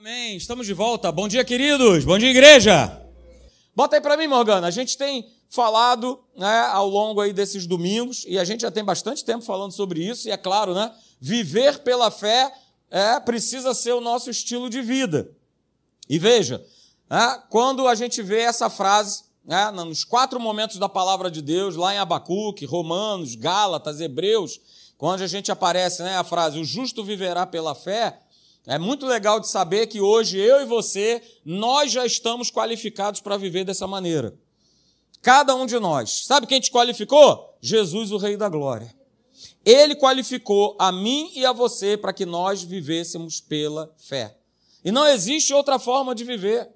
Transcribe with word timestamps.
Amém. 0.00 0.34
Estamos 0.34 0.66
de 0.66 0.72
volta. 0.72 1.12
Bom 1.12 1.28
dia, 1.28 1.44
queridos. 1.44 2.06
Bom 2.06 2.16
dia, 2.16 2.30
igreja. 2.30 3.02
Bota 3.76 3.96
aí 3.96 4.00
para 4.00 4.16
mim, 4.16 4.26
Morgana. 4.28 4.66
A 4.66 4.70
gente 4.70 4.96
tem 4.96 5.28
falado 5.50 6.18
né, 6.34 6.60
ao 6.72 6.88
longo 6.88 7.20
aí 7.20 7.34
desses 7.34 7.66
domingos 7.66 8.24
e 8.26 8.38
a 8.38 8.44
gente 8.44 8.62
já 8.62 8.70
tem 8.70 8.82
bastante 8.82 9.22
tempo 9.22 9.44
falando 9.44 9.72
sobre 9.72 10.02
isso 10.02 10.26
e 10.26 10.30
é 10.30 10.38
claro, 10.38 10.72
né? 10.72 10.90
Viver 11.20 11.80
pela 11.80 12.10
fé 12.10 12.50
é, 12.90 13.20
precisa 13.20 13.74
ser 13.74 13.92
o 13.92 14.00
nosso 14.00 14.30
estilo 14.30 14.70
de 14.70 14.80
vida. 14.80 15.30
E 16.08 16.18
veja, 16.18 16.64
né, 17.10 17.42
quando 17.50 17.86
a 17.86 17.94
gente 17.94 18.22
vê 18.22 18.40
essa 18.40 18.70
frase 18.70 19.24
né, 19.44 19.70
nos 19.70 20.02
quatro 20.02 20.40
momentos 20.40 20.78
da 20.78 20.88
palavra 20.88 21.30
de 21.30 21.42
Deus, 21.42 21.76
lá 21.76 21.94
em 21.94 21.98
Abacuque, 21.98 22.64
Romanos, 22.64 23.34
Gálatas, 23.34 24.00
Hebreus, 24.00 24.62
quando 24.96 25.20
a 25.20 25.26
gente 25.26 25.52
aparece 25.52 26.02
né, 26.02 26.16
a 26.16 26.24
frase 26.24 26.58
o 26.58 26.64
justo 26.64 27.04
viverá 27.04 27.44
pela 27.44 27.74
fé, 27.74 28.18
é 28.66 28.78
muito 28.78 29.06
legal 29.06 29.40
de 29.40 29.48
saber 29.48 29.86
que 29.86 30.00
hoje 30.00 30.38
eu 30.38 30.60
e 30.60 30.66
você, 30.66 31.22
nós 31.44 31.90
já 31.90 32.04
estamos 32.04 32.50
qualificados 32.50 33.20
para 33.20 33.36
viver 33.36 33.64
dessa 33.64 33.86
maneira. 33.86 34.34
Cada 35.22 35.54
um 35.54 35.66
de 35.66 35.78
nós. 35.78 36.24
Sabe 36.26 36.46
quem 36.46 36.60
te 36.60 36.70
qualificou? 36.70 37.56
Jesus, 37.60 38.12
o 38.12 38.16
Rei 38.16 38.36
da 38.36 38.48
Glória. 38.48 38.94
Ele 39.64 39.94
qualificou 39.94 40.76
a 40.78 40.90
mim 40.90 41.30
e 41.34 41.44
a 41.44 41.52
você 41.52 41.96
para 41.96 42.12
que 42.12 42.24
nós 42.24 42.62
vivêssemos 42.62 43.40
pela 43.40 43.92
fé. 43.98 44.36
E 44.84 44.90
não 44.90 45.06
existe 45.06 45.52
outra 45.52 45.78
forma 45.78 46.14
de 46.14 46.24
viver. 46.24 46.68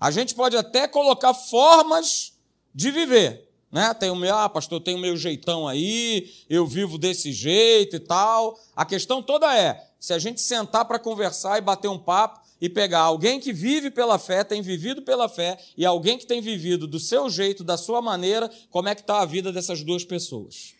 A 0.00 0.10
gente 0.10 0.34
pode 0.34 0.56
até 0.56 0.86
colocar 0.86 1.34
formas 1.34 2.32
de 2.74 2.90
viver. 2.90 3.48
Né? 3.72 3.94
Tem 3.94 4.10
o 4.10 4.14
meu, 4.14 4.36
ah, 4.36 4.50
pastor, 4.50 4.82
tem 4.82 4.94
o 4.94 4.98
meu 4.98 5.16
jeitão 5.16 5.66
aí, 5.66 6.30
eu 6.48 6.66
vivo 6.66 6.98
desse 6.98 7.32
jeito 7.32 7.96
e 7.96 8.00
tal. 8.00 8.60
A 8.76 8.84
questão 8.84 9.22
toda 9.22 9.56
é: 9.56 9.82
se 9.98 10.12
a 10.12 10.18
gente 10.18 10.42
sentar 10.42 10.84
para 10.84 10.98
conversar 10.98 11.56
e 11.56 11.62
bater 11.62 11.88
um 11.88 11.98
papo 11.98 12.42
e 12.60 12.68
pegar 12.68 13.00
alguém 13.00 13.40
que 13.40 13.50
vive 13.50 13.90
pela 13.90 14.18
fé, 14.18 14.44
tem 14.44 14.60
vivido 14.60 15.00
pela 15.00 15.26
fé, 15.26 15.58
e 15.76 15.86
alguém 15.86 16.18
que 16.18 16.26
tem 16.26 16.40
vivido 16.40 16.86
do 16.86 17.00
seu 17.00 17.30
jeito, 17.30 17.64
da 17.64 17.78
sua 17.78 18.02
maneira, 18.02 18.48
como 18.70 18.88
é 18.88 18.94
que 18.94 19.00
está 19.00 19.20
a 19.20 19.24
vida 19.24 19.50
dessas 19.50 19.82
duas 19.82 20.04
pessoas? 20.04 20.74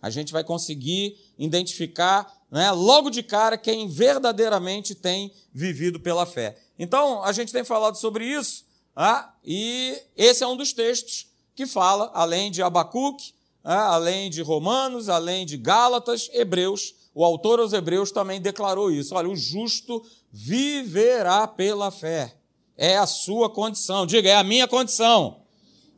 A 0.00 0.10
gente 0.10 0.32
vai 0.32 0.44
conseguir 0.44 1.16
identificar 1.36 2.32
né, 2.50 2.70
logo 2.70 3.10
de 3.10 3.22
cara 3.22 3.58
quem 3.58 3.88
verdadeiramente 3.88 4.94
tem 4.94 5.32
vivido 5.52 5.98
pela 5.98 6.24
fé. 6.24 6.56
Então, 6.78 7.24
a 7.24 7.32
gente 7.32 7.52
tem 7.52 7.64
falado 7.64 7.96
sobre 7.96 8.24
isso, 8.24 8.64
ah, 8.94 9.34
e 9.44 10.00
esse 10.16 10.44
é 10.44 10.46
um 10.46 10.56
dos 10.56 10.72
textos 10.72 11.27
que 11.58 11.66
fala, 11.66 12.08
além 12.14 12.52
de 12.52 12.62
Abacuque, 12.62 13.34
ah, 13.64 13.92
além 13.94 14.30
de 14.30 14.42
Romanos, 14.42 15.08
além 15.08 15.44
de 15.44 15.56
Gálatas, 15.56 16.30
Hebreus, 16.32 16.94
o 17.12 17.24
autor 17.24 17.58
aos 17.58 17.72
Hebreus 17.72 18.12
também 18.12 18.40
declarou 18.40 18.92
isso. 18.92 19.12
Olha, 19.16 19.28
o 19.28 19.34
justo 19.34 20.00
viverá 20.32 21.48
pela 21.48 21.90
fé. 21.90 22.36
É 22.76 22.96
a 22.96 23.06
sua 23.06 23.50
condição. 23.50 24.06
Diga, 24.06 24.28
é 24.28 24.36
a 24.36 24.44
minha 24.44 24.68
condição. 24.68 25.40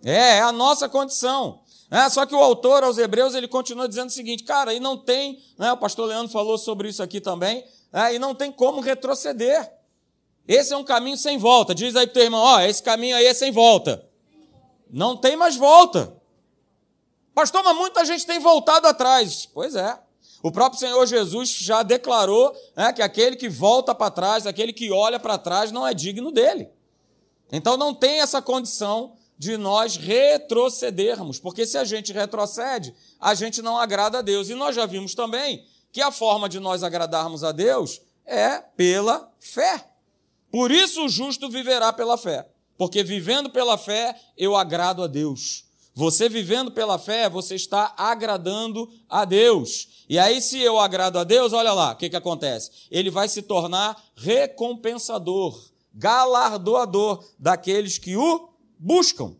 É, 0.02 0.38
é 0.38 0.40
a 0.40 0.50
nossa 0.50 0.88
condição. 0.88 1.60
É, 1.90 2.08
só 2.08 2.24
que 2.24 2.34
o 2.34 2.42
autor 2.42 2.82
aos 2.82 2.96
Hebreus 2.96 3.34
ele 3.34 3.46
continua 3.46 3.86
dizendo 3.86 4.08
o 4.08 4.12
seguinte, 4.12 4.44
cara, 4.44 4.72
e 4.72 4.80
não 4.80 4.96
tem, 4.96 5.42
né, 5.58 5.70
o 5.72 5.76
pastor 5.76 6.08
Leandro 6.08 6.32
falou 6.32 6.56
sobre 6.56 6.88
isso 6.88 7.02
aqui 7.02 7.20
também, 7.20 7.62
é, 7.92 8.14
e 8.14 8.18
não 8.18 8.34
tem 8.34 8.50
como 8.50 8.80
retroceder. 8.80 9.70
Esse 10.48 10.72
é 10.72 10.76
um 10.78 10.84
caminho 10.84 11.18
sem 11.18 11.36
volta. 11.36 11.74
Diz 11.74 11.94
aí 11.96 12.06
para 12.06 12.12
o 12.12 12.14
teu 12.14 12.22
irmão, 12.22 12.40
ó, 12.40 12.60
esse 12.60 12.82
caminho 12.82 13.14
aí 13.14 13.26
é 13.26 13.34
sem 13.34 13.52
volta. 13.52 14.08
Não 14.92 15.16
tem 15.16 15.36
mais 15.36 15.56
volta. 15.56 16.16
Pastor, 17.34 17.62
mas 17.62 17.76
muita 17.76 18.04
gente 18.04 18.26
tem 18.26 18.38
voltado 18.38 18.86
atrás. 18.86 19.46
Pois 19.46 19.74
é. 19.74 19.98
O 20.42 20.50
próprio 20.50 20.80
Senhor 20.80 21.06
Jesus 21.06 21.50
já 21.50 21.82
declarou 21.82 22.54
né, 22.74 22.92
que 22.92 23.02
aquele 23.02 23.36
que 23.36 23.48
volta 23.48 23.94
para 23.94 24.10
trás, 24.10 24.46
aquele 24.46 24.72
que 24.72 24.90
olha 24.90 25.20
para 25.20 25.36
trás, 25.36 25.70
não 25.70 25.86
é 25.86 25.92
digno 25.92 26.32
dele. 26.32 26.70
Então 27.52 27.76
não 27.76 27.94
tem 27.94 28.20
essa 28.20 28.40
condição 28.40 29.16
de 29.36 29.56
nós 29.56 29.96
retrocedermos, 29.96 31.38
porque 31.38 31.64
se 31.64 31.78
a 31.78 31.84
gente 31.84 32.12
retrocede, 32.12 32.94
a 33.18 33.34
gente 33.34 33.62
não 33.62 33.78
agrada 33.78 34.18
a 34.18 34.22
Deus. 34.22 34.50
E 34.50 34.54
nós 34.54 34.76
já 34.76 34.86
vimos 34.86 35.14
também 35.14 35.66
que 35.92 36.00
a 36.00 36.10
forma 36.10 36.48
de 36.48 36.60
nós 36.60 36.82
agradarmos 36.82 37.42
a 37.42 37.52
Deus 37.52 38.00
é 38.24 38.58
pela 38.58 39.32
fé. 39.40 39.86
Por 40.50 40.70
isso 40.70 41.04
o 41.04 41.08
justo 41.08 41.48
viverá 41.48 41.92
pela 41.92 42.16
fé, 42.16 42.48
porque 42.80 43.02
vivendo 43.02 43.50
pela 43.50 43.76
fé 43.76 44.18
eu 44.38 44.56
agrado 44.56 45.02
a 45.02 45.06
Deus. 45.06 45.66
Você 45.92 46.30
vivendo 46.30 46.70
pela 46.70 46.98
fé, 46.98 47.28
você 47.28 47.54
está 47.54 47.92
agradando 47.94 48.90
a 49.06 49.26
Deus. 49.26 50.06
E 50.08 50.18
aí, 50.18 50.40
se 50.40 50.58
eu 50.58 50.78
agrado 50.78 51.18
a 51.18 51.24
Deus, 51.24 51.52
olha 51.52 51.74
lá, 51.74 51.92
o 51.92 51.96
que, 51.96 52.08
que 52.08 52.16
acontece? 52.16 52.70
Ele 52.90 53.10
vai 53.10 53.28
se 53.28 53.42
tornar 53.42 54.02
recompensador, 54.16 55.62
galardoador 55.92 57.22
daqueles 57.38 57.98
que 57.98 58.16
o 58.16 58.48
buscam. 58.78 59.36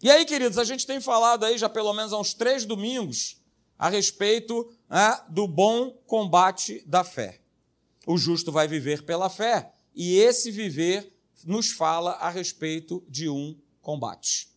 E 0.00 0.08
aí, 0.08 0.24
queridos, 0.24 0.56
a 0.56 0.62
gente 0.62 0.86
tem 0.86 1.00
falado 1.00 1.46
aí 1.46 1.58
já 1.58 1.68
pelo 1.68 1.92
menos 1.92 2.12
há 2.12 2.18
uns 2.20 2.32
três 2.32 2.64
domingos 2.64 3.38
a 3.76 3.88
respeito 3.88 4.72
né, 4.88 5.20
do 5.28 5.48
bom 5.48 5.90
combate 6.06 6.80
da 6.86 7.02
fé. 7.02 7.40
O 8.06 8.16
justo 8.16 8.52
vai 8.52 8.68
viver 8.68 9.02
pela 9.02 9.28
fé, 9.28 9.72
e 9.96 10.16
esse 10.18 10.52
viver 10.52 11.17
nos 11.44 11.70
fala 11.70 12.12
a 12.12 12.30
respeito 12.30 13.04
de 13.08 13.28
um 13.28 13.56
combate. 13.80 14.50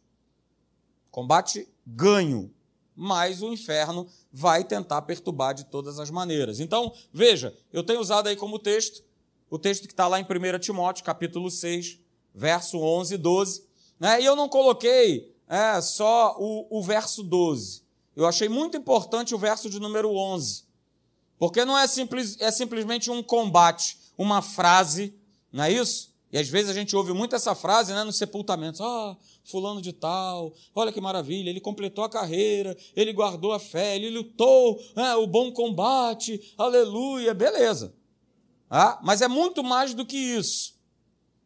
Combate 1.09 1.67
ganho, 1.85 2.53
mas 2.95 3.41
o 3.41 3.51
inferno 3.51 4.07
vai 4.31 4.63
tentar 4.63 5.01
perturbar 5.03 5.53
de 5.53 5.65
todas 5.65 5.99
as 5.99 6.09
maneiras. 6.09 6.59
Então, 6.59 6.93
veja, 7.13 7.55
eu 7.71 7.83
tenho 7.83 7.99
usado 7.99 8.27
aí 8.27 8.35
como 8.35 8.59
texto 8.59 9.03
o 9.51 9.59
texto 9.59 9.85
que 9.85 9.91
está 9.91 10.07
lá 10.07 10.17
em 10.17 10.23
1 10.23 10.59
Timóteo, 10.59 11.03
capítulo 11.03 11.51
6, 11.51 11.99
verso 12.33 12.79
11 12.79 13.15
e 13.15 13.17
12. 13.17 13.67
Né? 13.99 14.21
E 14.21 14.25
eu 14.25 14.33
não 14.33 14.47
coloquei 14.47 15.35
é, 15.45 15.81
só 15.81 16.37
o, 16.39 16.79
o 16.79 16.81
verso 16.81 17.21
12. 17.21 17.83
Eu 18.15 18.25
achei 18.25 18.47
muito 18.47 18.77
importante 18.77 19.35
o 19.35 19.37
verso 19.37 19.69
de 19.69 19.77
número 19.77 20.15
11. 20.15 20.63
Porque 21.37 21.65
não 21.65 21.77
é, 21.77 21.85
simples, 21.85 22.39
é 22.39 22.49
simplesmente 22.49 23.11
um 23.11 23.21
combate, 23.21 23.97
uma 24.17 24.41
frase, 24.41 25.13
não 25.51 25.65
é 25.65 25.71
isso? 25.73 26.10
E 26.31 26.37
às 26.37 26.47
vezes 26.47 26.69
a 26.69 26.73
gente 26.73 26.95
ouve 26.95 27.11
muito 27.11 27.35
essa 27.35 27.53
frase 27.53 27.93
né, 27.93 28.03
nos 28.03 28.17
sepultamentos: 28.17 28.79
Ah, 28.79 29.17
fulano 29.43 29.81
de 29.81 29.91
tal, 29.91 30.53
olha 30.73 30.91
que 30.91 31.01
maravilha, 31.01 31.49
ele 31.49 31.59
completou 31.59 32.03
a 32.03 32.09
carreira, 32.09 32.77
ele 32.95 33.11
guardou 33.11 33.51
a 33.51 33.59
fé, 33.59 33.95
ele 33.95 34.09
lutou 34.09 34.81
né, 34.95 35.15
o 35.15 35.27
bom 35.27 35.51
combate, 35.51 36.53
aleluia, 36.57 37.33
beleza. 37.33 37.93
Ah, 38.69 38.99
mas 39.03 39.21
é 39.21 39.27
muito 39.27 39.63
mais 39.63 39.93
do 39.93 40.05
que 40.05 40.15
isso. 40.15 40.75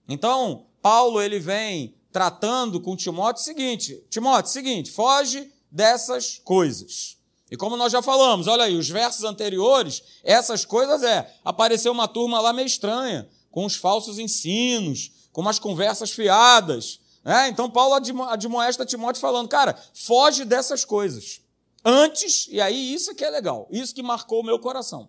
Então, 0.08 0.68
Paulo 0.82 1.20
ele 1.20 1.40
vem 1.40 1.96
tratando 2.12 2.80
com 2.80 2.96
Timóteo 2.96 3.42
o 3.42 3.46
seguinte: 3.46 4.04
Timóteo, 4.10 4.52
seguinte, 4.52 4.92
foge 4.92 5.52
dessas 5.72 6.40
coisas. 6.44 7.18
E 7.50 7.58
como 7.58 7.78
nós 7.78 7.92
já 7.92 8.02
falamos, 8.02 8.48
olha 8.48 8.64
aí, 8.66 8.76
os 8.76 8.90
versos 8.90 9.24
anteriores, 9.24 10.04
essas 10.24 10.66
coisas 10.66 11.04
é, 11.04 11.32
apareceu 11.44 11.92
uma 11.92 12.08
turma 12.08 12.40
lá 12.40 12.52
meio 12.52 12.66
estranha, 12.66 13.28
com 13.56 13.66
os 13.66 13.78
falsos 13.78 14.20
ensinos, 14.20 15.30
com 15.32 15.40
umas 15.40 15.60
conversas 15.60 16.12
fiadas. 16.12 17.00
Né? 17.24 17.48
Então, 17.48 17.72
Paulo 17.72 17.96
admoesta 18.28 18.86
Timóteo 18.86 19.22
falando, 19.22 19.48
cara, 19.48 19.82
foge 19.94 20.44
dessas 20.44 20.84
coisas. 20.84 21.40
Antes, 21.84 22.50
e 22.52 22.60
aí 22.60 22.94
isso 22.94 23.16
que 23.16 23.24
é 23.24 23.30
legal, 23.30 23.66
isso 23.72 23.96
que 23.96 24.04
marcou 24.04 24.42
o 24.42 24.44
meu 24.44 24.60
coração. 24.60 25.08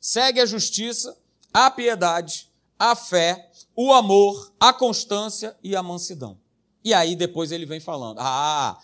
Segue 0.00 0.40
a 0.40 0.46
justiça, 0.46 1.16
a 1.54 1.70
piedade, 1.70 2.50
a 2.76 2.96
fé, 2.96 3.48
o 3.76 3.92
amor, 3.92 4.52
a 4.58 4.72
constância 4.72 5.56
e 5.62 5.76
a 5.76 5.84
mansidão. 5.84 6.36
E 6.82 6.92
aí 6.92 7.14
depois 7.14 7.52
ele 7.52 7.64
vem 7.64 7.78
falando: 7.78 8.18
Ah, 8.18 8.76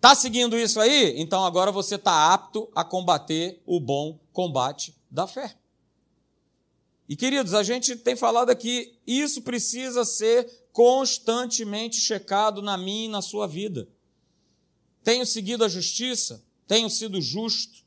tá 0.00 0.14
seguindo 0.14 0.56
isso 0.56 0.78
aí? 0.78 1.20
Então 1.20 1.44
agora 1.44 1.72
você 1.72 1.96
está 1.96 2.32
apto 2.32 2.70
a 2.76 2.84
combater 2.84 3.60
o 3.66 3.80
bom 3.80 4.20
combate 4.32 4.94
da 5.10 5.26
fé. 5.26 5.56
E 7.08 7.16
queridos, 7.16 7.54
a 7.54 7.62
gente 7.62 7.96
tem 7.96 8.14
falado 8.14 8.50
aqui, 8.50 8.94
isso 9.06 9.40
precisa 9.40 10.04
ser 10.04 10.46
constantemente 10.72 11.96
checado 11.96 12.60
na 12.60 12.76
minha 12.76 13.06
e 13.06 13.08
na 13.08 13.22
sua 13.22 13.46
vida. 13.46 13.88
Tenho 15.02 15.24
seguido 15.24 15.64
a 15.64 15.68
justiça, 15.68 16.44
tenho 16.66 16.90
sido 16.90 17.18
justo, 17.20 17.82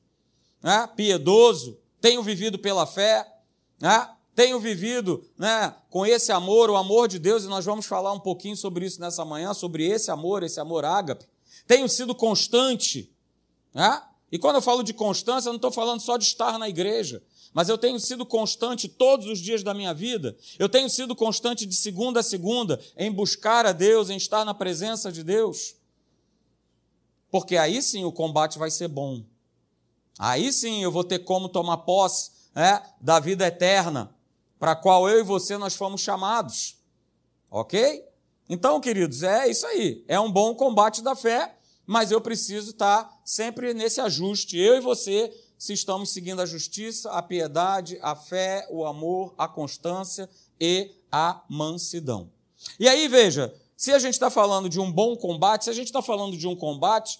né, 0.63 0.89
piedoso, 0.95 1.77
tenho 1.99 2.23
vivido 2.23 2.57
pela 2.57 2.87
fé, 2.87 3.31
né, 3.79 4.09
tenho 4.33 4.59
vivido 4.59 5.23
né, 5.37 5.75
com 5.91 6.03
esse 6.03 6.31
amor, 6.31 6.71
o 6.71 6.75
amor 6.75 7.07
de 7.07 7.19
Deus, 7.19 7.43
e 7.43 7.47
nós 7.47 7.63
vamos 7.63 7.85
falar 7.85 8.11
um 8.13 8.19
pouquinho 8.19 8.57
sobre 8.57 8.85
isso 8.87 8.99
nessa 8.99 9.23
manhã, 9.23 9.53
sobre 9.53 9.85
esse 9.85 10.09
amor, 10.09 10.41
esse 10.41 10.59
amor 10.59 10.83
ágape. 10.83 11.27
Tenho 11.67 11.87
sido 11.87 12.15
constante. 12.15 13.13
Né? 13.71 14.01
E 14.31 14.39
quando 14.39 14.55
eu 14.55 14.61
falo 14.63 14.81
de 14.81 14.93
constância, 14.93 15.49
eu 15.49 15.53
não 15.53 15.57
estou 15.57 15.71
falando 15.71 15.99
só 15.99 16.17
de 16.17 16.23
estar 16.23 16.57
na 16.57 16.67
igreja 16.67 17.21
mas 17.53 17.69
eu 17.69 17.77
tenho 17.77 17.99
sido 17.99 18.25
constante 18.25 18.87
todos 18.87 19.27
os 19.27 19.39
dias 19.39 19.61
da 19.63 19.73
minha 19.73 19.93
vida. 19.93 20.37
Eu 20.57 20.69
tenho 20.69 20.89
sido 20.89 21.15
constante 21.15 21.65
de 21.65 21.75
segunda 21.75 22.21
a 22.21 22.23
segunda 22.23 22.79
em 22.95 23.11
buscar 23.11 23.65
a 23.65 23.71
Deus, 23.71 24.09
em 24.09 24.17
estar 24.17 24.45
na 24.45 24.53
presença 24.53 25.11
de 25.11 25.23
Deus. 25.23 25.75
Porque 27.29 27.57
aí 27.57 27.81
sim 27.81 28.03
o 28.03 28.11
combate 28.11 28.57
vai 28.57 28.71
ser 28.71 28.87
bom. 28.87 29.23
Aí 30.17 30.51
sim 30.53 30.83
eu 30.83 30.91
vou 30.91 31.03
ter 31.03 31.19
como 31.19 31.49
tomar 31.49 31.77
posse 31.77 32.31
é, 32.55 32.81
da 32.99 33.19
vida 33.19 33.45
eterna. 33.45 34.13
para 34.59 34.73
a 34.73 34.75
qual 34.75 35.09
eu 35.09 35.19
e 35.19 35.23
você 35.23 35.57
nós 35.57 35.75
fomos 35.75 36.01
chamados. 36.01 36.77
Ok? 37.49 38.05
Então, 38.47 38.79
queridos, 38.79 39.23
é 39.23 39.47
isso 39.47 39.65
aí. 39.65 40.03
É 40.07 40.19
um 40.19 40.31
bom 40.31 40.53
combate 40.53 41.01
da 41.01 41.15
fé, 41.15 41.57
mas 41.85 42.11
eu 42.11 42.21
preciso 42.21 42.71
estar 42.71 43.21
sempre 43.25 43.73
nesse 43.73 43.99
ajuste. 43.99 44.57
Eu 44.57 44.75
e 44.75 44.79
você, 44.79 45.33
se 45.61 45.73
estamos 45.73 46.09
seguindo 46.09 46.41
a 46.41 46.45
justiça, 46.47 47.11
a 47.11 47.21
piedade, 47.21 47.99
a 48.01 48.15
fé, 48.15 48.65
o 48.71 48.83
amor, 48.83 49.35
a 49.37 49.47
constância 49.47 50.27
e 50.59 50.89
a 51.11 51.43
mansidão. 51.47 52.31
E 52.79 52.89
aí, 52.89 53.07
veja, 53.07 53.53
se 53.77 53.91
a 53.91 53.99
gente 53.99 54.15
está 54.15 54.31
falando 54.31 54.67
de 54.67 54.79
um 54.79 54.91
bom 54.91 55.15
combate, 55.15 55.65
se 55.65 55.69
a 55.69 55.73
gente 55.73 55.85
está 55.85 56.01
falando 56.01 56.35
de 56.35 56.47
um 56.47 56.55
combate, 56.55 57.19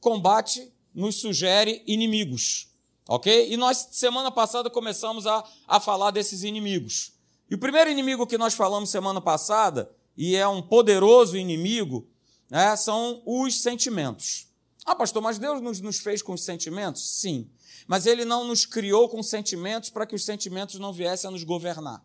combate 0.00 0.72
nos 0.94 1.16
sugere 1.16 1.82
inimigos. 1.86 2.68
Ok? 3.06 3.52
E 3.52 3.58
nós, 3.58 3.88
semana 3.90 4.30
passada, 4.30 4.70
começamos 4.70 5.26
a, 5.26 5.44
a 5.68 5.78
falar 5.78 6.12
desses 6.12 6.44
inimigos. 6.44 7.12
E 7.50 7.54
o 7.54 7.58
primeiro 7.58 7.90
inimigo 7.90 8.26
que 8.26 8.38
nós 8.38 8.54
falamos 8.54 8.88
semana 8.88 9.20
passada, 9.20 9.90
e 10.16 10.34
é 10.34 10.48
um 10.48 10.62
poderoso 10.62 11.36
inimigo, 11.36 12.08
né, 12.48 12.74
são 12.74 13.20
os 13.26 13.60
sentimentos. 13.60 14.46
Ah, 14.86 14.94
pastor, 14.94 15.20
mas 15.20 15.36
Deus 15.36 15.60
nos, 15.60 15.80
nos 15.80 15.98
fez 15.98 16.22
com 16.22 16.32
os 16.32 16.44
sentimentos? 16.44 17.18
Sim. 17.18 17.50
Mas 17.88 18.06
Ele 18.06 18.24
não 18.24 18.44
nos 18.44 18.64
criou 18.64 19.08
com 19.08 19.20
sentimentos 19.22 19.90
para 19.90 20.06
que 20.06 20.14
os 20.14 20.24
sentimentos 20.24 20.78
não 20.78 20.92
viessem 20.92 21.26
a 21.26 21.30
nos 21.32 21.42
governar. 21.42 22.02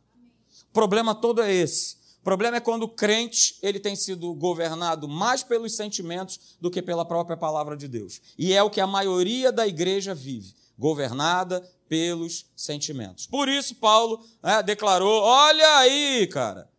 O 0.69 0.73
problema 0.73 1.13
todo 1.13 1.41
é 1.41 1.53
esse. 1.53 2.01
O 2.21 2.23
problema 2.23 2.57
é 2.57 2.59
quando 2.59 2.83
o 2.83 2.87
crente 2.87 3.57
ele 3.63 3.79
tem 3.79 3.95
sido 3.95 4.33
governado 4.35 5.07
mais 5.07 5.43
pelos 5.43 5.75
sentimentos 5.75 6.55
do 6.61 6.69
que 6.69 6.81
pela 6.81 7.03
própria 7.03 7.35
palavra 7.35 7.75
de 7.75 7.87
Deus. 7.87 8.21
E 8.37 8.53
é 8.53 8.61
o 8.61 8.69
que 8.69 8.79
a 8.79 8.85
maioria 8.85 9.51
da 9.51 9.67
igreja 9.67 10.13
vive 10.13 10.53
governada 10.77 11.67
pelos 11.89 12.45
sentimentos. 12.55 13.27
Por 13.27 13.49
isso, 13.49 13.75
Paulo 13.75 14.23
né, 14.41 14.61
declarou: 14.63 15.23
olha 15.23 15.77
aí, 15.77 16.27
cara, 16.27 16.69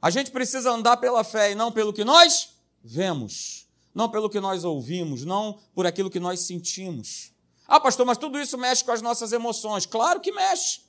a 0.00 0.10
gente 0.10 0.30
precisa 0.30 0.70
andar 0.70 0.98
pela 0.98 1.24
fé 1.24 1.50
e 1.50 1.54
não 1.54 1.72
pelo 1.72 1.92
que 1.92 2.04
nós 2.04 2.50
vemos, 2.84 3.59
não 3.94 4.08
pelo 4.08 4.30
que 4.30 4.40
nós 4.40 4.64
ouvimos, 4.64 5.24
não 5.24 5.58
por 5.74 5.86
aquilo 5.86 6.10
que 6.10 6.20
nós 6.20 6.40
sentimos. 6.40 7.32
Ah, 7.66 7.78
pastor, 7.78 8.04
mas 8.04 8.18
tudo 8.18 8.40
isso 8.40 8.58
mexe 8.58 8.84
com 8.84 8.90
as 8.90 9.02
nossas 9.02 9.32
emoções. 9.32 9.86
Claro 9.86 10.20
que 10.20 10.32
mexe. 10.32 10.80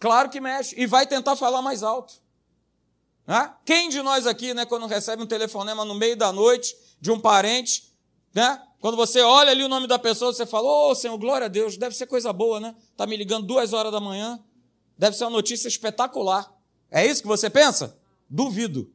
Claro 0.00 0.30
que 0.30 0.40
mexe. 0.40 0.74
E 0.80 0.86
vai 0.86 1.06
tentar 1.06 1.36
falar 1.36 1.60
mais 1.62 1.82
alto. 1.82 2.14
Né? 3.26 3.54
Quem 3.64 3.88
de 3.88 4.02
nós 4.02 4.26
aqui, 4.26 4.54
né, 4.54 4.64
quando 4.64 4.86
recebe 4.86 5.22
um 5.22 5.26
telefonema 5.26 5.84
no 5.84 5.94
meio 5.94 6.16
da 6.16 6.32
noite 6.32 6.74
de 7.00 7.10
um 7.10 7.20
parente, 7.20 7.92
né, 8.34 8.60
quando 8.80 8.96
você 8.96 9.20
olha 9.20 9.50
ali 9.50 9.62
o 9.62 9.68
nome 9.68 9.86
da 9.86 9.98
pessoa, 9.98 10.32
você 10.32 10.44
fala: 10.44 10.66
Ô 10.66 10.90
oh, 10.90 10.94
Senhor, 10.94 11.16
glória 11.16 11.44
a 11.44 11.48
Deus, 11.48 11.76
deve 11.76 11.94
ser 11.94 12.06
coisa 12.06 12.32
boa, 12.32 12.58
né? 12.58 12.74
Está 12.90 13.06
me 13.06 13.16
ligando 13.16 13.46
duas 13.46 13.72
horas 13.72 13.92
da 13.92 14.00
manhã, 14.00 14.42
deve 14.98 15.16
ser 15.16 15.24
uma 15.24 15.30
notícia 15.30 15.68
espetacular. 15.68 16.52
É 16.90 17.06
isso 17.06 17.22
que 17.22 17.28
você 17.28 17.48
pensa? 17.48 17.96
Duvido. 18.28 18.92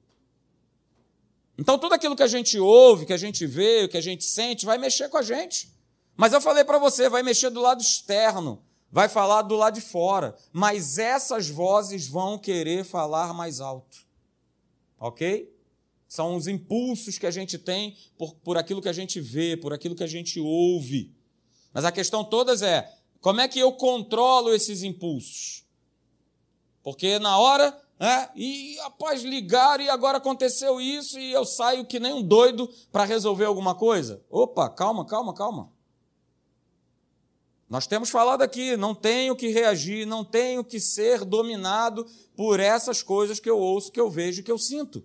Então, 1.58 1.78
tudo 1.78 1.94
aquilo 1.94 2.16
que 2.16 2.24
a 2.24 2.28
gente 2.28 2.60
ouve, 2.60 3.06
que 3.06 3.14
a 3.14 3.18
gente 3.18 3.46
vê, 3.46 3.88
que 3.88 3.98
a 3.98 4.02
gente 4.02 4.24
sente, 4.24 4.66
vai 4.66 4.78
mexer 4.78 5.10
com 5.10 5.18
a 5.18 5.22
gente. 5.24 5.72
Mas 6.16 6.34
eu 6.34 6.42
falei 6.42 6.64
para 6.64 6.78
você, 6.78 7.10
vai 7.10 7.24
mexer 7.24 7.50
do 7.50 7.62
lado 7.62 7.82
externo, 7.82 8.64
vai 8.92 9.10
falar 9.10 9.42
do 9.42 9.56
lado 9.56 9.76
de 9.76 9.82
fora. 9.82 10.36
Mas 10.52 10.98
essas 10.98 11.50
vozes 11.50 12.08
vão 12.08 12.38
querer 12.38 12.84
falar 12.84 13.34
mais 13.34 13.60
alto. 13.60 14.06
Ok? 15.00 15.52
São 16.08 16.36
os 16.36 16.48
impulsos 16.48 17.18
que 17.18 17.26
a 17.26 17.32
gente 17.32 17.58
tem 17.58 17.98
por, 18.18 18.34
por 18.36 18.58
aquilo 18.58 18.82
que 18.82 18.90
a 18.90 18.94
gente 18.94 19.20
vê, 19.20 19.58
por 19.58 19.74
aquilo 19.74 19.96
que 19.96 20.04
a 20.04 20.08
gente 20.08 20.40
ouve. 20.40 21.14
Mas 21.74 21.86
a 21.86 21.92
questão 21.92 22.24
toda 22.24 22.54
é: 22.66 22.92
como 23.20 23.42
é 23.42 23.48
que 23.48 23.60
eu 23.60 23.72
controlo 23.74 24.54
esses 24.54 24.84
impulsos? 24.84 25.66
Porque 26.82 27.20
na 27.20 27.38
hora, 27.38 27.78
né, 28.00 28.30
e 28.36 28.78
após 28.82 29.24
ligar 29.24 29.80
e 29.80 29.90
agora 29.90 30.18
aconteceu 30.18 30.80
isso 30.80 31.20
e 31.20 31.32
eu 31.32 31.46
saio 31.46 31.86
que 31.86 32.00
nem 32.00 32.14
um 32.14 32.22
doido 32.22 32.70
para 32.92 33.04
resolver 33.04 33.46
alguma 33.46 33.74
coisa. 33.74 34.24
Opa, 34.30 34.70
calma, 34.70 35.06
calma, 35.06 35.34
calma. 35.34 35.72
Nós 37.70 37.86
temos 37.86 38.10
falado 38.10 38.42
aqui, 38.42 38.78
não 38.78 38.96
tenho 38.96 39.36
que 39.36 39.50
reagir, 39.50 40.06
não 40.06 40.24
tenho 40.24 40.64
que 40.64 40.80
ser 40.80 41.26
dominado 41.26 42.06
por 42.36 42.60
essas 42.60 43.04
coisas 43.04 43.40
que 43.40 43.50
eu 43.50 43.58
ouço, 43.58 43.92
que 43.92 44.00
eu 44.00 44.10
vejo, 44.10 44.44
que 44.44 44.52
eu 44.52 44.58
sinto. 44.58 45.04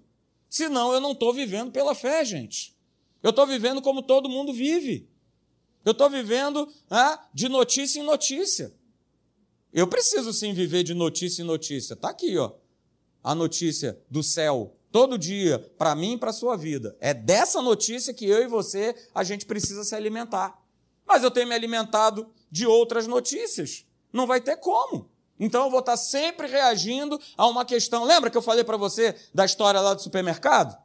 Senão 0.49 0.93
eu 0.93 1.01
não 1.01 1.13
estou 1.13 1.33
vivendo 1.33 1.73
pela 1.73 1.95
fé, 1.95 2.25
gente. 2.25 2.77
Eu 3.23 3.31
estou 3.31 3.47
vivendo 3.47 3.83
como 3.83 4.03
todo 4.03 4.29
mundo 4.29 4.53
vive. 4.53 5.09
Eu 5.85 5.93
estou 5.93 6.09
vivendo 6.09 6.69
ah, 6.89 7.27
de 7.35 7.49
notícia 7.49 7.99
em 7.99 8.05
notícia. 8.05 8.73
Eu 9.73 9.89
preciso 9.89 10.33
sim 10.33 10.53
viver 10.53 10.85
de 10.85 10.95
notícia 10.95 11.43
em 11.43 11.47
notícia. 11.47 11.95
Está 11.95 12.11
aqui, 12.11 12.37
ó, 12.39 12.53
a 13.23 13.35
notícia 13.35 13.99
do 14.11 14.23
céu 14.23 14.75
todo 14.91 15.17
dia 15.17 15.59
para 15.79 15.95
mim 15.95 16.13
e 16.13 16.19
para 16.19 16.31
a 16.31 16.35
sua 16.35 16.57
vida. 16.57 16.97
É 17.01 17.15
dessa 17.15 17.63
notícia 17.63 18.13
que 18.13 18.27
eu 18.27 18.43
e 18.43 18.47
você 18.47 18.95
a 19.15 19.25
gente 19.25 19.47
precisa 19.47 19.85
se 19.85 19.95
alimentar. 19.95 20.61
Mas 21.07 21.23
eu 21.23 21.31
tenho 21.31 21.49
me 21.49 21.55
alimentado 21.55 22.29
de 22.51 22.67
outras 22.67 23.07
notícias. 23.07 23.87
Não 24.13 24.27
vai 24.27 24.41
ter 24.41 24.57
como. 24.57 25.11
Então 25.41 25.65
eu 25.65 25.71
vou 25.71 25.81
estar 25.81 25.97
sempre 25.97 26.47
reagindo 26.47 27.19
a 27.37 27.47
uma 27.49 27.65
questão. 27.65 28.05
Lembra 28.05 28.31
que 28.31 28.37
eu 28.37 28.43
falei 28.43 28.63
para 28.63 28.77
você 28.77 29.17
da 29.35 29.45
história 29.45 29.81
lá 29.81 29.95
do 29.95 30.03
supermercado? 30.03 30.81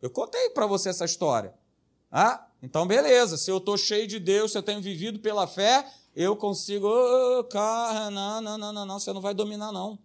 Eu 0.00 0.10
contei 0.10 0.50
para 0.50 0.66
você 0.66 0.90
essa 0.90 1.04
história. 1.04 1.54
Ah, 2.12 2.46
então 2.62 2.86
beleza. 2.86 3.36
Se 3.36 3.50
eu 3.50 3.58
estou 3.58 3.76
cheio 3.76 4.06
de 4.06 4.18
Deus, 4.18 4.52
se 4.52 4.58
eu 4.58 4.62
tenho 4.62 4.80
vivido 4.80 5.18
pela 5.18 5.46
fé, 5.46 5.86
eu 6.14 6.36
consigo. 6.36 6.86
Oh, 6.88 7.44
cara, 7.44 8.10
não, 8.10 8.40
não, 8.40 8.58
não, 8.58 8.72
não, 8.72 8.86
não, 8.86 8.98
você 8.98 9.12
não 9.12 9.20
vai 9.20 9.34
dominar, 9.34 9.72
não. 9.72 9.98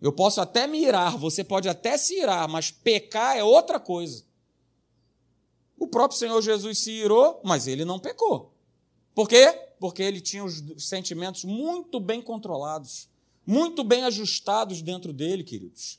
Eu 0.00 0.12
posso 0.12 0.40
até 0.40 0.66
me 0.66 0.82
irar, 0.82 1.16
você 1.16 1.44
pode 1.44 1.68
até 1.68 1.96
se 1.96 2.18
irar, 2.18 2.48
mas 2.48 2.70
pecar 2.70 3.36
é 3.36 3.44
outra 3.44 3.78
coisa. 3.78 4.24
O 5.78 5.86
próprio 5.86 6.18
Senhor 6.18 6.40
Jesus 6.40 6.78
se 6.78 6.90
irou, 6.90 7.40
mas 7.44 7.66
ele 7.66 7.84
não 7.84 7.98
pecou. 7.98 8.52
Por 9.14 9.28
quê? 9.28 9.52
Porque 9.78 10.02
ele 10.02 10.20
tinha 10.20 10.44
os 10.44 10.62
sentimentos 10.78 11.44
muito 11.44 11.98
bem 12.00 12.22
controlados, 12.22 13.08
muito 13.46 13.82
bem 13.82 14.04
ajustados 14.04 14.82
dentro 14.82 15.12
dele, 15.12 15.42
queridos. 15.42 15.98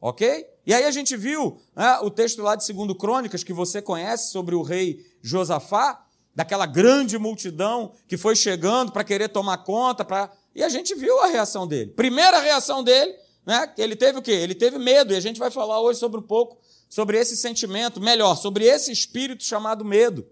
Ok? 0.00 0.46
E 0.66 0.74
aí 0.74 0.84
a 0.84 0.90
gente 0.90 1.16
viu 1.16 1.60
né, 1.76 1.98
o 2.02 2.10
texto 2.10 2.42
lá 2.42 2.56
de 2.56 2.72
2 2.72 2.96
Crônicas, 2.98 3.44
que 3.44 3.52
você 3.52 3.80
conhece, 3.80 4.32
sobre 4.32 4.54
o 4.54 4.62
rei 4.62 5.04
Josafá, 5.22 6.04
daquela 6.34 6.66
grande 6.66 7.18
multidão 7.18 7.92
que 8.08 8.16
foi 8.16 8.34
chegando 8.34 8.92
para 8.92 9.04
querer 9.04 9.28
tomar 9.28 9.58
conta, 9.58 10.04
pra... 10.04 10.30
e 10.54 10.62
a 10.62 10.68
gente 10.68 10.94
viu 10.94 11.20
a 11.20 11.26
reação 11.26 11.66
dele. 11.66 11.90
Primeira 11.92 12.40
reação 12.40 12.82
dele, 12.82 13.14
né, 13.44 13.72
ele 13.76 13.96
teve 13.96 14.18
o 14.18 14.22
quê? 14.22 14.32
Ele 14.32 14.54
teve 14.54 14.78
medo, 14.78 15.12
e 15.12 15.16
a 15.16 15.20
gente 15.20 15.38
vai 15.38 15.50
falar 15.50 15.80
hoje 15.80 15.98
sobre 15.98 16.20
um 16.20 16.22
pouco 16.22 16.58
sobre 16.92 17.16
esse 17.18 17.38
sentimento, 17.38 18.02
melhor, 18.02 18.36
sobre 18.36 18.66
esse 18.66 18.92
espírito 18.92 19.42
chamado 19.42 19.82
medo. 19.82 20.28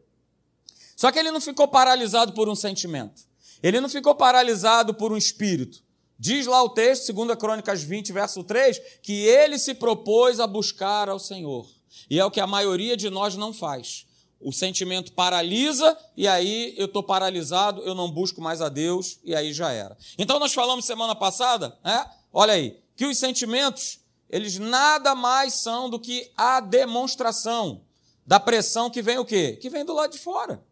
Só 0.95 1.11
que 1.11 1.19
ele 1.19 1.31
não 1.31 1.41
ficou 1.41 1.67
paralisado 1.67 2.35
por 2.35 2.51
um 2.51 2.55
sentimento. 2.55 3.23
Ele 3.63 3.81
não 3.81 3.89
ficou 3.89 4.15
paralisado 4.15 4.93
por 4.93 5.11
um 5.11 5.17
espírito. 5.17 5.83
Diz 6.19 6.47
lá 6.47 6.63
o 6.63 6.69
texto, 6.69 7.15
2 7.15 7.39
Crônicas 7.39 7.83
20, 7.83 8.13
verso 8.13 8.45
3, 8.45 8.79
que 9.03 9.25
ele 9.25 9.59
se 9.59 9.73
propôs 9.73 10.39
a 10.39 10.47
buscar 10.47 11.09
ao 11.09 11.19
Senhor. 11.19 11.67
E 12.11 12.21
é 12.21 12.25
o 12.27 12.31
que 12.31 12.41
a 12.41 12.47
maioria 12.47 12.95
de 12.95 13.09
nós 13.09 13.37
não 13.37 13.55
faz. 13.55 14.07
O 14.39 14.53
sentimento 14.53 15.13
paralisa 15.13 15.97
e 16.15 16.29
aí 16.29 16.75
eu 16.77 16.85
estou 16.85 17.03
paralisado, 17.03 17.81
eu 17.85 17.95
não 17.95 18.11
busco 18.11 18.43
mais 18.43 18.61
a 18.61 18.69
Deus 18.69 19.19
e 19.25 19.35
aí 19.35 19.55
já 19.55 19.73
era. 19.73 19.97
Então 20.19 20.39
nós 20.39 20.53
falamos 20.53 20.85
semana 20.85 21.15
passada, 21.15 21.75
né? 21.83 22.05
olha 22.31 22.53
aí, 22.53 22.79
que 23.01 23.07
os 23.07 23.17
sentimentos, 23.17 23.99
eles 24.29 24.59
nada 24.59 25.15
mais 25.15 25.55
são 25.55 25.89
do 25.89 25.99
que 25.99 26.31
a 26.37 26.61
demonstração 26.61 27.81
da 28.27 28.39
pressão 28.39 28.91
que 28.91 29.01
vem 29.01 29.17
o 29.17 29.25
quê? 29.25 29.57
Que 29.59 29.71
vem 29.71 29.87
do 29.87 29.95
lado 29.95 30.13
de 30.13 30.19
fora. 30.19 30.63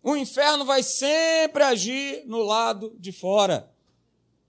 O 0.00 0.14
inferno 0.14 0.64
vai 0.64 0.84
sempre 0.84 1.64
agir 1.64 2.22
no 2.26 2.44
lado 2.44 2.94
de 2.96 3.10
fora. 3.10 3.68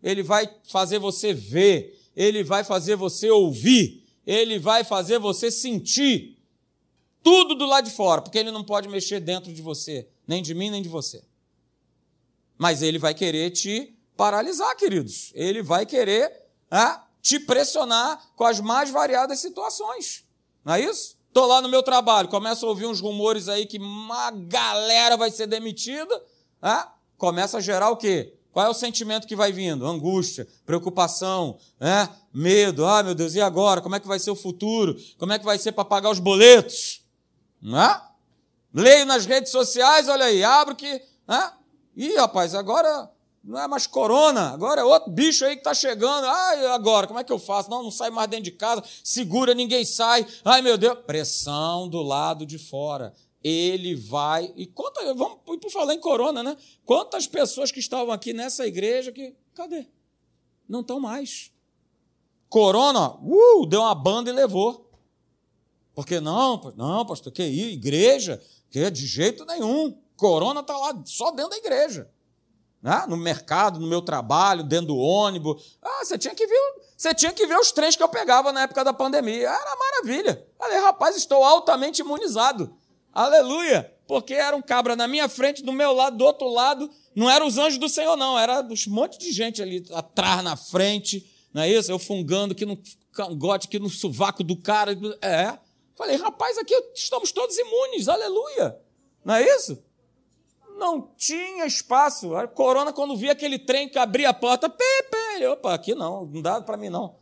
Ele 0.04 0.22
vai 0.22 0.48
fazer 0.66 1.00
você 1.00 1.34
ver, 1.34 2.00
ele 2.16 2.44
vai 2.44 2.64
fazer 2.64 2.96
você 2.96 3.28
ouvir, 3.28 4.06
ele 4.24 4.60
vai 4.60 4.84
fazer 4.84 5.18
você 5.18 5.50
sentir. 5.50 6.38
Tudo 7.24 7.56
do 7.56 7.66
lado 7.66 7.86
de 7.86 7.96
fora, 7.96 8.22
porque 8.22 8.38
ele 8.38 8.52
não 8.52 8.64
pode 8.64 8.88
mexer 8.88 9.20
dentro 9.20 9.52
de 9.52 9.64
você, 9.64 10.08
nem 10.28 10.44
de 10.44 10.54
mim, 10.54 10.70
nem 10.70 10.84
de 10.84 10.90
você. 10.90 11.24
Mas 12.56 12.84
ele 12.84 13.00
vai 13.00 13.16
querer 13.16 13.50
te 13.50 13.98
paralisar, 14.16 14.78
queridos. 14.78 15.32
Ele 15.34 15.64
vai 15.64 15.88
querer 15.88 16.43
ah, 16.76 17.04
te 17.22 17.40
pressionar 17.40 18.20
com 18.36 18.44
as 18.44 18.60
mais 18.60 18.90
variadas 18.90 19.40
situações. 19.40 20.26
Não 20.66 20.74
é 20.74 20.82
isso? 20.82 21.16
Estou 21.28 21.46
lá 21.46 21.62
no 21.62 21.70
meu 21.70 21.84
trabalho, 21.84 22.28
começo 22.28 22.66
a 22.66 22.70
ouvir 22.70 22.88
uns 22.88 23.00
rumores 23.00 23.48
aí 23.48 23.68
que 23.68 23.78
uma 23.78 24.32
galera 24.32 25.16
vai 25.16 25.30
ser 25.30 25.46
demitida. 25.46 26.22
Ah, 26.60 26.92
começa 27.16 27.58
a 27.58 27.62
gerar 27.62 27.92
o 27.92 27.98
quê? 27.98 28.34
Qual 28.52 28.66
é 28.66 28.70
o 28.70 28.74
sentimento 28.74 29.28
que 29.28 29.36
vai 29.36 29.52
vindo? 29.52 29.86
Angústia, 29.86 30.48
preocupação, 30.66 31.58
né? 31.80 32.10
medo. 32.34 32.86
Ah, 32.86 33.04
meu 33.04 33.14
Deus, 33.14 33.36
e 33.36 33.42
agora? 33.42 33.82
Como 33.82 33.96
é 33.96 34.00
que 34.00 34.08
vai 34.08 34.20
ser 34.20 34.32
o 34.32 34.36
futuro? 34.36 34.96
Como 35.18 35.32
é 35.32 35.40
que 35.40 35.46
vai 35.46 35.60
ser 35.60 35.74
para 35.74 35.86
pagar 35.86 36.10
os 36.10 36.20
boletos? 36.20 37.04
Né? 37.62 38.02
Leio 38.74 39.06
nas 39.06 39.26
redes 39.26 39.52
sociais, 39.52 40.08
olha 40.08 40.26
aí, 40.26 40.44
abro 40.44 40.76
que. 40.76 41.02
Né? 41.28 41.52
Ih, 41.96 42.16
rapaz, 42.16 42.56
agora 42.56 43.13
não 43.44 43.60
é 43.60 43.68
mais 43.68 43.86
corona, 43.86 44.52
agora 44.52 44.80
é 44.80 44.84
outro 44.86 45.12
bicho 45.12 45.44
aí 45.44 45.56
que 45.56 45.60
está 45.60 45.74
chegando. 45.74 46.26
Ai, 46.26 46.66
agora, 46.68 47.08
como 47.08 47.20
é 47.20 47.26
que 47.26 47.32
eu 47.32 47.38
faço? 47.38 47.70
Não, 47.70 47.84
não 47.84 47.92
sai 47.92 48.10
mais 48.10 48.30
dentro 48.30 48.46
de 48.46 48.52
casa, 48.52 48.82
segura, 49.04 49.54
ninguém 49.54 49.84
sai. 49.84 50.26
Ai, 50.46 50.62
meu 50.62 50.78
Deus. 50.78 51.00
Pressão 51.00 51.90
do 51.90 52.02
lado 52.02 52.46
de 52.46 52.58
fora. 52.58 53.14
Ele 53.44 53.96
vai. 53.96 54.54
E 54.56 54.66
quanta, 54.66 55.14
vamos 55.14 55.40
por 55.44 55.70
falar 55.70 55.94
em 55.94 56.00
corona, 56.00 56.42
né? 56.42 56.56
Quantas 56.86 57.28
pessoas 57.28 57.70
que 57.70 57.82
estavam 57.82 58.14
aqui 58.14 58.32
nessa 58.32 58.66
igreja 58.66 59.12
que. 59.12 59.36
Cadê? 59.54 59.86
Não 60.68 60.80
estão 60.80 61.02
mais. 61.02 61.52
Corona, 62.48 63.18
uh, 63.22 63.66
deu 63.66 63.82
uma 63.82 63.94
banda 63.94 64.30
e 64.30 64.34
levou. 64.34 64.90
Porque 65.94 66.22
não, 66.22 66.74
não, 66.78 67.06
pastor, 67.06 67.34
que 67.34 67.44
ir, 67.44 67.74
igreja, 67.74 68.42
que 68.70 68.90
de 68.90 69.06
jeito 69.06 69.44
nenhum. 69.44 69.98
Corona 70.16 70.62
está 70.62 70.78
lá 70.78 71.04
só 71.06 71.32
dentro 71.32 71.50
da 71.50 71.58
igreja 71.58 72.10
né? 72.84 73.06
no 73.08 73.16
mercado, 73.16 73.80
no 73.80 73.88
meu 73.88 74.02
trabalho, 74.02 74.62
dentro 74.62 74.88
do 74.88 74.98
ônibus. 74.98 75.78
Ah, 75.82 76.04
você 76.04 76.18
tinha 76.18 76.36
que 76.36 76.46
ver, 76.46 76.60
você 76.98 77.14
tinha 77.14 77.32
que 77.32 77.48
ver 77.48 77.58
os 77.58 77.72
trens 77.72 77.96
que 77.96 78.04
eu 78.04 78.10
pegava 78.10 78.52
na 78.52 78.64
época 78.64 78.84
da 78.84 78.92
pandemia. 78.92 79.48
Era 79.48 79.76
maravilha. 79.78 80.46
Falei, 80.60 80.80
rapaz, 80.80 81.16
estou 81.16 81.44
altamente 81.46 82.02
imunizado. 82.02 82.76
Aleluia! 83.14 83.90
Porque 84.06 84.34
era 84.34 84.56
um 84.56 84.62
cabra 84.62 84.98
na 84.98 85.08
minha 85.08 85.30
frente, 85.30 85.64
do 85.64 85.72
meu 85.72 85.94
lado, 85.94 86.18
do 86.18 86.26
outro 86.26 86.50
lado. 86.50 86.90
Não 87.16 87.30
eram 87.30 87.48
os 87.48 87.58
anjos 87.58 87.80
do 87.80 87.88
Senhor, 87.88 88.18
não. 88.18 88.38
Era 88.38 88.62
um 88.62 88.92
monte 88.92 89.18
de 89.18 89.32
gente 89.32 89.62
ali 89.62 89.86
atrás, 89.94 90.44
na 90.44 90.58
frente. 90.58 91.26
Não 91.54 91.62
é 91.62 91.70
isso? 91.70 91.90
Eu 91.90 91.98
fungando 91.98 92.52
aqui 92.52 92.66
no 92.66 92.78
cangote, 93.14 93.68
aqui 93.68 93.80
no 93.80 93.90
sovaco 93.90 94.44
do 94.44 94.58
cara. 94.58 94.92
É. 95.22 95.58
Falei, 95.96 96.18
rapaz, 96.18 96.58
aqui 96.58 96.76
estamos 96.94 97.32
todos 97.32 97.58
imunes. 97.58 98.10
Aleluia! 98.10 98.78
Não 99.24 99.36
é 99.36 99.56
isso? 99.56 99.82
Não 100.84 101.08
tinha 101.16 101.66
espaço. 101.66 102.36
A 102.36 102.46
corona, 102.46 102.92
quando 102.92 103.16
via 103.16 103.32
aquele 103.32 103.58
trem 103.58 103.88
que 103.88 103.98
abria 103.98 104.28
a 104.28 104.34
porta, 104.34 104.68
pê, 104.70 105.08
pê, 105.10 105.48
opa, 105.48 105.74
aqui 105.74 105.96
não, 105.96 106.26
não 106.26 106.42
dá 106.42 106.60
para 106.60 106.76
mim 106.76 106.90
não. 106.90 107.16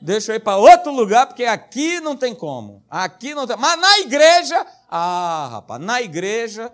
Deixa 0.00 0.30
eu 0.30 0.36
ir 0.36 0.40
para 0.40 0.56
outro 0.56 0.92
lugar, 0.92 1.26
porque 1.26 1.42
aqui 1.42 1.98
não 1.98 2.16
tem 2.16 2.32
como. 2.32 2.84
Aqui 2.88 3.34
não 3.34 3.44
tem. 3.44 3.56
Mas 3.56 3.80
na 3.80 3.98
igreja, 3.98 4.64
ah, 4.88 5.48
rapaz, 5.50 5.82
na 5.82 6.00
igreja. 6.00 6.72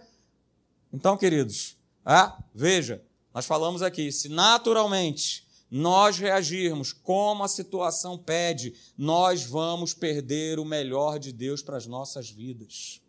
Então, 0.93 1.17
queridos, 1.17 1.79
ah, 2.05 2.37
veja, 2.55 3.03
nós 3.33 3.47
falamos 3.47 3.81
aqui, 3.81 4.13
se 4.13 4.29
naturalmente 4.29 5.47
nós 5.71 6.19
reagirmos 6.19 6.93
como 6.93 7.43
a 7.43 7.49
situação 7.49 8.19
pede, 8.19 8.75
nós 8.99 9.45
vamos 9.45 9.95
perder 9.95 10.59
o 10.59 10.65
melhor 10.65 11.19
de 11.19 11.33
Deus 11.33 11.63
para 11.63 11.79
as 11.79 11.87
nossas 11.87 12.29
vidas. 12.29 13.01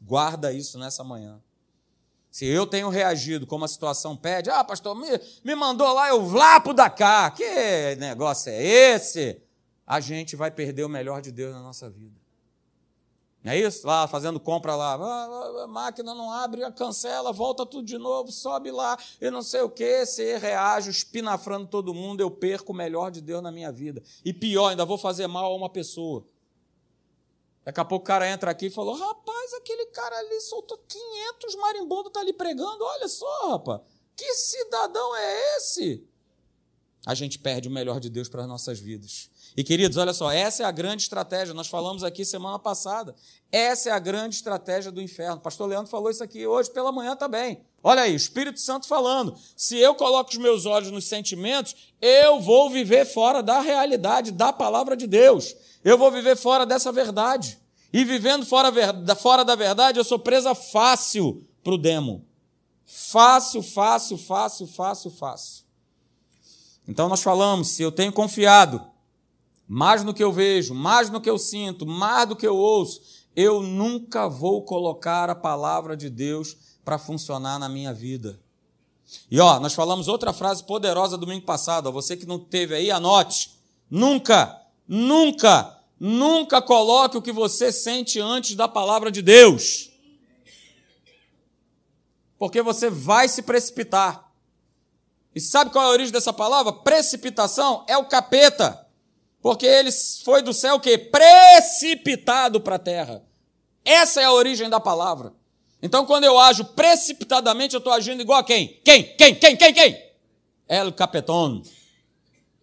Guarda 0.00 0.52
isso 0.52 0.78
nessa 0.78 1.02
manhã. 1.02 1.42
Se 2.36 2.44
eu 2.44 2.66
tenho 2.66 2.90
reagido 2.90 3.46
como 3.46 3.64
a 3.64 3.68
situação 3.68 4.14
pede, 4.14 4.50
ah, 4.50 4.62
pastor, 4.62 4.94
me, 4.94 5.08
me 5.42 5.54
mandou 5.54 5.90
lá, 5.94 6.10
eu 6.10 6.22
vlapo 6.22 6.74
da 6.74 6.90
cá, 6.90 7.30
que 7.30 7.96
negócio 7.98 8.52
é 8.52 8.62
esse? 8.62 9.40
A 9.86 10.00
gente 10.00 10.36
vai 10.36 10.50
perder 10.50 10.84
o 10.84 10.88
melhor 10.88 11.22
de 11.22 11.32
Deus 11.32 11.54
na 11.54 11.62
nossa 11.62 11.88
vida. 11.88 12.14
Não 13.42 13.52
é 13.52 13.58
isso? 13.58 13.86
Lá 13.86 14.06
fazendo 14.06 14.38
compra 14.38 14.76
lá, 14.76 14.96
ah, 14.96 15.64
a 15.64 15.66
máquina 15.66 16.12
não 16.14 16.30
abre, 16.30 16.60
cancela, 16.72 17.32
volta 17.32 17.64
tudo 17.64 17.86
de 17.86 17.96
novo, 17.96 18.30
sobe 18.30 18.70
lá, 18.70 18.98
e 19.18 19.30
não 19.30 19.40
sei 19.40 19.62
o 19.62 19.70
que, 19.70 20.04
você 20.04 20.36
reage, 20.36 20.90
espinafrando 20.90 21.66
todo 21.66 21.94
mundo, 21.94 22.20
eu 22.20 22.30
perco 22.30 22.74
o 22.74 22.76
melhor 22.76 23.10
de 23.10 23.22
Deus 23.22 23.42
na 23.42 23.50
minha 23.50 23.72
vida. 23.72 24.02
E 24.22 24.34
pior, 24.34 24.68
ainda 24.68 24.84
vou 24.84 24.98
fazer 24.98 25.26
mal 25.26 25.52
a 25.52 25.56
uma 25.56 25.70
pessoa. 25.70 26.22
Daqui 27.66 27.80
a 27.80 27.84
pouco 27.84 28.04
o 28.04 28.06
cara 28.06 28.30
entra 28.30 28.48
aqui 28.48 28.66
e 28.66 28.70
falou: 28.70 28.94
rapaz, 28.94 29.54
aquele 29.54 29.86
cara 29.86 30.16
ali 30.16 30.40
soltou 30.40 30.78
500 30.78 31.56
marimbondos, 31.56 32.12
tá 32.12 32.20
ali 32.20 32.32
pregando. 32.32 32.84
Olha 32.84 33.08
só, 33.08 33.50
rapaz, 33.50 33.80
que 34.14 34.34
cidadão 34.34 35.16
é 35.16 35.56
esse? 35.56 36.08
A 37.04 37.12
gente 37.12 37.40
perde 37.40 37.68
o 37.68 37.70
melhor 37.70 37.98
de 37.98 38.08
Deus 38.08 38.28
para 38.28 38.42
as 38.42 38.48
nossas 38.48 38.78
vidas. 38.78 39.30
E 39.56 39.64
queridos, 39.64 39.96
olha 39.96 40.12
só, 40.12 40.30
essa 40.30 40.62
é 40.62 40.66
a 40.66 40.70
grande 40.70 41.02
estratégia. 41.02 41.54
Nós 41.54 41.66
falamos 41.66 42.04
aqui 42.04 42.24
semana 42.24 42.58
passada. 42.58 43.14
Essa 43.50 43.88
é 43.88 43.92
a 43.92 43.98
grande 43.98 44.36
estratégia 44.36 44.92
do 44.92 45.00
inferno. 45.00 45.40
Pastor 45.40 45.68
Leandro 45.68 45.90
falou 45.90 46.10
isso 46.10 46.22
aqui 46.22 46.46
hoje 46.46 46.70
pela 46.70 46.92
manhã 46.92 47.16
também. 47.16 47.64
Olha 47.82 48.02
aí, 48.02 48.12
o 48.12 48.16
Espírito 48.16 48.60
Santo 48.60 48.86
falando. 48.86 49.36
Se 49.56 49.78
eu 49.78 49.94
coloco 49.94 50.30
os 50.30 50.36
meus 50.36 50.66
olhos 50.66 50.90
nos 50.90 51.06
sentimentos, 51.06 51.74
eu 52.02 52.40
vou 52.40 52.68
viver 52.70 53.06
fora 53.06 53.42
da 53.42 53.60
realidade, 53.60 54.30
da 54.30 54.52
palavra 54.52 54.96
de 54.96 55.06
Deus. 55.06 55.56
Eu 55.86 55.96
vou 55.96 56.10
viver 56.10 56.36
fora 56.36 56.66
dessa 56.66 56.90
verdade. 56.90 57.60
E 57.92 58.04
vivendo 58.04 58.44
fora, 58.44 58.72
fora 59.14 59.44
da 59.44 59.54
verdade, 59.54 60.00
eu 60.00 60.04
sou 60.04 60.18
presa 60.18 60.52
fácil 60.52 61.46
para 61.62 61.74
o 61.74 61.78
demo. 61.78 62.24
Fácil, 62.84 63.62
fácil, 63.62 64.18
fácil, 64.18 64.66
fácil, 64.66 65.10
fácil. 65.12 65.64
Então 66.88 67.08
nós 67.08 67.22
falamos, 67.22 67.68
se 67.68 67.84
eu 67.84 67.92
tenho 67.92 68.12
confiado 68.12 68.84
mais 69.68 70.02
no 70.02 70.12
que 70.12 70.24
eu 70.24 70.32
vejo, 70.32 70.74
mais 70.74 71.08
no 71.08 71.20
que 71.20 71.30
eu 71.30 71.38
sinto, 71.38 71.86
mais 71.86 72.28
do 72.28 72.34
que 72.34 72.48
eu 72.48 72.56
ouço, 72.56 73.00
eu 73.36 73.62
nunca 73.62 74.28
vou 74.28 74.62
colocar 74.62 75.30
a 75.30 75.36
palavra 75.36 75.96
de 75.96 76.10
Deus 76.10 76.56
para 76.84 76.98
funcionar 76.98 77.60
na 77.60 77.68
minha 77.68 77.94
vida. 77.94 78.40
E 79.30 79.38
ó, 79.38 79.60
nós 79.60 79.72
falamos 79.72 80.08
outra 80.08 80.32
frase 80.32 80.64
poderosa 80.64 81.16
domingo 81.16 81.46
passado, 81.46 81.86
ó, 81.86 81.92
você 81.92 82.16
que 82.16 82.26
não 82.26 82.40
teve 82.40 82.74
aí, 82.74 82.90
anote. 82.90 83.54
Nunca 83.88 84.66
Nunca, 84.88 85.75
nunca 85.98 86.60
coloque 86.60 87.16
o 87.16 87.22
que 87.22 87.32
você 87.32 87.72
sente 87.72 88.20
antes 88.20 88.54
da 88.54 88.68
palavra 88.68 89.10
de 89.10 89.22
Deus. 89.22 89.90
Porque 92.38 92.60
você 92.62 92.90
vai 92.90 93.28
se 93.28 93.42
precipitar. 93.42 94.30
E 95.34 95.40
sabe 95.40 95.70
qual 95.70 95.84
é 95.84 95.88
a 95.88 95.92
origem 95.92 96.12
dessa 96.12 96.32
palavra? 96.32 96.72
Precipitação 96.72 97.84
é 97.88 97.96
o 97.96 98.06
capeta. 98.06 98.86
Porque 99.40 99.66
ele 99.66 99.90
foi 100.24 100.42
do 100.42 100.52
céu 100.52 100.76
o 100.76 100.80
quê? 100.80 100.98
Precipitado 100.98 102.60
para 102.60 102.76
a 102.76 102.78
terra. 102.80 103.22
Essa 103.84 104.20
é 104.20 104.24
a 104.24 104.32
origem 104.32 104.68
da 104.68 104.80
palavra. 104.80 105.32
Então, 105.80 106.04
quando 106.04 106.24
eu 106.24 106.38
ajo 106.38 106.64
precipitadamente, 106.64 107.74
eu 107.74 107.78
estou 107.78 107.92
agindo 107.92 108.20
igual 108.20 108.40
a 108.40 108.44
quem? 108.44 108.80
Quem? 108.84 109.14
Quem? 109.16 109.34
Quem? 109.34 109.56
Quem? 109.56 109.72
Quem? 109.72 110.06
El 110.68 110.92
Capeton. 110.92 111.62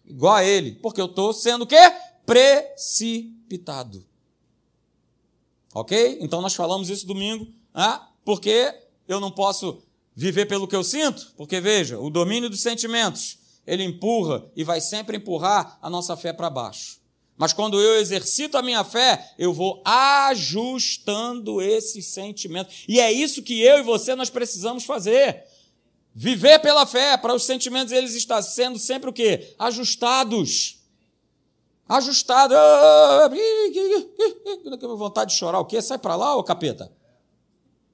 Igual 0.04 0.34
a 0.34 0.44
ele. 0.44 0.72
Porque 0.72 1.00
eu 1.00 1.06
estou 1.06 1.32
sendo 1.32 1.62
o 1.62 1.66
quê? 1.66 1.80
Precipitado. 2.26 4.04
Ok? 5.74 6.18
Então 6.20 6.40
nós 6.40 6.54
falamos 6.54 6.88
isso 6.88 7.06
domingo, 7.06 7.48
ah, 7.74 8.08
porque 8.24 8.72
eu 9.08 9.20
não 9.20 9.30
posso 9.30 9.82
viver 10.14 10.46
pelo 10.46 10.68
que 10.68 10.76
eu 10.76 10.84
sinto, 10.84 11.32
porque 11.36 11.60
veja, 11.60 11.98
o 11.98 12.08
domínio 12.08 12.48
dos 12.48 12.62
sentimentos, 12.62 13.38
ele 13.66 13.82
empurra 13.82 14.44
e 14.54 14.62
vai 14.62 14.80
sempre 14.80 15.16
empurrar 15.16 15.78
a 15.82 15.90
nossa 15.90 16.16
fé 16.16 16.32
para 16.32 16.48
baixo. 16.48 17.02
Mas 17.36 17.52
quando 17.52 17.80
eu 17.80 17.96
exercito 17.96 18.56
a 18.56 18.62
minha 18.62 18.84
fé, 18.84 19.34
eu 19.36 19.52
vou 19.52 19.82
ajustando 19.84 21.60
esses 21.60 22.06
sentimentos. 22.06 22.84
E 22.86 23.00
é 23.00 23.10
isso 23.10 23.42
que 23.42 23.60
eu 23.60 23.78
e 23.78 23.82
você 23.82 24.14
nós 24.14 24.30
precisamos 24.30 24.84
fazer. 24.84 25.42
Viver 26.14 26.60
pela 26.60 26.86
fé, 26.86 27.16
para 27.16 27.34
os 27.34 27.42
sentimentos 27.42 27.92
eles 27.92 28.14
estar 28.14 28.40
sendo 28.40 28.78
sempre 28.78 29.10
o 29.10 29.12
quê? 29.12 29.52
Ajustados 29.58 30.83
ajustado. 31.88 32.54
Vontade 34.96 35.32
de 35.32 35.38
chorar 35.38 35.58
o 35.58 35.64
quê? 35.64 35.80
Sai 35.82 35.98
para 35.98 36.16
lá, 36.16 36.36
ô 36.36 36.44
capeta. 36.44 36.90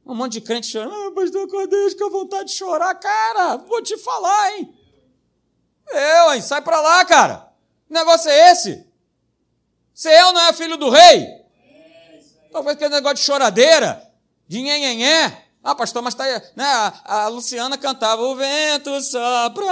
Um 0.04 0.14
monte 0.14 0.32
de 0.32 0.40
crente 0.40 0.66
chorando. 0.66 0.92
Ah, 0.92 1.12
pastor 1.14 1.48
Cordeiro, 1.48 1.96
que 1.96 2.08
vontade 2.08 2.48
de 2.48 2.54
chorar. 2.54 2.94
Cara, 2.94 3.56
vou 3.58 3.82
te 3.82 3.96
falar, 3.96 4.52
hein? 4.52 4.74
Eu, 5.88 6.34
hein? 6.34 6.42
Sai 6.42 6.62
para 6.62 6.80
lá, 6.80 7.04
cara. 7.04 7.48
Que 7.86 7.92
negócio 7.92 8.30
é 8.30 8.50
esse? 8.50 8.86
Você 9.94 10.08
é 10.08 10.24
ou 10.24 10.32
não 10.32 10.40
é 10.42 10.52
filho 10.52 10.76
do 10.76 10.88
rei? 10.88 11.28
Talvez 12.50 12.76
aquele 12.76 12.94
negócio 12.94 13.16
de 13.16 13.22
choradeira, 13.22 14.02
de 14.48 14.60
nhenhenhé. 14.60 15.46
Ah, 15.62 15.74
pastor, 15.74 16.02
mas 16.02 16.14
tá 16.14 16.24
né? 16.56 16.64
A, 16.64 17.24
a 17.24 17.28
Luciana 17.28 17.76
cantava 17.76 18.22
O 18.22 18.34
vento 18.34 18.98
sopra. 19.02 19.66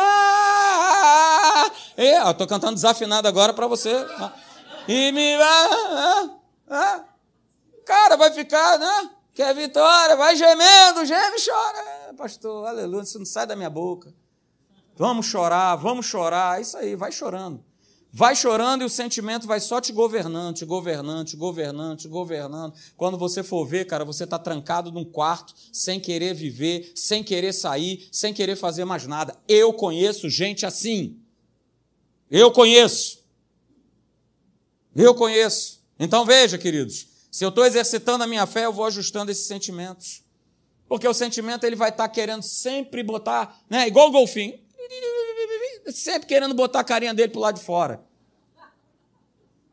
É, 1.96 2.32
tô 2.34 2.46
cantando 2.46 2.74
desafinado 2.74 3.26
agora 3.26 3.52
para 3.52 3.66
você. 3.66 3.92
E 4.86 5.12
me 5.12 5.36
vai. 5.36 6.30
Cara, 7.84 8.16
vai 8.16 8.30
ficar, 8.32 8.78
né? 8.78 9.10
Quer 9.34 9.54
vitória, 9.54 10.16
vai 10.16 10.34
gemendo, 10.34 11.06
geme 11.06 11.36
e 11.36 11.44
chora. 11.44 11.78
É, 12.08 12.12
pastor, 12.12 12.66
aleluia, 12.66 13.02
isso 13.02 13.18
não 13.18 13.26
sai 13.26 13.46
da 13.46 13.54
minha 13.54 13.70
boca. 13.70 14.12
Vamos 14.96 15.26
chorar, 15.26 15.76
vamos 15.76 16.06
chorar. 16.06 16.60
Isso 16.60 16.76
aí, 16.76 16.96
vai 16.96 17.12
chorando. 17.12 17.64
Vai 18.10 18.34
chorando 18.34 18.82
e 18.82 18.84
o 18.86 18.88
sentimento 18.88 19.46
vai 19.46 19.60
só 19.60 19.80
te 19.80 19.92
governando, 19.92 20.56
te 20.56 20.64
governando, 20.64 21.26
te 21.26 21.36
governando, 21.36 21.98
te 21.98 22.08
governando. 22.08 22.74
Quando 22.96 23.18
você 23.18 23.42
for 23.42 23.66
ver, 23.66 23.86
cara, 23.86 24.04
você 24.04 24.24
está 24.24 24.38
trancado 24.38 24.90
num 24.90 25.04
quarto, 25.04 25.54
sem 25.70 26.00
querer 26.00 26.34
viver, 26.34 26.90
sem 26.94 27.22
querer 27.22 27.52
sair, 27.52 28.08
sem 28.10 28.32
querer 28.32 28.56
fazer 28.56 28.86
mais 28.86 29.06
nada. 29.06 29.36
Eu 29.46 29.74
conheço 29.74 30.28
gente 30.30 30.64
assim. 30.64 31.20
Eu 32.30 32.50
conheço. 32.50 33.22
Eu 34.96 35.14
conheço. 35.14 35.82
Então 35.98 36.24
veja, 36.24 36.56
queridos, 36.56 37.06
se 37.30 37.44
eu 37.44 37.50
estou 37.50 37.64
exercitando 37.64 38.24
a 38.24 38.26
minha 38.26 38.46
fé, 38.46 38.64
eu 38.64 38.72
vou 38.72 38.86
ajustando 38.86 39.30
esses 39.30 39.46
sentimentos. 39.46 40.22
Porque 40.88 41.06
o 41.06 41.12
sentimento 41.12 41.64
ele 41.64 41.76
vai 41.76 41.90
estar 41.90 42.08
tá 42.08 42.08
querendo 42.08 42.42
sempre 42.42 43.02
botar, 43.02 43.60
né, 43.68 43.86
igual 43.86 44.08
o 44.08 44.12
golfinho. 44.12 44.58
Sempre 45.92 46.28
querendo 46.28 46.54
botar 46.54 46.80
a 46.80 46.84
carinha 46.84 47.14
dele 47.14 47.32
pro 47.32 47.40
lado 47.40 47.56
de 47.58 47.64
fora. 47.64 48.02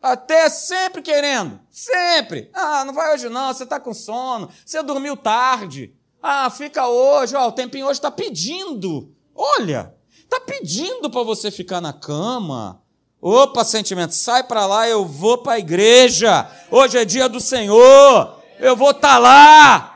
Até 0.01 0.50
sempre 0.50 1.01
querendo. 1.01 1.60
Sempre. 1.72 2.50
Ah, 2.53 2.86
não 2.86 2.93
vai 2.93 3.13
hoje 3.13 3.27
não, 3.27 3.51
você 3.51 3.63
está 3.63 3.79
com 3.79 3.93
sono, 3.93 4.50
você 4.63 4.84
dormiu 4.84 5.17
tarde. 5.17 5.95
Ah, 6.22 6.50
fica 6.50 6.88
hoje, 6.88 7.36
ó, 7.36 7.48
o 7.48 7.51
tempinho 7.51 7.88
hoje 7.88 7.98
está 7.98 8.12
pedindo. 8.12 9.12
Olha, 9.34 9.93
está 10.15 10.39
pedindo 10.39 11.10
para 11.10 11.24
você 11.24 11.50
ficar 11.50 11.81
na 11.81 11.91
cama. 11.91 12.81
Opa, 13.19 13.63
sentimento, 13.63 14.13
sai 14.13 14.43
para 14.43 14.67
lá, 14.67 14.88
eu 14.88 15.05
vou 15.05 15.39
para 15.39 15.53
a 15.53 15.60
igreja. 15.60 16.48
Hoje 16.69 16.98
é 17.00 17.05
dia 17.05 17.27
do 17.27 17.39
Senhor. 17.39 18.39
Eu 18.60 18.75
vou 18.75 18.91
estar 18.91 19.15
tá 19.15 19.17
lá. 19.17 19.94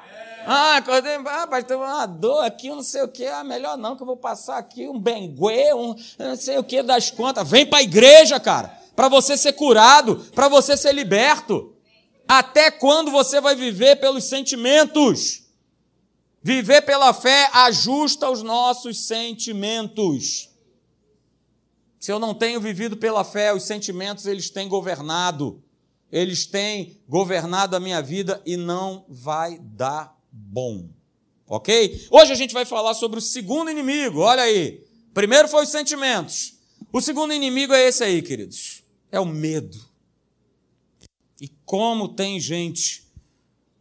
Acordei, 0.80 1.16
ah, 1.16 1.48
mas 1.50 1.64
tem 1.64 1.78
uma 1.78 2.06
dor 2.06 2.44
aqui, 2.44 2.70
não 2.70 2.84
sei 2.84 3.04
o 3.04 3.08
que. 3.08 3.26
Ah, 3.26 3.44
melhor 3.44 3.78
não, 3.78 3.96
que 3.96 4.02
eu 4.02 4.08
vou 4.08 4.18
passar 4.18 4.58
aqui 4.58 4.88
um 4.88 5.00
benguê, 5.00 5.74
um 5.74 5.96
não 6.18 6.36
sei 6.36 6.58
o 6.58 6.64
que 6.64 6.82
das 6.84 7.12
contas. 7.12 7.48
Vem 7.48 7.66
para 7.66 7.80
a 7.80 7.84
igreja, 7.84 8.40
cara 8.40 8.80
para 9.00 9.08
você 9.08 9.38
ser 9.38 9.54
curado, 9.54 10.18
para 10.36 10.50
você 10.50 10.76
ser 10.76 10.94
liberto. 10.94 11.74
Até 12.28 12.70
quando 12.70 13.10
você 13.10 13.40
vai 13.40 13.56
viver 13.56 13.96
pelos 13.96 14.26
sentimentos? 14.26 15.44
Viver 16.44 16.82
pela 16.82 17.14
fé 17.14 17.50
ajusta 17.54 18.30
os 18.30 18.44
nossos 18.44 19.08
sentimentos. 19.08 20.50
Se 21.98 22.12
eu 22.12 22.20
não 22.20 22.34
tenho 22.34 22.60
vivido 22.60 22.98
pela 22.98 23.24
fé, 23.24 23.54
os 23.54 23.64
sentimentos 23.64 24.26
eles 24.26 24.50
têm 24.50 24.68
governado. 24.68 25.64
Eles 26.12 26.46
têm 26.46 27.00
governado 27.08 27.78
a 27.78 27.80
minha 27.80 28.02
vida 28.02 28.42
e 28.46 28.58
não 28.58 29.06
vai 29.08 29.60
dar 29.60 30.14
bom. 30.32 30.90
OK? 31.48 32.08
Hoje 32.12 32.32
a 32.32 32.36
gente 32.36 32.54
vai 32.54 32.66
falar 32.66 32.94
sobre 32.94 33.20
o 33.20 33.22
segundo 33.22 33.72
inimigo. 33.72 34.20
Olha 34.20 34.44
aí. 34.44 34.86
Primeiro 35.14 35.48
foi 35.48 35.64
os 35.64 35.70
sentimentos. 35.70 36.60
O 36.92 37.02
segundo 37.02 37.34
inimigo 37.34 37.74
é 37.74 37.88
esse 37.88 38.04
aí, 38.04 38.22
queridos 38.22 38.80
é 39.12 39.20
o 39.20 39.26
medo. 39.26 39.80
E 41.40 41.48
como 41.66 42.10
tem 42.10 42.40
gente 42.40 43.08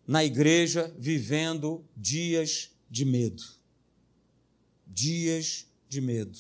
na 0.07 0.25
igreja 0.25 0.95
vivendo 0.99 1.85
dias 1.97 2.71
de 2.89 3.05
medo. 3.05 3.43
Dias 4.87 5.67
de 5.89 6.01
medo. 6.01 6.39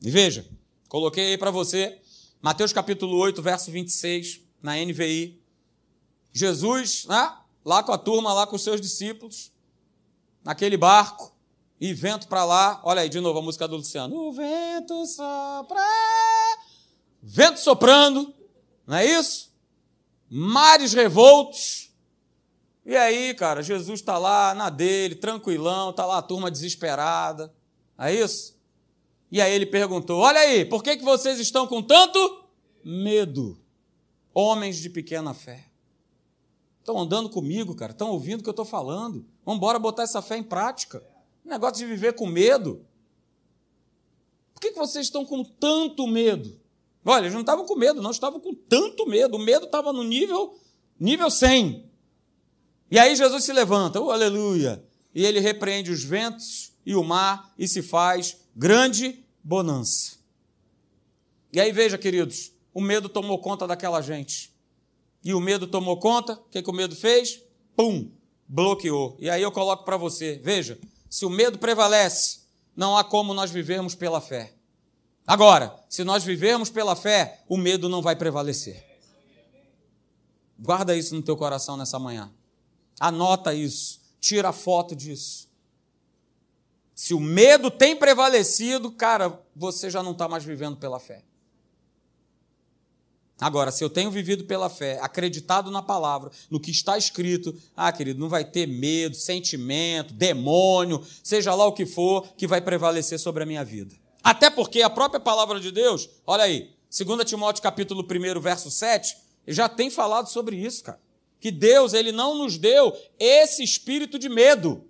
E 0.00 0.10
veja, 0.10 0.48
coloquei 0.88 1.30
aí 1.30 1.38
para 1.38 1.50
você, 1.50 1.98
Mateus 2.40 2.72
capítulo 2.72 3.16
8, 3.16 3.42
verso 3.42 3.70
26, 3.70 4.40
na 4.62 4.76
NVI. 4.76 5.40
Jesus, 6.32 7.04
né, 7.06 7.36
lá 7.64 7.82
com 7.82 7.92
a 7.92 7.98
turma, 7.98 8.32
lá 8.32 8.46
com 8.46 8.56
os 8.56 8.62
seus 8.62 8.80
discípulos, 8.80 9.52
naquele 10.44 10.76
barco, 10.76 11.32
e 11.80 11.94
vento 11.94 12.26
para 12.28 12.44
lá. 12.44 12.80
Olha 12.84 13.02
aí 13.02 13.08
de 13.08 13.20
novo 13.20 13.38
a 13.38 13.42
música 13.42 13.68
do 13.68 13.76
Luciano. 13.76 14.16
O 14.16 14.32
vento 14.32 15.06
sopra 15.06 15.80
vento 17.22 17.60
soprando, 17.60 18.32
não 18.86 18.96
é 18.96 19.04
isso? 19.04 19.52
Mares 20.30 20.92
revoltos. 20.92 21.92
E 22.84 22.96
aí, 22.96 23.34
cara, 23.34 23.62
Jesus 23.62 24.00
está 24.00 24.16
lá 24.16 24.54
na 24.54 24.70
dele, 24.70 25.14
tranquilão, 25.14 25.90
está 25.90 26.06
lá 26.06 26.18
a 26.18 26.22
turma 26.22 26.50
desesperada. 26.50 27.52
É 27.98 28.14
isso? 28.14 28.56
E 29.30 29.40
aí 29.40 29.52
ele 29.52 29.66
perguntou: 29.66 30.20
Olha 30.20 30.40
aí, 30.40 30.64
por 30.64 30.82
que, 30.82 30.96
que 30.96 31.04
vocês 31.04 31.38
estão 31.38 31.66
com 31.66 31.82
tanto 31.82 32.44
medo? 32.82 33.58
Homens 34.32 34.78
de 34.78 34.88
pequena 34.88 35.34
fé. 35.34 35.67
Estão 36.88 37.02
andando 37.02 37.28
comigo, 37.28 37.74
cara, 37.74 37.92
estão 37.92 38.08
ouvindo 38.12 38.40
o 38.40 38.42
que 38.42 38.48
eu 38.48 38.52
estou 38.52 38.64
falando. 38.64 39.22
Vamos 39.44 39.58
embora 39.58 39.78
botar 39.78 40.04
essa 40.04 40.22
fé 40.22 40.38
em 40.38 40.42
prática. 40.42 41.04
negócio 41.44 41.76
de 41.76 41.84
viver 41.84 42.14
com 42.14 42.26
medo. 42.26 42.82
Por 44.54 44.60
que, 44.62 44.72
que 44.72 44.78
vocês 44.78 45.04
estão 45.04 45.22
com 45.22 45.44
tanto 45.44 46.06
medo? 46.06 46.58
Olha, 47.04 47.24
eles 47.24 47.34
não 47.34 47.42
estavam 47.42 47.66
com 47.66 47.76
medo, 47.76 48.00
não 48.00 48.10
estavam 48.10 48.40
com 48.40 48.54
tanto 48.54 49.04
medo. 49.04 49.36
O 49.36 49.38
medo 49.38 49.66
estava 49.66 49.92
no 49.92 50.02
nível, 50.02 50.58
nível 50.98 51.30
100. 51.30 51.84
E 52.90 52.98
aí 52.98 53.14
Jesus 53.14 53.44
se 53.44 53.52
levanta, 53.52 54.00
oh, 54.00 54.10
aleluia, 54.10 54.82
e 55.14 55.26
ele 55.26 55.40
repreende 55.40 55.90
os 55.90 56.02
ventos 56.02 56.72
e 56.86 56.94
o 56.94 57.04
mar 57.04 57.52
e 57.58 57.68
se 57.68 57.82
faz 57.82 58.38
grande 58.56 59.22
bonança. 59.44 60.16
E 61.52 61.60
aí 61.60 61.70
veja, 61.70 61.98
queridos, 61.98 62.50
o 62.72 62.80
medo 62.80 63.10
tomou 63.10 63.38
conta 63.40 63.66
daquela 63.66 64.00
gente. 64.00 64.56
E 65.24 65.34
o 65.34 65.40
medo 65.40 65.66
tomou 65.66 65.98
conta, 65.98 66.34
o 66.34 66.48
que, 66.50 66.62
que 66.62 66.70
o 66.70 66.72
medo 66.72 66.94
fez? 66.94 67.42
Pum, 67.76 68.10
bloqueou. 68.46 69.16
E 69.18 69.28
aí 69.28 69.42
eu 69.42 69.52
coloco 69.52 69.84
para 69.84 69.96
você, 69.96 70.40
veja, 70.42 70.78
se 71.10 71.24
o 71.24 71.30
medo 71.30 71.58
prevalece, 71.58 72.40
não 72.76 72.96
há 72.96 73.04
como 73.04 73.34
nós 73.34 73.50
vivermos 73.50 73.94
pela 73.94 74.20
fé. 74.20 74.54
Agora, 75.26 75.78
se 75.88 76.04
nós 76.04 76.24
vivermos 76.24 76.70
pela 76.70 76.96
fé, 76.96 77.42
o 77.48 77.56
medo 77.56 77.88
não 77.88 78.00
vai 78.00 78.16
prevalecer. 78.16 78.82
Guarda 80.58 80.96
isso 80.96 81.14
no 81.14 81.22
teu 81.22 81.36
coração 81.36 81.76
nessa 81.76 81.98
manhã. 81.98 82.32
Anota 82.98 83.52
isso. 83.52 84.00
Tira 84.20 84.52
foto 84.52 84.96
disso. 84.96 85.48
Se 86.94 87.14
o 87.14 87.20
medo 87.20 87.70
tem 87.70 87.94
prevalecido, 87.94 88.90
cara, 88.90 89.40
você 89.54 89.88
já 89.88 90.02
não 90.02 90.12
está 90.12 90.26
mais 90.26 90.44
vivendo 90.44 90.76
pela 90.76 90.98
fé. 90.98 91.22
Agora, 93.40 93.70
se 93.70 93.84
eu 93.84 93.90
tenho 93.90 94.10
vivido 94.10 94.44
pela 94.44 94.68
fé, 94.68 94.98
acreditado 95.00 95.70
na 95.70 95.80
palavra, 95.80 96.30
no 96.50 96.58
que 96.58 96.72
está 96.72 96.98
escrito, 96.98 97.54
ah, 97.76 97.92
querido, 97.92 98.18
não 98.18 98.28
vai 98.28 98.44
ter 98.44 98.66
medo, 98.66 99.14
sentimento, 99.14 100.12
demônio, 100.12 101.04
seja 101.22 101.54
lá 101.54 101.64
o 101.64 101.72
que 101.72 101.86
for, 101.86 102.26
que 102.36 102.48
vai 102.48 102.60
prevalecer 102.60 103.18
sobre 103.18 103.44
a 103.44 103.46
minha 103.46 103.64
vida. 103.64 103.94
Até 104.24 104.50
porque 104.50 104.82
a 104.82 104.90
própria 104.90 105.20
palavra 105.20 105.60
de 105.60 105.70
Deus, 105.70 106.08
olha 106.26 106.44
aí, 106.44 106.70
2 106.90 107.24
Timóteo 107.24 107.62
capítulo 107.62 108.02
1, 108.02 108.40
verso 108.40 108.70
7, 108.70 109.16
já 109.46 109.68
tem 109.68 109.88
falado 109.88 110.28
sobre 110.28 110.56
isso, 110.56 110.82
cara. 110.82 111.00
Que 111.40 111.50
Deus, 111.50 111.92
ele 111.92 112.10
não 112.10 112.36
nos 112.36 112.58
deu 112.58 112.92
esse 113.18 113.62
espírito 113.62 114.18
de 114.18 114.28
medo. 114.28 114.84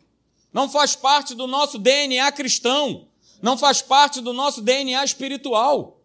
Não 0.52 0.68
faz 0.68 0.96
parte 0.96 1.34
do 1.34 1.46
nosso 1.46 1.78
DNA 1.78 2.32
cristão. 2.32 3.06
Não 3.42 3.58
faz 3.58 3.82
parte 3.82 4.20
do 4.20 4.32
nosso 4.32 4.62
DNA 4.62 5.04
espiritual. 5.04 6.00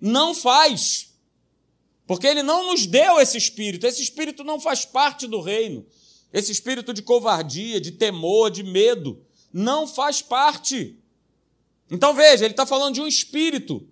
Não 0.00 0.34
faz. 0.34 1.07
Porque 2.08 2.26
ele 2.26 2.42
não 2.42 2.68
nos 2.68 2.86
deu 2.86 3.20
esse 3.20 3.36
espírito. 3.36 3.86
Esse 3.86 4.00
espírito 4.00 4.42
não 4.42 4.58
faz 4.58 4.86
parte 4.86 5.26
do 5.26 5.42
reino. 5.42 5.84
Esse 6.32 6.50
espírito 6.50 6.94
de 6.94 7.02
covardia, 7.02 7.78
de 7.78 7.92
temor, 7.92 8.50
de 8.50 8.62
medo, 8.62 9.22
não 9.52 9.86
faz 9.86 10.22
parte. 10.22 10.98
Então 11.90 12.14
veja, 12.14 12.46
ele 12.46 12.54
está 12.54 12.64
falando 12.64 12.94
de 12.94 13.02
um 13.02 13.06
espírito. 13.06 13.86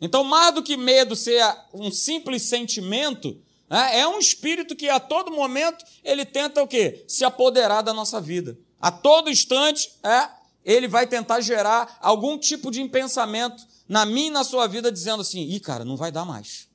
Então, 0.00 0.22
mais 0.22 0.54
do 0.54 0.62
que 0.62 0.76
medo 0.76 1.16
ser 1.16 1.42
um 1.74 1.90
simples 1.90 2.42
sentimento, 2.42 3.36
né, 3.68 3.98
é 3.98 4.06
um 4.06 4.20
espírito 4.20 4.76
que 4.76 4.88
a 4.88 5.00
todo 5.00 5.32
momento 5.32 5.84
ele 6.04 6.24
tenta 6.24 6.62
o 6.62 6.68
quê? 6.68 7.04
Se 7.08 7.24
apoderar 7.24 7.82
da 7.82 7.92
nossa 7.92 8.20
vida. 8.20 8.56
A 8.80 8.92
todo 8.92 9.28
instante, 9.28 9.90
é, 10.04 10.28
ele 10.64 10.86
vai 10.86 11.08
tentar 11.08 11.40
gerar 11.40 11.98
algum 12.00 12.38
tipo 12.38 12.70
de 12.70 12.84
pensamento 12.88 13.66
na 13.88 14.06
minha 14.06 14.28
e 14.28 14.30
na 14.30 14.44
sua 14.44 14.68
vida, 14.68 14.92
dizendo 14.92 15.22
assim: 15.22 15.40
ih, 15.40 15.58
cara, 15.58 15.84
não 15.84 15.96
vai 15.96 16.12
dar 16.12 16.24
mais. 16.24 16.67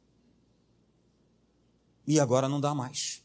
E 2.07 2.19
agora 2.19 2.49
não 2.49 2.59
dá 2.59 2.73
mais. 2.73 3.23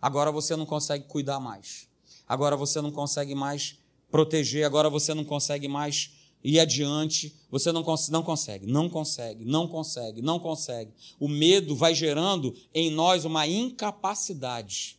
Agora 0.00 0.30
você 0.30 0.56
não 0.56 0.66
consegue 0.66 1.04
cuidar 1.04 1.40
mais. 1.40 1.88
Agora 2.28 2.56
você 2.56 2.80
não 2.80 2.90
consegue 2.90 3.34
mais 3.34 3.78
proteger. 4.10 4.64
Agora 4.64 4.90
você 4.90 5.14
não 5.14 5.24
consegue 5.24 5.68
mais 5.68 6.10
ir 6.46 6.60
adiante, 6.60 7.34
você 7.50 7.72
não, 7.72 7.82
cons 7.82 8.08
não 8.08 8.22
consegue, 8.22 8.66
não 8.66 8.88
consegue, 8.88 9.44
não 9.44 9.66
consegue, 9.66 10.22
não 10.22 10.38
consegue. 10.38 10.92
O 11.18 11.26
medo 11.28 11.74
vai 11.74 11.92
gerando 11.92 12.54
em 12.72 12.88
nós 12.88 13.24
uma 13.24 13.48
incapacidade 13.48 14.96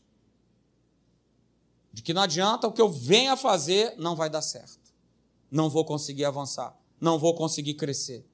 de 1.93 2.01
que 2.01 2.13
não 2.13 2.21
adianta 2.21 2.67
o 2.67 2.71
que 2.71 2.81
eu 2.81 2.89
venha 2.89 3.37
fazer, 3.37 3.95
não 3.97 4.15
vai 4.15 4.29
dar 4.29 4.41
certo. 4.41 4.93
Não 5.49 5.69
vou 5.69 5.85
conseguir 5.85 6.25
avançar, 6.25 6.77
não 6.99 7.17
vou 7.17 7.33
conseguir 7.33 7.75
crescer. 7.75 8.25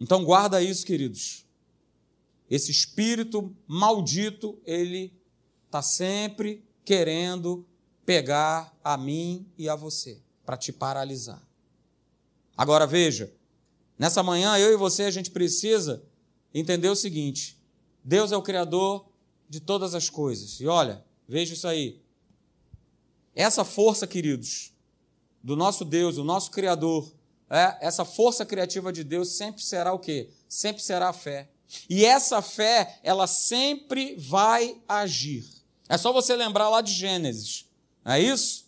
Então 0.00 0.24
guarda 0.24 0.62
isso, 0.62 0.86
queridos. 0.86 1.44
Esse 2.50 2.70
espírito 2.70 3.54
maldito, 3.66 4.58
ele 4.64 5.12
está 5.66 5.82
sempre 5.82 6.64
querendo 6.84 7.66
pegar 8.06 8.74
a 8.82 8.96
mim 8.96 9.46
e 9.58 9.68
a 9.68 9.76
você, 9.76 10.22
para 10.46 10.56
te 10.56 10.72
paralisar. 10.72 11.46
Agora 12.56 12.86
veja, 12.86 13.32
nessa 13.98 14.22
manhã 14.22 14.56
eu 14.56 14.72
e 14.72 14.76
você 14.76 15.04
a 15.04 15.10
gente 15.10 15.30
precisa 15.30 16.02
entender 16.54 16.88
o 16.88 16.96
seguinte: 16.96 17.58
Deus 18.02 18.32
é 18.32 18.36
o 18.36 18.42
Criador 18.42 19.06
de 19.48 19.60
todas 19.60 19.94
as 19.94 20.08
coisas. 20.08 20.58
E 20.60 20.66
olha, 20.66 21.04
veja 21.28 21.52
isso 21.52 21.68
aí. 21.68 22.00
Essa 23.34 23.64
força, 23.64 24.06
queridos, 24.06 24.72
do 25.42 25.54
nosso 25.54 25.84
Deus, 25.84 26.16
o 26.16 26.24
nosso 26.24 26.50
Criador, 26.50 27.12
é, 27.50 27.78
essa 27.80 28.04
força 28.04 28.44
criativa 28.44 28.92
de 28.92 29.02
Deus 29.02 29.30
sempre 29.36 29.62
será 29.62 29.92
o 29.92 29.98
quê? 29.98 30.30
Sempre 30.48 30.82
será 30.82 31.08
a 31.08 31.12
fé. 31.12 31.48
E 31.88 32.04
essa 32.04 32.40
fé, 32.42 32.98
ela 33.02 33.26
sempre 33.26 34.16
vai 34.16 34.76
agir. 34.88 35.44
É 35.88 35.96
só 35.96 36.12
você 36.12 36.34
lembrar 36.36 36.68
lá 36.68 36.80
de 36.80 36.92
Gênesis. 36.92 37.66
Não 38.04 38.12
é 38.12 38.20
isso? 38.20 38.66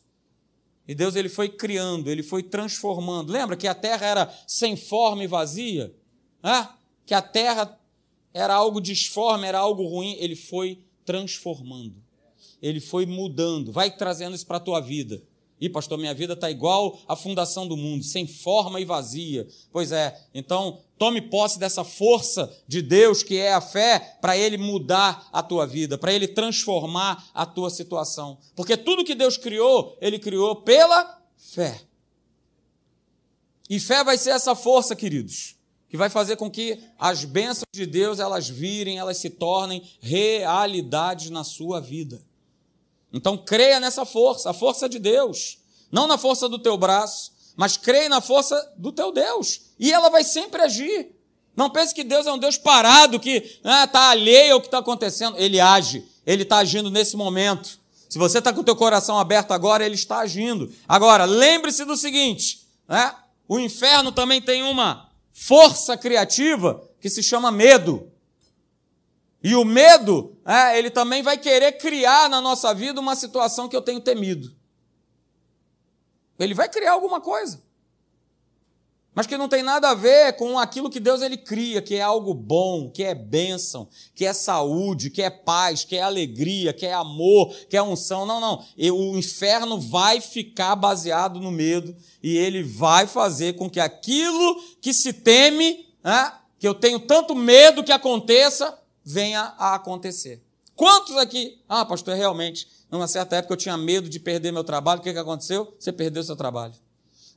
E 0.89 0.95
Deus 0.95 1.15
ele 1.15 1.29
foi 1.29 1.49
criando, 1.49 2.11
ele 2.11 2.23
foi 2.23 2.43
transformando. 2.43 3.31
Lembra 3.31 3.57
que 3.57 3.69
a 3.69 3.75
terra 3.75 4.07
era 4.07 4.35
sem 4.47 4.77
forma 4.77 5.23
e 5.23 5.27
vazia? 5.27 5.95
Ah, 6.43 6.75
que 7.07 7.15
a 7.15 7.23
terra 7.23 7.79
era 8.33 8.55
algo 8.55 8.81
disforme, 8.81 9.47
era 9.47 9.59
algo 9.59 9.87
ruim. 9.87 10.17
Ele 10.19 10.35
foi 10.35 10.83
transformando. 11.05 11.95
Ele 12.61 12.81
foi 12.81 13.07
mudando. 13.07 13.73
Vai 13.73 13.91
trazendo 13.91 14.35
isso 14.35 14.47
para 14.47 14.57
a 14.57 14.61
tua 14.61 14.81
vida. 14.81 15.23
E, 15.61 15.69
pastor, 15.69 15.99
minha 15.99 16.15
vida 16.15 16.33
está 16.33 16.51
igual 16.51 16.99
à 17.07 17.15
fundação 17.15 17.69
do 17.69 17.77
mundo, 17.77 18.03
sem 18.03 18.27
forma 18.27 18.81
e 18.81 18.85
vazia. 18.85 19.47
Pois 19.71 19.93
é, 19.93 20.19
então 20.33 20.81
tome 20.97 21.21
posse 21.21 21.59
dessa 21.59 21.85
força 21.85 22.51
de 22.67 22.81
Deus 22.81 23.23
que 23.23 23.37
é 23.37 23.53
a 23.53 23.61
fé, 23.61 24.19
para 24.23 24.37
Ele 24.37 24.57
mudar 24.57 25.29
a 25.31 25.43
tua 25.43 25.67
vida, 25.67 25.99
para 25.99 26.13
Ele 26.13 26.27
transformar 26.27 27.31
a 27.35 27.45
tua 27.45 27.69
situação. 27.69 28.39
Porque 28.57 28.77
tudo 28.77 29.05
que 29.05 29.15
Deus 29.15 29.37
criou, 29.37 29.99
Ele 30.01 30.19
criou 30.19 30.57
pela 30.57 31.23
fé. 31.37 31.83
E 33.69 33.79
fé 33.79 34.03
vai 34.03 34.17
ser 34.17 34.31
essa 34.31 34.55
força, 34.55 34.97
queridos, 34.97 35.57
que 35.91 35.97
vai 35.97 36.09
fazer 36.09 36.37
com 36.37 36.51
que 36.51 36.81
as 36.99 37.25
bênçãos 37.25 37.65
de 37.73 37.85
Deus 37.85 38.19
elas 38.19 38.49
virem, 38.49 38.99
elas 38.99 39.19
se 39.19 39.29
tornem 39.29 39.83
realidades 40.01 41.29
na 41.29 41.45
sua 41.45 41.81
vida. 41.81 42.21
Então 43.13 43.37
creia 43.37 43.81
nessa 43.81 44.05
força, 44.05 44.51
a 44.51 44.55
força 44.55 44.89
de 44.89 44.99
Deus. 44.99 45.59
Não 45.91 46.07
na 46.07 46.17
força 46.17 46.49
do 46.49 46.59
teu 46.59 46.77
braço, 46.77 47.33
mas 47.57 47.77
creia 47.77 48.09
na 48.09 48.21
força 48.21 48.73
do 48.77 48.93
teu 48.93 49.13
Deus. 49.13 49.63
E 49.79 49.93
ela 49.93 50.09
vai 50.09 50.25
sempre 50.25 50.63
agir. 50.63 51.15
Não 51.57 51.69
pense 51.69 51.95
que 51.95 52.05
Deus 52.05 52.27
é 52.27 52.33
um 52.33 52.39
Deus 52.39 52.57
parado, 52.57 53.19
que 53.19 53.61
está 53.65 54.01
ah, 54.01 54.11
alheio 54.11 54.55
ao 54.55 54.61
que 54.61 54.69
está 54.69 54.79
acontecendo. 54.79 55.37
Ele 55.37 55.61
age, 55.61 56.05
ele 56.25 56.45
está 56.45 56.59
agindo 56.59 56.91
nesse 56.91 57.17
momento. 57.17 57.79
Se 58.09 58.19
você 58.19 58.39
está 58.39 58.53
com 58.53 58.61
o 58.61 58.65
teu 58.65 58.75
coração 58.75 59.19
aberto 59.19 59.53
agora, 59.53 59.85
ele 59.85 59.95
está 59.95 60.21
agindo. 60.21 60.73
Agora, 60.89 61.25
lembre-se 61.25 61.85
do 61.85 61.97
seguinte: 61.97 62.67
né? 62.89 63.15
o 63.49 63.59
inferno 63.59 64.11
também 64.11 64.41
tem 64.41 64.63
uma 64.63 65.09
força 65.33 65.97
criativa 65.97 66.83
que 67.01 67.11
se 67.11 67.23
chama 67.23 67.51
medo. 67.51 68.11
E 69.43 69.55
o 69.55 69.65
medo, 69.65 70.37
é, 70.45 70.79
ele 70.79 70.91
também 70.91 71.23
vai 71.23 71.39
querer 71.39 71.73
criar 71.73 72.29
na 72.29 72.41
nossa 72.41 72.75
vida 72.75 73.01
uma 73.01 73.17
situação 73.17 73.69
que 73.69 73.77
eu 73.77 73.83
tenho 73.83 74.01
temido. 74.01 74.55
Ele 76.39 76.55
vai 76.55 76.69
criar 76.69 76.93
alguma 76.93 77.21
coisa. 77.21 77.63
Mas 79.15 79.27
que 79.27 79.37
não 79.37 79.49
tem 79.49 79.63
nada 79.63 79.91
a 79.91 79.95
ver 79.95 80.35
com 80.37 80.59
aquilo 80.59 80.89
que 80.89 81.01
Deus 81.01 81.21
ele 81.21 81.37
cria, 81.37 81.83
que 81.83 81.97
é 81.97 82.01
algo 82.01 82.33
bom, 82.33 82.89
que 82.91 83.03
é 83.03 83.15
bênção, 83.15 83.89
que 84.15 84.25
é 84.25 84.33
saúde, 84.33 85.11
que 85.11 85.21
é 85.21 85.29
paz, 85.29 85.85
que 85.85 85.97
é 85.97 86.03
alegria, 86.03 86.73
que 86.73 86.87
é 86.87 86.93
amor, 86.93 87.53
que 87.69 87.77
é 87.77 87.83
unção. 87.83 88.25
Não, 88.25 88.41
não. 88.41 88.65
O 88.93 89.19
inferno 89.19 89.81
vai 89.81 90.21
ficar 90.21 90.77
baseado 90.77 91.41
no 91.41 91.51
medo 91.51 91.95
e 92.23 92.37
ele 92.37 92.63
vai 92.63 93.07
fazer 93.07 93.55
com 93.55 93.69
que 93.69 93.81
aquilo 93.81 94.63
que 94.81 94.95
se 94.95 95.13
teme, 95.13 95.87
né, 96.05 96.33
que 96.59 96.69
eu 96.69 96.75
tenho 96.75 97.01
tanto 97.01 97.35
medo 97.35 97.83
que 97.83 97.93
aconteça, 97.93 98.79
venha 99.05 99.55
a 99.59 99.75
acontecer. 99.75 100.43
Quantos 100.75 101.17
aqui, 101.17 101.59
ah, 101.69 101.85
pastor, 101.85 102.15
realmente, 102.15 102.67
numa 102.91 103.07
certa 103.07 103.37
época 103.37 103.53
eu 103.53 103.59
tinha 103.59 103.77
medo 103.77 104.09
de 104.09 104.19
perder 104.19 104.53
meu 104.53 104.65
trabalho, 104.65 105.01
o 105.01 105.03
que, 105.03 105.13
que 105.13 105.19
aconteceu? 105.19 105.75
Você 105.79 105.93
perdeu 105.93 106.23
seu 106.23 106.37
trabalho. 106.37 106.75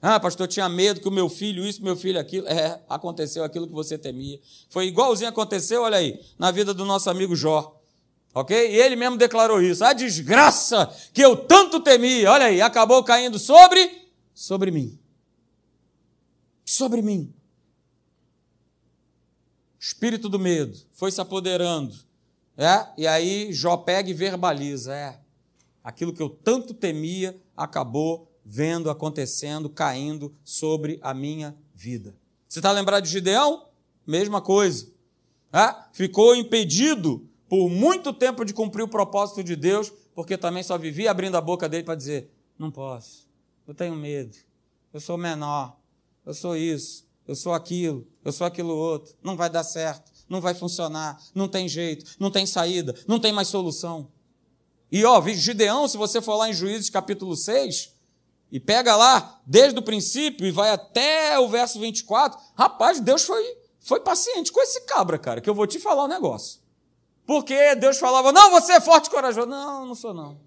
Ah, 0.02 0.20
pastor, 0.20 0.46
eu 0.46 0.50
tinha 0.50 0.68
medo 0.68 1.00
que 1.00 1.08
o 1.08 1.12
meu 1.12 1.30
filho 1.30 1.66
isso, 1.66 1.84
meu 1.84 1.96
filho 1.96 2.20
aquilo. 2.20 2.48
É, 2.48 2.80
aconteceu 2.90 3.44
aquilo 3.44 3.68
que 3.68 3.74
você 3.74 3.98
temia. 3.98 4.40
Foi 4.70 4.88
igualzinho 4.88 5.30
aconteceu, 5.30 5.82
olha 5.82 5.98
aí, 5.98 6.20
na 6.38 6.52
vida 6.52 6.74
do 6.74 6.86
nosso 6.86 7.10
amigo 7.10 7.36
Jó. 7.36 7.80
Ok? 8.34 8.56
E 8.56 8.76
ele 8.76 8.96
mesmo 8.96 9.18
declarou 9.18 9.62
isso. 9.62 9.84
A 9.84 9.94
desgraça 9.94 10.94
que 11.14 11.22
eu 11.22 11.36
tanto 11.36 11.80
temia, 11.80 12.32
olha 12.32 12.48
aí, 12.48 12.62
acabou 12.62 13.04
caindo 13.04 13.38
sobre, 13.38 14.10
sobre 14.34 14.72
mim. 14.72 14.98
Sobre 16.66 17.02
mim 17.02 17.34
espírito 19.84 20.30
do 20.30 20.40
medo 20.40 20.80
foi 20.94 21.12
se 21.12 21.20
apoderando. 21.20 21.94
É? 22.56 22.88
E 22.98 23.06
aí 23.06 23.52
Jó 23.52 23.76
pega 23.76 24.10
e 24.10 24.14
verbaliza: 24.14 24.96
é, 24.96 25.20
aquilo 25.84 26.14
que 26.14 26.22
eu 26.22 26.30
tanto 26.30 26.74
temia 26.74 27.38
acabou 27.56 28.32
vendo, 28.46 28.90
acontecendo, 28.90 29.70
caindo 29.70 30.34
sobre 30.44 31.00
a 31.02 31.14
minha 31.14 31.54
vida. 31.76 32.16
Você 32.48 32.60
está 32.60 32.72
lembrado 32.72 33.04
de 33.04 33.10
Gideão? 33.10 33.68
Mesma 34.08 34.42
coisa. 34.42 34.88
É? 35.52 35.76
Ficou 35.92 36.34
impedido 36.34 37.28
por 37.50 37.70
muito 37.70 38.14
tempo 38.14 38.46
de 38.46 38.54
cumprir 38.54 38.84
o 38.84 38.88
propósito 38.88 39.44
de 39.44 39.56
Deus, 39.56 39.92
porque 40.16 40.38
também 40.38 40.64
só 40.64 40.78
vivia 40.78 41.12
abrindo 41.12 41.36
a 41.36 41.42
boca 41.42 41.68
dele 41.68 41.84
para 41.84 41.96
dizer: 41.96 42.32
não 42.58 42.72
posso, 42.72 43.28
eu 43.68 43.74
tenho 43.74 43.96
medo, 43.96 44.38
eu 44.94 45.02
sou 45.02 45.18
menor, 45.18 45.78
eu 46.26 46.34
sou 46.34 46.56
isso, 46.56 47.06
eu 47.28 47.36
sou 47.36 47.54
aquilo, 47.54 48.08
eu 48.24 48.32
sou 48.32 48.46
aquilo 48.46 48.76
outro, 48.76 49.16
não 49.24 49.36
vai 49.36 49.50
dar 49.50 49.64
certo, 49.64 50.12
não 50.30 50.42
vai 50.42 50.54
funcionar, 50.54 51.22
não 51.34 51.48
tem 51.48 51.68
jeito, 51.68 52.16
não 52.20 52.32
tem 52.32 52.46
saída, 52.46 52.96
não 53.08 53.20
tem 53.20 53.32
mais 53.32 53.48
solução. 53.48 54.10
E 54.92 55.04
ó, 55.06 55.22
Gideão, 55.22 55.88
se 55.88 55.98
você 55.98 56.22
for 56.22 56.36
lá 56.36 56.50
em 56.50 56.54
Juízes 56.54 56.90
capítulo 56.90 57.36
6, 57.36 57.94
e 58.52 58.60
pega 58.60 58.96
lá 58.96 59.42
desde 59.48 59.80
o 59.80 59.82
princípio 59.82 60.46
e 60.46 60.52
vai 60.52 60.70
até 60.70 61.40
o 61.40 61.50
verso 61.50 61.80
24, 61.80 62.40
rapaz, 62.56 63.00
Deus 63.00 63.24
foi, 63.24 63.44
foi 63.80 64.00
paciente 64.00 64.52
com 64.52 64.62
esse 64.62 64.82
cabra, 64.82 65.18
cara, 65.18 65.42
que 65.42 65.50
eu 65.50 65.56
vou 65.56 65.66
te 65.66 65.80
falar 65.80 66.04
um 66.04 66.08
negócio. 66.08 66.62
Porque 67.26 67.74
Deus 67.76 67.98
falava, 67.98 68.32
não, 68.32 68.52
você 68.52 68.74
é 68.74 68.82
forte 68.82 69.08
e 69.08 69.10
corajoso. 69.10 69.48
Não, 69.48 69.88
não 69.88 69.96
sou 69.96 70.14
não. 70.14 70.38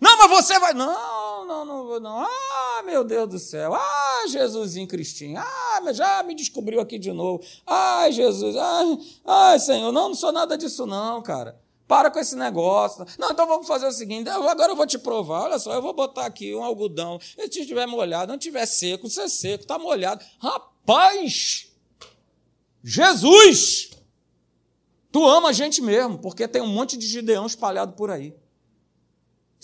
Não, 0.00 0.18
mas 0.18 0.30
você 0.30 0.58
vai. 0.58 0.74
Não, 0.74 1.46
não, 1.46 1.64
não 1.64 1.86
vou 1.86 2.00
não. 2.00 2.20
Ah, 2.20 2.82
meu 2.84 3.04
Deus 3.04 3.28
do 3.28 3.38
céu. 3.38 3.74
Ah, 3.74 4.24
Jesusinho 4.28 4.86
Cristinho. 4.86 5.38
Ah, 5.38 5.92
já 5.92 6.22
me 6.22 6.34
descobriu 6.34 6.80
aqui 6.80 6.98
de 6.98 7.12
novo. 7.12 7.42
Ai, 7.66 8.12
Jesus. 8.12 8.56
Ai, 8.56 8.98
ai, 9.24 9.58
Senhor. 9.58 9.92
Não, 9.92 10.08
não 10.08 10.14
sou 10.14 10.32
nada 10.32 10.56
disso, 10.56 10.86
não, 10.86 11.22
cara. 11.22 11.60
Para 11.86 12.10
com 12.10 12.18
esse 12.18 12.34
negócio. 12.34 13.04
Não, 13.18 13.30
então 13.30 13.46
vamos 13.46 13.66
fazer 13.66 13.86
o 13.86 13.92
seguinte: 13.92 14.28
agora 14.28 14.72
eu 14.72 14.76
vou 14.76 14.86
te 14.86 14.98
provar. 14.98 15.42
Olha 15.42 15.58
só, 15.58 15.74
eu 15.74 15.82
vou 15.82 15.92
botar 15.92 16.26
aqui 16.26 16.54
um 16.54 16.62
algodão. 16.62 17.20
Se 17.20 17.60
estiver 17.60 17.86
molhado, 17.86 18.28
não 18.28 18.38
estiver 18.38 18.66
seco, 18.66 19.08
se 19.08 19.20
é 19.20 19.28
seco, 19.28 19.64
está 19.64 19.78
molhado. 19.78 20.24
Rapaz! 20.38 21.68
Jesus! 22.82 23.90
Tu 25.12 25.24
ama 25.24 25.50
a 25.50 25.52
gente 25.52 25.80
mesmo, 25.80 26.18
porque 26.18 26.48
tem 26.48 26.60
um 26.60 26.66
monte 26.66 26.96
de 26.96 27.06
Gideão 27.06 27.46
espalhado 27.46 27.92
por 27.92 28.10
aí. 28.10 28.34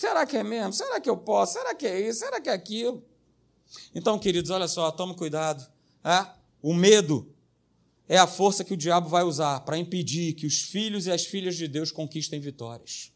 Será 0.00 0.24
que 0.24 0.34
é 0.34 0.42
mesmo? 0.42 0.72
Será 0.72 0.98
que 0.98 1.10
eu 1.10 1.16
posso? 1.18 1.52
Será 1.52 1.74
que 1.74 1.86
é 1.86 2.08
isso? 2.08 2.20
Será 2.20 2.40
que 2.40 2.48
é 2.48 2.54
aquilo? 2.54 3.04
Então, 3.94 4.18
queridos, 4.18 4.50
olha 4.50 4.66
só, 4.66 4.90
tome 4.90 5.14
cuidado. 5.14 5.70
É? 6.02 6.26
O 6.62 6.72
medo 6.72 7.30
é 8.08 8.16
a 8.16 8.26
força 8.26 8.64
que 8.64 8.72
o 8.72 8.76
diabo 8.78 9.10
vai 9.10 9.24
usar 9.24 9.60
para 9.60 9.76
impedir 9.76 10.32
que 10.32 10.46
os 10.46 10.62
filhos 10.62 11.06
e 11.06 11.10
as 11.10 11.26
filhas 11.26 11.54
de 11.54 11.68
Deus 11.68 11.92
conquistem 11.92 12.40
vitórias. 12.40 13.12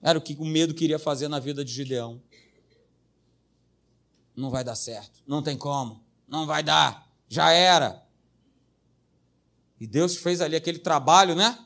Era 0.00 0.16
o 0.16 0.22
que 0.22 0.36
o 0.38 0.44
medo 0.44 0.74
queria 0.74 0.96
fazer 0.96 1.26
na 1.26 1.40
vida 1.40 1.64
de 1.64 1.72
Gideão. 1.72 2.22
Não 4.36 4.48
vai 4.48 4.62
dar 4.62 4.76
certo. 4.76 5.24
Não 5.26 5.42
tem 5.42 5.58
como. 5.58 6.04
Não 6.28 6.46
vai 6.46 6.62
dar. 6.62 7.10
Já 7.28 7.50
era. 7.50 8.00
E 9.80 9.88
Deus 9.88 10.14
fez 10.14 10.40
ali 10.40 10.54
aquele 10.54 10.78
trabalho, 10.78 11.34
né? 11.34 11.58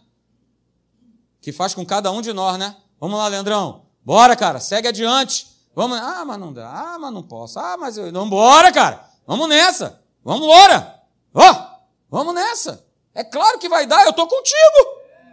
Que 1.42 1.52
faz 1.52 1.74
com 1.74 1.84
cada 1.84 2.10
um 2.10 2.22
de 2.22 2.32
nós, 2.32 2.58
né? 2.58 2.74
Vamos 2.98 3.18
lá, 3.18 3.28
Leandrão. 3.28 3.85
Bora, 4.06 4.36
cara, 4.36 4.60
segue 4.60 4.86
adiante. 4.86 5.48
Vamos, 5.74 5.98
ah, 5.98 6.24
mas 6.24 6.38
não 6.38 6.52
dá. 6.52 6.70
Ah, 6.70 6.96
mas 6.96 7.12
não 7.12 7.24
posso. 7.24 7.58
Ah, 7.58 7.76
mas 7.76 7.98
eu. 7.98 8.12
Não, 8.12 8.30
bora, 8.30 8.70
cara. 8.70 9.04
Vamos 9.26 9.48
nessa. 9.48 10.00
Vamos 10.22 10.44
embora. 10.44 11.02
Ó, 11.34 11.42
oh, 11.50 11.80
vamos 12.08 12.32
nessa. 12.32 12.86
É 13.12 13.24
claro 13.24 13.58
que 13.58 13.68
vai 13.68 13.84
dar, 13.84 14.06
eu 14.06 14.12
tô 14.12 14.24
contigo. 14.28 14.78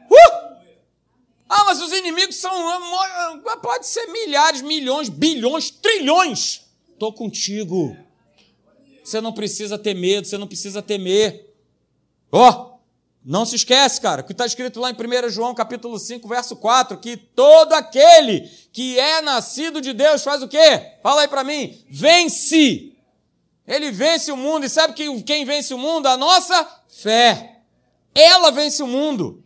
Uh! 0.09 0.53
Ah, 1.47 1.65
mas 1.65 1.83
os 1.83 1.91
inimigos 1.91 2.38
são. 2.38 2.51
Pode 3.62 3.86
ser 3.86 4.07
milhares, 4.07 4.63
milhões, 4.63 5.07
bilhões, 5.07 5.69
trilhões. 5.69 6.62
Tô 6.97 7.13
contigo. 7.13 7.95
Você 9.03 9.21
não 9.21 9.33
precisa 9.33 9.77
ter 9.77 9.93
medo, 9.93 10.25
você 10.25 10.38
não 10.38 10.47
precisa 10.47 10.81
temer. 10.81 11.53
Ó, 12.31 12.49
oh, 12.49 12.72
não 13.25 13.45
se 13.45 13.55
esquece, 13.55 14.01
cara, 14.01 14.21
que 14.21 14.33
está 14.33 14.45
escrito 14.45 14.79
lá 14.79 14.91
em 14.91 14.93
1 14.93 15.29
João 15.29 15.53
capítulo 15.53 15.97
5, 15.97 16.27
verso 16.27 16.55
4, 16.57 16.97
que 16.97 17.15
todo 17.15 17.73
aquele 17.73 18.41
que 18.71 18.99
é 18.99 19.21
nascido 19.21 19.79
de 19.79 19.93
Deus 19.93 20.23
faz 20.23 20.43
o 20.43 20.47
quê? 20.47 20.97
Fala 21.01 21.21
aí 21.21 21.27
para 21.27 21.43
mim. 21.43 21.81
Vence. 21.89 22.91
Ele 23.65 23.91
vence 23.91 24.31
o 24.31 24.36
mundo. 24.36 24.65
E 24.65 24.69
sabe 24.69 24.93
que 24.93 25.23
quem 25.23 25.45
vence 25.45 25.73
o 25.73 25.77
mundo? 25.77 26.07
A 26.07 26.17
nossa 26.17 26.67
fé. 26.89 27.62
Ela 28.13 28.51
vence 28.51 28.83
o 28.83 28.88
mundo. 28.88 29.41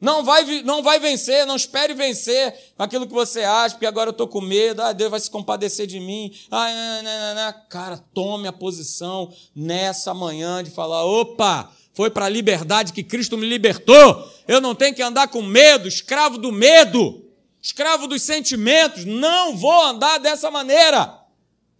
Não 0.00 0.22
vai, 0.22 0.62
não 0.62 0.82
vai 0.82 0.98
vencer, 0.98 1.46
não 1.46 1.56
espere 1.56 1.94
vencer 1.94 2.54
aquilo 2.78 3.06
que 3.06 3.14
você 3.14 3.44
acha, 3.44 3.74
porque 3.74 3.86
agora 3.86 4.08
eu 4.08 4.12
estou 4.12 4.28
com 4.28 4.42
medo, 4.42 4.82
ah, 4.82 4.92
Deus 4.92 5.10
vai 5.10 5.18
se 5.18 5.30
compadecer 5.30 5.86
de 5.86 5.98
mim. 5.98 6.30
Ah, 6.50 6.68
não, 6.70 7.02
não, 7.02 7.34
não. 7.34 7.54
Cara, 7.70 7.96
tome 8.12 8.46
a 8.46 8.52
posição 8.52 9.32
nessa 9.54 10.12
manhã 10.12 10.62
de 10.62 10.70
falar: 10.70 11.04
opa, 11.04 11.72
foi 11.96 12.10
para 12.10 12.26
a 12.26 12.28
liberdade 12.28 12.92
que 12.92 13.02
Cristo 13.02 13.38
me 13.38 13.48
libertou. 13.48 14.30
Eu 14.46 14.60
não 14.60 14.74
tenho 14.74 14.94
que 14.94 15.02
andar 15.02 15.28
com 15.28 15.40
medo, 15.40 15.88
escravo 15.88 16.36
do 16.36 16.52
medo, 16.52 17.24
escravo 17.62 18.06
dos 18.06 18.20
sentimentos. 18.20 19.06
Não 19.06 19.56
vou 19.56 19.82
andar 19.82 20.18
dessa 20.18 20.50
maneira. 20.50 21.18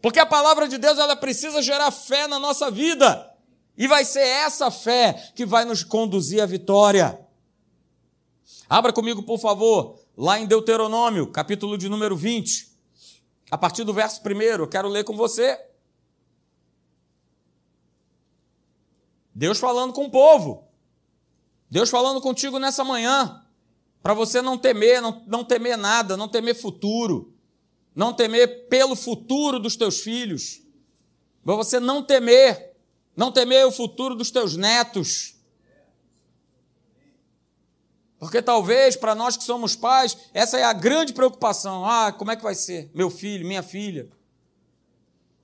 Porque 0.00 0.18
a 0.18 0.24
palavra 0.24 0.66
de 0.66 0.78
Deus 0.78 0.98
ela 0.98 1.14
precisa 1.14 1.60
gerar 1.60 1.90
fé 1.90 2.26
na 2.26 2.38
nossa 2.38 2.70
vida. 2.70 3.30
E 3.76 3.86
vai 3.86 4.06
ser 4.06 4.26
essa 4.26 4.70
fé 4.70 5.32
que 5.34 5.44
vai 5.44 5.66
nos 5.66 5.84
conduzir 5.84 6.42
à 6.42 6.46
vitória. 6.46 7.20
Abra 8.70 8.94
comigo, 8.94 9.22
por 9.22 9.38
favor, 9.38 10.00
lá 10.16 10.40
em 10.40 10.46
Deuteronômio, 10.46 11.26
capítulo 11.26 11.76
de 11.76 11.90
número 11.90 12.16
20. 12.16 12.70
A 13.50 13.58
partir 13.58 13.84
do 13.84 13.92
verso 13.92 14.22
1, 14.24 14.40
eu 14.40 14.66
quero 14.66 14.88
ler 14.88 15.04
com 15.04 15.14
você. 15.14 15.60
Deus 19.36 19.58
falando 19.58 19.92
com 19.92 20.06
o 20.06 20.10
povo. 20.10 20.66
Deus 21.70 21.90
falando 21.90 22.22
contigo 22.22 22.58
nessa 22.58 22.82
manhã. 22.82 23.44
Para 24.02 24.14
você 24.14 24.40
não 24.40 24.56
temer, 24.56 25.02
não, 25.02 25.22
não 25.26 25.44
temer 25.44 25.76
nada, 25.76 26.16
não 26.16 26.26
temer 26.26 26.54
futuro. 26.54 27.34
Não 27.94 28.14
temer 28.14 28.66
pelo 28.68 28.96
futuro 28.96 29.60
dos 29.60 29.76
teus 29.76 30.00
filhos. 30.00 30.62
Para 31.44 31.54
você 31.54 31.78
não 31.78 32.02
temer. 32.02 32.74
Não 33.14 33.30
temer 33.30 33.66
o 33.66 33.70
futuro 33.70 34.14
dos 34.14 34.30
teus 34.30 34.56
netos. 34.56 35.34
Porque 38.18 38.40
talvez 38.40 38.96
para 38.96 39.14
nós 39.14 39.36
que 39.36 39.44
somos 39.44 39.76
pais, 39.76 40.16
essa 40.32 40.58
é 40.58 40.64
a 40.64 40.72
grande 40.72 41.12
preocupação. 41.12 41.84
Ah, 41.84 42.10
como 42.10 42.30
é 42.30 42.36
que 42.36 42.42
vai 42.42 42.54
ser? 42.54 42.90
Meu 42.94 43.10
filho, 43.10 43.46
minha 43.46 43.62
filha. 43.62 44.08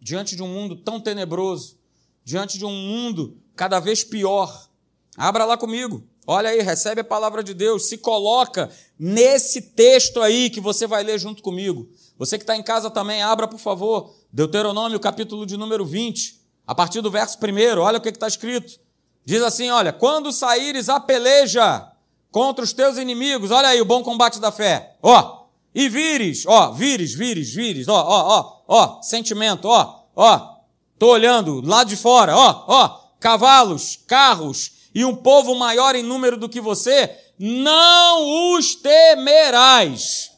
Diante 0.01 0.35
de 0.35 0.43
um 0.43 0.49
mundo 0.49 0.77
tão 0.77 0.99
tenebroso, 0.99 1.79
diante 2.25 2.57
de 2.57 2.65
um 2.65 2.73
mundo 2.73 3.42
cada 3.57 3.81
vez 3.81 4.05
pior. 4.05 4.69
Abra 5.17 5.45
lá 5.45 5.57
comigo. 5.57 6.03
Olha 6.27 6.51
aí, 6.51 6.61
recebe 6.61 7.01
a 7.01 7.05
palavra 7.05 7.43
de 7.43 7.53
Deus, 7.53 7.89
se 7.89 7.99
coloca 7.99 8.71
nesse 8.97 9.61
texto 9.61 10.21
aí 10.23 10.49
que 10.49 10.61
você 10.61 10.87
vai 10.87 11.03
ler 11.03 11.19
junto 11.19 11.43
comigo. 11.43 11.89
Você 12.17 12.39
que 12.39 12.45
está 12.45 12.57
em 12.57 12.63
casa 12.63 12.89
também, 12.91 13.23
abra, 13.23 13.49
por 13.49 13.59
favor, 13.59 14.15
Deuteronômio, 14.33 15.01
capítulo 15.01 15.45
de 15.45 15.57
número 15.57 15.85
20, 15.85 16.41
a 16.65 16.75
partir 16.75 17.01
do 17.01 17.11
verso 17.11 17.37
1, 17.37 17.81
olha 17.81 17.99
o 17.99 18.01
que 18.01 18.09
está 18.09 18.29
escrito. 18.29 18.79
Diz 19.25 19.43
assim: 19.43 19.71
olha, 19.71 19.93
quando 19.93 20.33
saíres 20.33 20.89
a 20.89 21.01
peleja 21.01 21.91
contra 22.31 22.65
os 22.65 22.73
teus 22.73 22.97
inimigos, 22.97 23.51
olha 23.51 23.69
aí 23.69 23.81
o 23.81 23.85
bom 23.85 24.03
combate 24.05 24.39
da 24.39 24.53
fé, 24.53 24.97
ó, 25.03 25.47
e 25.75 25.89
vires, 25.89 26.45
ó, 26.47 26.71
vires, 26.71 27.13
vires, 27.15 27.53
vires, 27.53 27.89
ó, 27.89 28.01
ó, 28.01 28.39
ó, 28.39 28.63
ó, 28.69 29.03
sentimento, 29.03 29.67
ó, 29.67 30.05
ó, 30.15 30.57
tô 30.99 31.09
olhando 31.09 31.61
lá 31.65 31.83
de 31.83 31.97
fora, 31.97 32.37
ó, 32.37 32.65
ó, 32.69 33.02
cavalos, 33.23 34.01
carros 34.09 34.73
e 34.93 35.05
um 35.05 35.15
povo 35.15 35.55
maior 35.55 35.95
em 35.95 36.03
número 36.03 36.37
do 36.37 36.49
que 36.49 36.61
você, 36.61 37.17
não 37.39 38.57
os 38.57 38.75
temerás. 38.75 40.33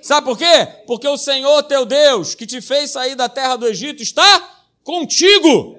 Sabe 0.00 0.24
por 0.24 0.38
quê? 0.38 0.66
Porque 0.86 1.06
o 1.06 1.18
Senhor 1.18 1.64
teu 1.64 1.84
Deus, 1.84 2.36
que 2.36 2.46
te 2.46 2.60
fez 2.60 2.92
sair 2.92 3.16
da 3.16 3.28
terra 3.28 3.56
do 3.56 3.66
Egito, 3.66 4.02
está 4.02 4.62
contigo. 4.84 5.76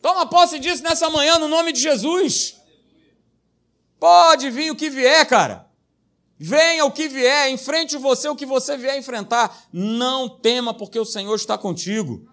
Toma 0.00 0.24
posse 0.24 0.58
disso 0.60 0.84
nessa 0.84 1.10
manhã, 1.10 1.36
no 1.38 1.48
nome 1.48 1.72
de 1.72 1.80
Jesus. 1.80 2.54
Pode 3.98 4.48
vir 4.50 4.70
o 4.70 4.76
que 4.76 4.88
vier, 4.88 5.26
cara. 5.26 5.66
Venha 6.38 6.86
o 6.86 6.92
que 6.92 7.08
vier, 7.08 7.50
enfrente 7.50 7.98
você 7.98 8.28
o 8.28 8.36
que 8.36 8.46
você 8.46 8.76
vier 8.76 8.96
enfrentar. 8.96 9.64
Não 9.70 10.28
tema, 10.28 10.72
porque 10.72 10.98
o 10.98 11.04
Senhor 11.04 11.34
está 11.34 11.58
contigo. 11.58 12.26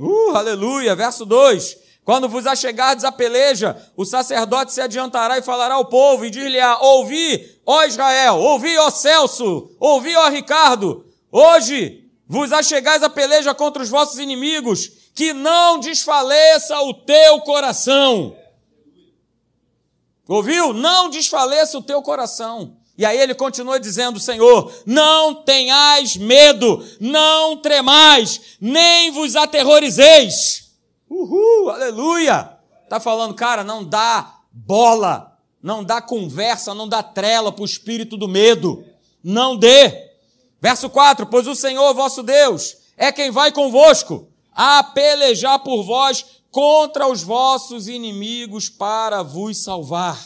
Uh, 0.00 0.30
aleluia. 0.30 0.96
Verso 0.96 1.24
2. 1.24 1.85
Quando 2.06 2.28
vos 2.28 2.46
achegardes 2.46 3.04
a 3.04 3.10
peleja, 3.10 3.76
o 3.96 4.04
sacerdote 4.04 4.72
se 4.72 4.80
adiantará 4.80 5.38
e 5.38 5.42
falará 5.42 5.74
ao 5.74 5.86
povo 5.86 6.24
e 6.24 6.30
dir-lhe-á, 6.30 6.78
ouvi, 6.78 7.58
ó 7.66 7.82
Israel, 7.82 8.36
ouvi, 8.38 8.78
ó 8.78 8.90
Celso, 8.90 9.72
ouvi, 9.80 10.14
ó 10.14 10.28
Ricardo, 10.28 11.04
hoje 11.32 12.08
vos 12.28 12.52
achegais 12.52 13.02
a 13.02 13.10
peleja 13.10 13.52
contra 13.52 13.82
os 13.82 13.88
vossos 13.88 14.20
inimigos, 14.20 14.88
que 15.16 15.32
não 15.32 15.80
desfaleça 15.80 16.80
o 16.82 16.94
teu 16.94 17.40
coração. 17.40 18.36
Ouviu? 20.28 20.72
Não 20.72 21.10
desfaleça 21.10 21.76
o 21.76 21.82
teu 21.82 22.00
coração. 22.02 22.76
E 22.96 23.04
aí 23.04 23.18
ele 23.18 23.34
continua 23.34 23.80
dizendo, 23.80 24.20
Senhor, 24.20 24.72
não 24.86 25.34
tenhais 25.42 26.16
medo, 26.16 26.86
não 27.00 27.56
tremais, 27.56 28.40
nem 28.60 29.10
vos 29.10 29.34
aterrorizeis. 29.34 30.65
Uhul, 31.08 31.70
aleluia! 31.70 32.56
Tá 32.88 33.00
falando, 33.00 33.34
cara, 33.34 33.64
não 33.64 33.84
dá 33.84 34.36
bola, 34.52 35.36
não 35.62 35.82
dá 35.82 36.00
conversa, 36.00 36.74
não 36.74 36.88
dá 36.88 37.02
trela 37.02 37.50
para 37.50 37.62
o 37.62 37.66
espírito 37.66 38.16
do 38.16 38.28
medo. 38.28 38.84
Não 39.22 39.56
dê. 39.56 40.10
Verso 40.60 40.88
4: 40.88 41.26
Pois 41.26 41.46
o 41.46 41.54
Senhor 41.54 41.92
vosso 41.94 42.22
Deus 42.22 42.76
é 42.96 43.10
quem 43.10 43.30
vai 43.30 43.52
convosco 43.52 44.28
a 44.52 44.82
pelejar 44.82 45.58
por 45.58 45.82
vós 45.82 46.24
contra 46.50 47.06
os 47.06 47.22
vossos 47.22 47.88
inimigos 47.88 48.68
para 48.68 49.22
vos 49.22 49.62
salvar. 49.62 50.18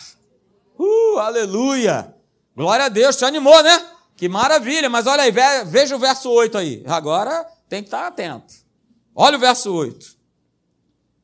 Uh, 0.79 1.19
aleluia! 1.19 2.14
Glória 2.55 2.87
a 2.87 2.88
Deus, 2.88 3.16
te 3.16 3.25
animou, 3.25 3.62
né? 3.62 3.87
Que 4.16 4.29
maravilha, 4.29 4.90
mas 4.90 5.07
olha 5.07 5.23
aí, 5.23 5.33
veja 5.64 5.97
o 5.97 5.99
verso 5.99 6.31
8 6.31 6.59
aí. 6.59 6.85
Agora 6.87 7.47
tem 7.69 7.83
que 7.83 7.88
estar 7.88 8.07
atento. 8.07 8.55
Olha 9.14 9.37
o 9.37 9.40
verso 9.40 9.73
8. 9.73 10.19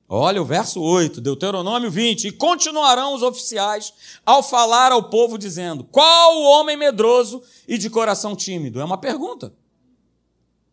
Olha 0.09 0.41
o 0.41 0.45
verso 0.45 0.81
8, 0.81 1.21
Deuteronômio 1.21 1.91
20. 1.91 2.29
E 2.29 2.33
continuarão 2.33 3.15
os 3.15 3.23
oficiais 3.23 3.93
ao 4.25 4.43
falar 4.43 4.93
ao 4.93 5.11
povo, 5.11 5.37
dizendo: 5.37 5.83
Qual 5.85 6.37
o 6.37 6.45
homem 6.45 6.77
medroso 6.77 7.43
e 7.67 7.77
de 7.77 7.91
coração 7.91 8.37
tímido? 8.37 8.81
É 8.81 8.85
uma 8.85 8.99
pergunta. 8.99 9.53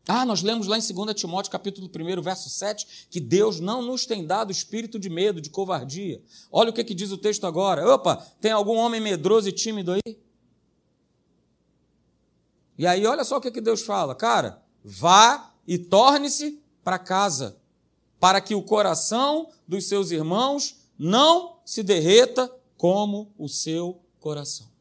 Ah, 0.08 0.26
nós 0.26 0.44
lemos 0.44 0.68
lá 0.68 0.78
em 0.78 0.82
2 0.82 1.16
Timóteo, 1.16 1.50
capítulo 1.50 1.90
1, 1.90 2.22
verso 2.22 2.50
7, 2.50 3.08
que 3.10 3.22
Deus 3.22 3.62
não 3.62 3.82
nos 3.82 4.06
tem 4.06 4.26
dado 4.26 4.52
espírito 4.52 5.00
de 5.00 5.10
medo, 5.10 5.40
de 5.40 5.50
covardia. 5.50 6.22
Olha 6.52 6.70
o 6.70 6.74
que, 6.74 6.84
que 6.84 6.94
diz 6.94 7.12
o 7.12 7.18
texto 7.18 7.48
agora. 7.48 7.88
Opa, 7.96 8.18
tem 8.42 8.52
algum 8.52 8.76
homem 8.76 9.00
medroso 9.00 9.48
e 9.48 9.52
tímido 9.52 9.94
aí? 9.94 10.18
E 12.78 12.86
aí, 12.86 13.06
olha 13.06 13.24
só 13.24 13.38
o 13.38 13.42
que, 13.42 13.50
que 13.50 13.62
Deus 13.62 13.82
fala. 13.82 14.14
Cara, 14.14 14.62
vá 14.84 15.54
e 15.66 15.78
torne-se 15.78 16.62
para 16.84 17.00
casa 17.00 17.63
para 18.24 18.40
que 18.40 18.56
o 18.56 18.64
coração 18.64 19.50
dos 19.68 19.84
seus 19.84 20.10
irmãos 20.10 20.78
não 20.98 21.60
se 21.66 21.84
derreta 21.84 22.50
como 22.78 23.34
o 23.38 23.50
seu 23.50 24.02
coração. 24.18 24.72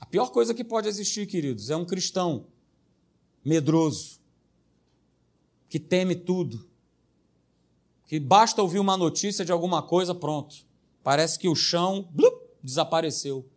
A 0.00 0.06
pior 0.06 0.32
coisa 0.32 0.52
que 0.52 0.64
pode 0.64 0.88
existir, 0.88 1.28
queridos, 1.28 1.70
é 1.70 1.76
um 1.76 1.84
cristão 1.84 2.48
medroso, 3.44 4.18
que 5.68 5.78
teme 5.78 6.16
tudo, 6.16 6.68
que 8.04 8.18
basta 8.18 8.60
ouvir 8.60 8.80
uma 8.80 8.96
notícia 8.96 9.44
de 9.44 9.52
alguma 9.52 9.80
coisa, 9.80 10.12
pronto. 10.12 10.66
Parece 11.04 11.38
que 11.38 11.48
o 11.48 11.54
chão 11.54 12.08
blup, 12.10 12.48
desapareceu. 12.60 13.48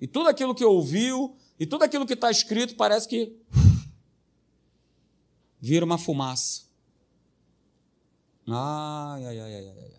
E 0.00 0.08
tudo 0.08 0.28
aquilo 0.28 0.56
que 0.56 0.64
ouviu, 0.64 1.36
e 1.56 1.64
tudo 1.64 1.84
aquilo 1.84 2.04
que 2.04 2.14
está 2.14 2.32
escrito, 2.32 2.74
parece 2.74 3.06
que 3.06 3.36
vira 5.60 5.84
uma 5.84 5.96
fumaça. 5.96 6.68
Ai, 8.52 9.24
ai, 9.26 9.38
ai, 9.38 9.54
ai, 9.54 9.68
ai. 9.68 9.90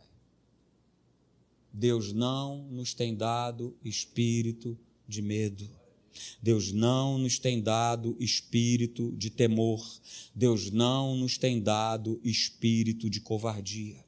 Deus 1.73 2.11
não 2.11 2.67
nos 2.69 2.93
tem 2.93 3.15
dado 3.15 3.77
espírito 3.83 4.77
de 5.07 5.21
medo. 5.21 5.69
Deus 6.41 6.71
não 6.71 7.17
nos 7.17 7.39
tem 7.39 7.61
dado 7.61 8.15
espírito 8.19 9.11
de 9.13 9.29
temor. 9.29 9.81
Deus 10.35 10.69
não 10.69 11.15
nos 11.15 11.37
tem 11.37 11.61
dado 11.61 12.19
espírito 12.23 13.09
de 13.09 13.21
covardia. 13.21 14.03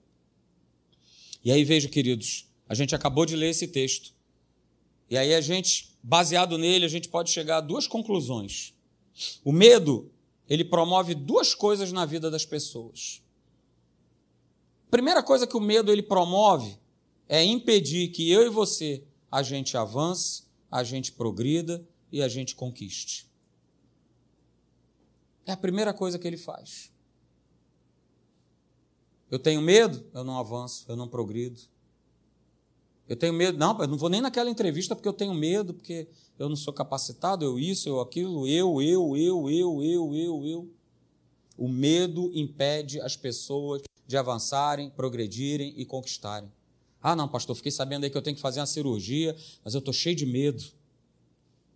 E 1.43 1.51
aí 1.51 1.63
veja, 1.63 1.87
queridos, 1.87 2.45
a 2.67 2.75
gente 2.75 2.93
acabou 2.93 3.25
de 3.25 3.35
ler 3.35 3.49
esse 3.49 3.67
texto. 3.67 4.13
E 5.09 5.17
aí 5.17 5.33
a 5.33 5.41
gente, 5.41 5.95
baseado 6.03 6.57
nele, 6.57 6.85
a 6.85 6.89
gente 6.89 7.07
pode 7.07 7.31
chegar 7.31 7.57
a 7.57 7.61
duas 7.61 7.87
conclusões. 7.87 8.73
O 9.43 9.51
medo, 9.51 10.11
ele 10.49 10.65
promove 10.65 11.15
duas 11.15 11.53
coisas 11.53 11.93
na 11.93 12.05
vida 12.05 12.29
das 12.29 12.45
pessoas. 12.45 13.22
Primeira 14.93 15.23
coisa 15.23 15.47
que 15.47 15.57
o 15.57 15.59
medo 15.59 15.91
ele 15.91 16.03
promove 16.03 16.77
é 17.27 17.43
impedir 17.43 18.09
que 18.09 18.29
eu 18.29 18.45
e 18.45 18.49
você 18.49 19.03
a 19.31 19.41
gente 19.41 19.75
avance, 19.75 20.43
a 20.69 20.83
gente 20.83 21.11
progrida 21.11 21.83
e 22.11 22.21
a 22.21 22.27
gente 22.27 22.55
conquiste. 22.55 23.27
É 25.47 25.51
a 25.51 25.57
primeira 25.57 25.95
coisa 25.95 26.19
que 26.19 26.27
ele 26.27 26.37
faz. 26.37 26.93
Eu 29.31 29.39
tenho 29.39 29.63
medo, 29.63 30.05
eu 30.13 30.23
não 30.23 30.37
avanço, 30.37 30.85
eu 30.87 30.95
não 30.95 31.07
progrido. 31.07 31.59
Eu 33.09 33.15
tenho 33.15 33.33
medo, 33.33 33.57
não, 33.57 33.81
eu 33.81 33.87
não 33.87 33.97
vou 33.97 34.09
nem 34.09 34.21
naquela 34.21 34.51
entrevista 34.51 34.95
porque 34.95 35.09
eu 35.09 35.13
tenho 35.13 35.33
medo, 35.33 35.73
porque 35.73 36.07
eu 36.37 36.47
não 36.47 36.55
sou 36.55 36.71
capacitado, 36.71 37.43
eu 37.43 37.57
isso, 37.57 37.89
eu 37.89 37.99
aquilo, 37.99 38.47
eu, 38.47 38.79
eu, 38.79 39.17
eu, 39.17 39.49
eu, 39.49 39.83
eu, 39.83 40.15
eu, 40.15 40.45
eu. 40.45 40.69
O 41.57 41.67
medo 41.67 42.29
impede 42.35 43.01
as 43.01 43.17
pessoas 43.17 43.81
de 44.05 44.17
avançarem, 44.17 44.89
progredirem 44.89 45.73
e 45.77 45.85
conquistarem. 45.85 46.51
Ah, 47.01 47.15
não, 47.15 47.27
pastor, 47.27 47.55
fiquei 47.55 47.71
sabendo 47.71 48.05
aí 48.05 48.09
que 48.09 48.17
eu 48.17 48.21
tenho 48.21 48.35
que 48.35 48.41
fazer 48.41 48.59
uma 48.59 48.65
cirurgia, 48.65 49.35
mas 49.63 49.73
eu 49.73 49.79
estou 49.79 49.93
cheio 49.93 50.15
de 50.15 50.25
medo. 50.25 50.63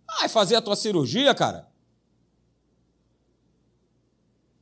Ah, 0.08 0.24
é 0.24 0.28
fazer 0.28 0.56
a 0.56 0.62
tua 0.62 0.74
cirurgia, 0.74 1.34
cara? 1.34 1.68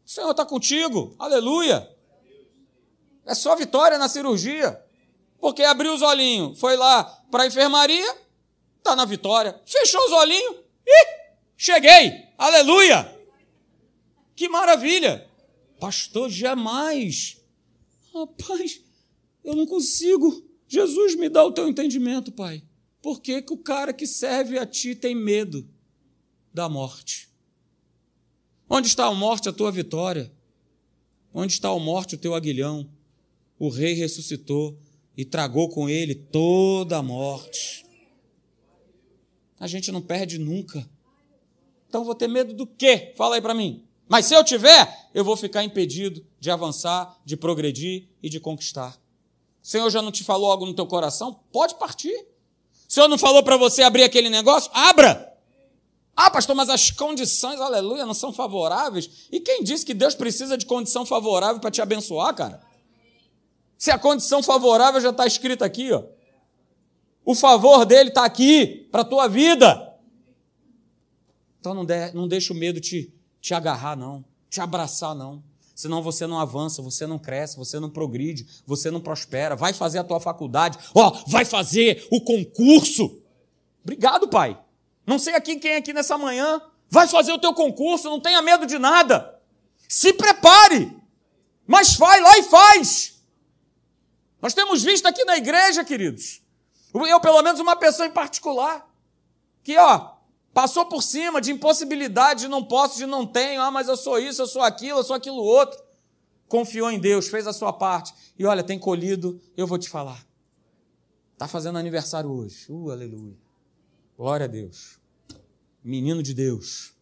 O 0.05 0.11
Senhor 0.11 0.31
está 0.31 0.45
contigo. 0.45 1.15
Aleluia. 1.19 1.89
É 3.25 3.35
só 3.35 3.55
vitória 3.55 3.99
na 3.99 4.09
cirurgia. 4.09 4.83
Porque 5.39 5.63
abriu 5.63 5.95
os 5.95 6.03
olhinhos, 6.03 6.59
foi 6.59 6.77
lá 6.77 7.05
para 7.31 7.45
a 7.45 7.47
enfermaria, 7.47 8.17
está 8.79 8.97
na 8.97 9.05
vitória. 9.05 9.61
Fechou 9.65 10.05
os 10.07 10.13
olhinhos, 10.13 10.57
e 10.87 11.07
cheguei. 11.57 12.25
Aleluia. 12.39 13.15
Que 14.35 14.49
maravilha. 14.49 15.29
Pastor, 15.79 16.31
jamais. 16.31 17.41
Rapaz, 18.21 18.81
eu 19.45 19.55
não 19.55 19.67
consigo. 19.67 20.43
Jesus, 20.67 21.15
me 21.15 21.29
dá 21.29 21.45
o 21.45 21.53
teu 21.53 21.69
entendimento, 21.69 22.33
Pai. 22.33 22.63
Por 23.03 23.21
que, 23.21 23.43
que 23.43 23.53
o 23.53 23.59
cara 23.59 23.93
que 23.93 24.07
serve 24.07 24.59
a 24.59 24.67
ti 24.67 24.95
tem 24.95 25.15
medo 25.15 25.69
da 26.53 26.69
morte? 26.69 27.29
Onde 28.69 28.89
está 28.89 29.07
a 29.07 29.15
morte, 29.15 29.49
a 29.49 29.53
tua 29.53 29.71
vitória? 29.71 30.33
Onde 31.33 31.53
está 31.53 31.69
a 31.69 31.79
morte, 31.79 32.15
o 32.15 32.19
teu 32.19 32.35
aguilhão? 32.35 32.91
O 33.59 33.69
rei 33.69 33.93
ressuscitou 33.93 34.77
e 35.17 35.25
tragou 35.25 35.69
com 35.69 35.89
ele 35.89 36.15
toda 36.15 36.97
a 36.97 37.03
morte. 37.03 37.87
A 39.61 39.67
gente 39.67 39.93
não 39.93 40.03
perde 40.03 40.39
nunca. 40.39 40.89
Então 41.89 42.05
vou 42.05 42.15
ter 42.15 42.29
medo 42.29 42.55
do 42.55 42.67
quê? 42.67 43.13
Fala 43.15 43.37
aí 43.37 43.43
para 43.43 43.55
mim. 43.55 43.86
Mas 44.09 44.27
se 44.27 44.35
eu 44.35 44.45
tiver, 44.45 45.09
eu 45.13 45.25
vou 45.25 45.37
ficar 45.37 45.65
impedido 45.65 46.25
de 46.39 46.51
avançar, 46.51 47.17
de 47.25 47.37
progredir 47.37 48.09
e 48.23 48.29
de 48.29 48.39
conquistar. 48.39 48.97
O 49.63 49.67
Senhor 49.67 49.91
já 49.91 50.01
não 50.01 50.13
te 50.13 50.23
falou 50.23 50.51
algo 50.51 50.65
no 50.65 50.75
teu 50.75 50.87
coração? 50.87 51.41
Pode 51.51 51.75
partir. 51.75 52.15
O 52.89 52.93
Senhor 52.93 53.09
não 53.09 53.19
falou 53.19 53.43
para 53.43 53.57
você 53.57 53.83
abrir 53.83 54.05
aquele 54.05 54.31
negócio? 54.31 54.71
Abra! 54.73 55.35
Ah, 56.15 56.31
pastor, 56.31 56.57
mas 56.57 56.71
as 56.71 56.91
condições, 56.91 57.61
aleluia, 57.61 58.07
não 58.07 58.15
são 58.15 58.33
favoráveis. 58.33 59.29
E 59.31 59.41
quem 59.41 59.63
disse 59.63 59.85
que 59.85 59.93
Deus 59.93 60.15
precisa 60.15 60.57
de 60.57 60.65
condição 60.65 61.05
favorável 61.05 61.61
para 61.61 61.71
te 61.71 61.83
abençoar, 61.83 62.35
cara? 62.35 62.63
Se 63.77 63.91
a 63.91 63.99
condição 63.99 64.43
favorável 64.43 65.01
já 65.01 65.11
está 65.11 65.27
escrita 65.27 65.65
aqui, 65.65 65.93
ó. 65.93 66.05
O 67.25 67.35
favor 67.35 67.85
dele 67.85 68.09
está 68.09 68.25
aqui 68.25 68.89
para 68.91 69.03
a 69.03 69.05
tua 69.05 69.29
vida. 69.29 69.95
Então 71.61 71.75
não, 71.75 71.85
de, 71.85 72.13
não 72.13 72.29
deixa 72.29 72.53
o 72.53 72.57
medo 72.57 72.81
te, 72.81 73.13
te 73.47 73.55
agarrar, 73.55 73.95
não. 73.95 74.25
Te 74.51 74.61
abraçar, 74.61 75.15
não. 75.15 75.41
Senão 75.73 76.03
você 76.03 76.27
não 76.27 76.41
avança, 76.41 76.83
você 76.83 77.07
não 77.07 77.17
cresce, 77.17 77.57
você 77.57 77.79
não 77.79 77.89
progride, 77.89 78.45
você 78.67 78.91
não 78.91 79.01
prospera. 79.01 79.55
Vai 79.55 79.73
fazer 79.73 80.01
a 80.01 80.05
tua 80.05 80.19
faculdade, 80.19 80.77
ó, 80.93 81.13
vai 81.29 81.45
fazer 81.45 82.05
o 82.11 82.21
concurso. 82.21 83.23
Obrigado, 83.85 84.27
pai. 84.27 84.59
Não 85.07 85.17
sei 85.17 85.37
aqui 85.37 85.61
quem 85.61 85.71
é 85.71 85.77
aqui 85.77 85.93
nessa 85.93 86.19
manhã. 86.19 86.61
Vai 86.91 87.07
fazer 87.07 87.31
o 87.31 87.39
teu 87.39 87.55
concurso, 87.55 88.11
não 88.11 88.19
tenha 88.19 88.43
medo 88.43 88.67
de 88.67 88.81
nada. 88.81 89.41
Se 89.89 90.13
prepare. 90.13 90.97
Mas 91.65 91.95
vai 91.95 92.21
lá 92.21 92.39
e 92.39 92.43
faz. 92.43 93.23
Nós 94.43 94.55
temos 94.55 94.83
visto 94.83 95.07
aqui 95.07 95.25
na 95.25 95.37
igreja, 95.37 95.85
queridos, 95.85 96.43
eu, 96.93 97.21
pelo 97.21 97.43
menos, 97.43 97.61
uma 97.61 97.77
pessoa 97.77 98.09
em 98.09 98.13
particular, 98.13 98.89
que, 99.63 99.79
ó, 99.79 100.16
passou 100.57 100.87
por 100.87 101.03
cima 101.03 101.39
de 101.39 101.53
impossibilidade, 101.53 102.45
de 102.45 102.49
não 102.49 102.65
posso, 102.65 102.97
de 102.97 103.05
não 103.05 103.27
tenho, 103.27 103.61
ah, 103.61 103.71
mas 103.71 103.89
eu 103.89 103.97
sou 103.97 104.19
isso, 104.19 104.41
eu 104.41 104.47
sou 104.47 104.63
aquilo, 104.63 105.01
eu 105.01 105.05
sou 105.05 105.15
aquilo 105.15 105.37
outro. 105.37 105.79
Confiou 106.49 106.91
em 106.91 106.99
Deus, 106.99 107.29
fez 107.29 107.47
a 107.47 107.53
sua 107.53 107.75
parte. 107.75 108.15
E 108.39 108.47
olha, 108.47 108.63
tem 108.63 108.79
colhido, 108.79 109.39
eu 109.55 109.67
vou 109.67 109.77
te 109.77 109.87
falar. 109.87 110.27
Está 111.35 111.47
fazendo 111.47 111.77
aniversário 111.77 112.31
hoje. 112.31 112.73
Uh, 112.73 112.91
aleluia. 112.91 113.37
Glória 114.17 114.45
a 114.45 114.47
Deus. 114.47 114.99
Menino 115.85 116.23
de 116.23 116.33
Deus. 116.33 116.95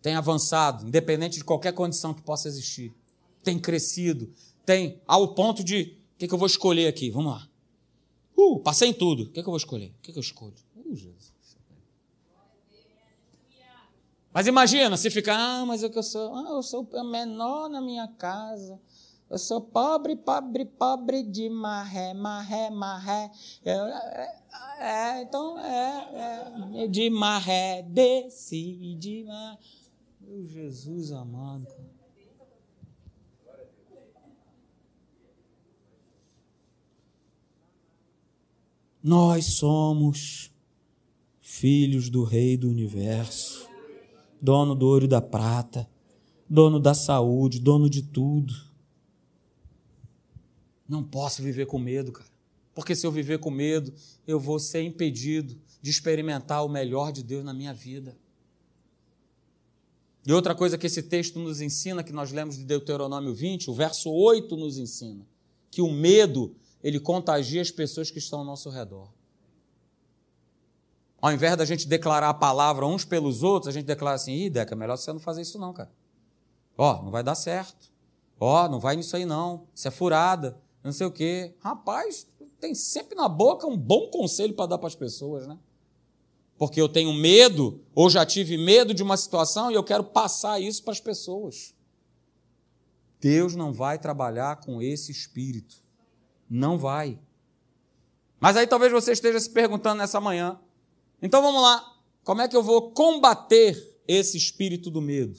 Tem 0.00 0.14
avançado, 0.14 0.86
independente 0.86 1.36
de 1.36 1.44
qualquer 1.44 1.74
condição 1.74 2.14
que 2.14 2.22
possa 2.22 2.48
existir. 2.48 2.90
Tem 3.44 3.58
crescido, 3.58 4.32
tem 4.64 4.98
ao 5.06 5.34
ponto 5.34 5.62
de. 5.62 5.98
O 6.14 6.18
que, 6.18 6.26
que 6.26 6.32
eu 6.32 6.38
vou 6.38 6.46
escolher 6.46 6.86
aqui? 6.86 7.10
Vamos 7.10 7.32
lá. 7.32 7.48
Uh, 8.34 8.60
passei 8.60 8.88
em 8.88 8.94
tudo. 8.94 9.24
O 9.24 9.26
que, 9.26 9.34
que 9.34 9.40
eu 9.40 9.44
vou 9.52 9.58
escolher? 9.58 9.90
O 9.90 10.00
que, 10.00 10.12
que 10.12 10.18
eu 10.18 10.22
escolho? 10.22 10.54
Jesus. 10.94 11.38
Mas 14.32 14.46
imagina, 14.46 14.96
se 14.96 15.10
ficar, 15.10 15.36
ah, 15.36 15.66
mas 15.66 15.82
eu, 15.82 15.90
eu 15.90 16.02
sou, 16.02 16.34
ah, 16.34 16.50
eu 16.50 16.62
sou 16.62 16.88
o 16.92 17.04
menor 17.04 17.68
na 17.68 17.80
minha 17.80 18.06
casa. 18.06 18.80
Eu 19.28 19.36
sou 19.36 19.60
pobre, 19.60 20.16
pobre, 20.16 20.64
pobre 20.64 21.22
de 21.22 21.50
marré, 21.50 22.14
marré, 22.14 22.70
marré. 22.70 23.30
É, 23.64 23.72
é, 24.78 25.22
então, 25.22 25.58
é, 25.58 26.84
é, 26.84 26.86
de 26.86 27.10
marré, 27.10 27.82
desci 27.82 28.94
de 28.94 29.24
marré. 29.24 29.58
Meu 30.20 30.46
Jesus 30.46 31.10
amado. 31.10 31.66
Nós 39.02 39.46
somos 39.46 40.52
filhos 41.58 42.08
do 42.08 42.22
Rei 42.22 42.56
do 42.56 42.68
universo, 42.68 43.68
dono 44.40 44.76
do 44.76 44.86
ouro 44.86 45.06
e 45.06 45.08
da 45.08 45.20
prata, 45.20 45.88
dono 46.48 46.78
da 46.78 46.94
saúde, 46.94 47.58
dono 47.58 47.90
de 47.90 48.00
tudo. 48.00 48.54
Não 50.88 51.02
posso 51.02 51.42
viver 51.42 51.66
com 51.66 51.78
medo, 51.78 52.12
cara. 52.12 52.30
Porque 52.72 52.94
se 52.94 53.04
eu 53.04 53.10
viver 53.10 53.40
com 53.40 53.50
medo, 53.50 53.92
eu 54.24 54.38
vou 54.38 54.60
ser 54.60 54.82
impedido 54.82 55.58
de 55.82 55.90
experimentar 55.90 56.64
o 56.64 56.68
melhor 56.68 57.10
de 57.10 57.24
Deus 57.24 57.44
na 57.44 57.52
minha 57.52 57.74
vida. 57.74 58.16
E 60.24 60.32
outra 60.32 60.54
coisa 60.54 60.78
que 60.78 60.86
esse 60.86 61.02
texto 61.02 61.40
nos 61.40 61.60
ensina, 61.60 62.04
que 62.04 62.12
nós 62.12 62.30
lemos 62.30 62.56
de 62.56 62.64
Deuteronômio 62.64 63.34
20, 63.34 63.68
o 63.68 63.74
verso 63.74 64.10
8 64.10 64.56
nos 64.56 64.78
ensina, 64.78 65.26
que 65.72 65.82
o 65.82 65.90
medo 65.90 66.54
ele 66.84 67.00
contagia 67.00 67.60
as 67.60 67.72
pessoas 67.72 68.12
que 68.12 68.18
estão 68.18 68.38
ao 68.38 68.44
nosso 68.44 68.70
redor. 68.70 69.17
Ao 71.20 71.32
invés 71.32 71.56
da 71.56 71.64
gente 71.64 71.88
declarar 71.88 72.28
a 72.28 72.34
palavra 72.34 72.86
uns 72.86 73.04
pelos 73.04 73.42
outros, 73.42 73.68
a 73.68 73.72
gente 73.72 73.86
declara 73.86 74.16
assim: 74.16 74.32
ih, 74.32 74.50
Deca, 74.50 74.76
melhor 74.76 74.96
você 74.96 75.12
não 75.12 75.20
fazer 75.20 75.42
isso, 75.42 75.58
não, 75.58 75.72
cara. 75.72 75.90
Ó, 76.76 77.02
não 77.02 77.10
vai 77.10 77.22
dar 77.22 77.34
certo. 77.34 77.92
Ó, 78.38 78.68
não 78.68 78.78
vai 78.78 78.94
nisso 78.94 79.16
aí, 79.16 79.24
não. 79.24 79.66
Isso 79.74 79.88
é 79.88 79.90
furada. 79.90 80.60
Não 80.82 80.92
sei 80.92 81.06
o 81.06 81.10
quê. 81.10 81.54
Rapaz, 81.58 82.26
tem 82.60 82.74
sempre 82.74 83.16
na 83.16 83.28
boca 83.28 83.66
um 83.66 83.76
bom 83.76 84.08
conselho 84.10 84.54
para 84.54 84.66
dar 84.66 84.78
para 84.78 84.86
as 84.86 84.94
pessoas, 84.94 85.46
né? 85.46 85.58
Porque 86.56 86.80
eu 86.80 86.88
tenho 86.88 87.12
medo, 87.12 87.80
ou 87.94 88.08
já 88.08 88.24
tive 88.24 88.56
medo 88.56 88.94
de 88.94 89.02
uma 89.02 89.16
situação 89.16 89.70
e 89.70 89.74
eu 89.74 89.84
quero 89.84 90.04
passar 90.04 90.60
isso 90.60 90.82
para 90.82 90.92
as 90.92 91.00
pessoas. 91.00 91.74
Deus 93.20 93.54
não 93.56 93.72
vai 93.72 93.98
trabalhar 93.98 94.56
com 94.60 94.80
esse 94.80 95.10
espírito. 95.10 95.76
Não 96.48 96.78
vai. 96.78 97.18
Mas 98.40 98.56
aí 98.56 98.66
talvez 98.66 98.92
você 98.92 99.12
esteja 99.12 99.38
se 99.38 99.50
perguntando 99.50 99.98
nessa 99.98 100.20
manhã. 100.20 100.58
Então 101.22 101.42
vamos 101.42 101.62
lá. 101.62 101.84
Como 102.24 102.42
é 102.42 102.48
que 102.48 102.56
eu 102.56 102.62
vou 102.62 102.90
combater 102.90 104.00
esse 104.06 104.36
espírito 104.36 104.90
do 104.90 105.00
medo? 105.00 105.38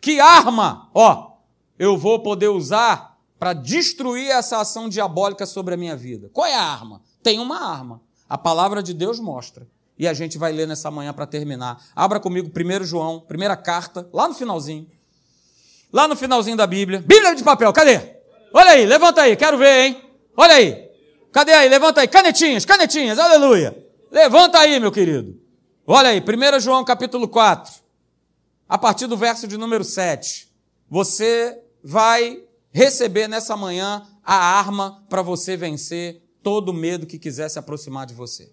Que 0.00 0.20
arma, 0.20 0.90
ó, 0.94 1.32
eu 1.78 1.96
vou 1.98 2.20
poder 2.22 2.48
usar 2.48 3.18
para 3.38 3.52
destruir 3.52 4.30
essa 4.30 4.60
ação 4.60 4.88
diabólica 4.88 5.46
sobre 5.46 5.74
a 5.74 5.76
minha 5.76 5.96
vida? 5.96 6.30
Qual 6.32 6.46
é 6.46 6.54
a 6.54 6.62
arma? 6.62 7.02
Tem 7.22 7.38
uma 7.38 7.60
arma. 7.60 8.00
A 8.28 8.36
palavra 8.36 8.82
de 8.82 8.92
Deus 8.92 9.18
mostra. 9.18 9.66
E 9.98 10.06
a 10.06 10.14
gente 10.14 10.38
vai 10.38 10.52
ler 10.52 10.66
nessa 10.66 10.90
manhã 10.90 11.12
para 11.12 11.26
terminar. 11.26 11.82
Abra 11.94 12.20
comigo 12.20 12.48
1 12.48 12.84
João, 12.84 13.20
primeira 13.20 13.56
carta, 13.56 14.08
lá 14.12 14.28
no 14.28 14.34
finalzinho. 14.34 14.86
Lá 15.92 16.06
no 16.06 16.14
finalzinho 16.14 16.56
da 16.56 16.66
Bíblia. 16.66 17.00
Bíblia 17.00 17.34
de 17.34 17.42
papel, 17.42 17.72
cadê? 17.72 18.18
Olha 18.52 18.70
aí, 18.70 18.86
levanta 18.86 19.22
aí, 19.22 19.36
quero 19.36 19.58
ver, 19.58 19.86
hein? 19.86 20.02
Olha 20.36 20.54
aí. 20.54 20.88
Cadê 21.32 21.52
aí? 21.52 21.68
Levanta 21.68 22.00
aí. 22.00 22.08
Canetinhas, 22.08 22.64
canetinhas, 22.64 23.18
aleluia. 23.18 23.87
Levanta 24.10 24.58
aí, 24.58 24.80
meu 24.80 24.90
querido. 24.90 25.40
Olha 25.86 26.10
aí, 26.10 26.20
1 26.20 26.60
João 26.60 26.84
capítulo 26.84 27.28
4, 27.28 27.72
a 28.68 28.78
partir 28.78 29.06
do 29.06 29.16
verso 29.16 29.46
de 29.46 29.56
número 29.56 29.84
7. 29.84 30.48
Você 30.88 31.62
vai 31.82 32.42
receber 32.70 33.28
nessa 33.28 33.56
manhã 33.56 34.06
a 34.24 34.34
arma 34.34 35.04
para 35.08 35.22
você 35.22 35.56
vencer 35.56 36.22
todo 36.42 36.72
medo 36.72 37.06
que 37.06 37.18
quiser 37.18 37.48
se 37.48 37.58
aproximar 37.58 38.06
de 38.06 38.14
você. 38.14 38.50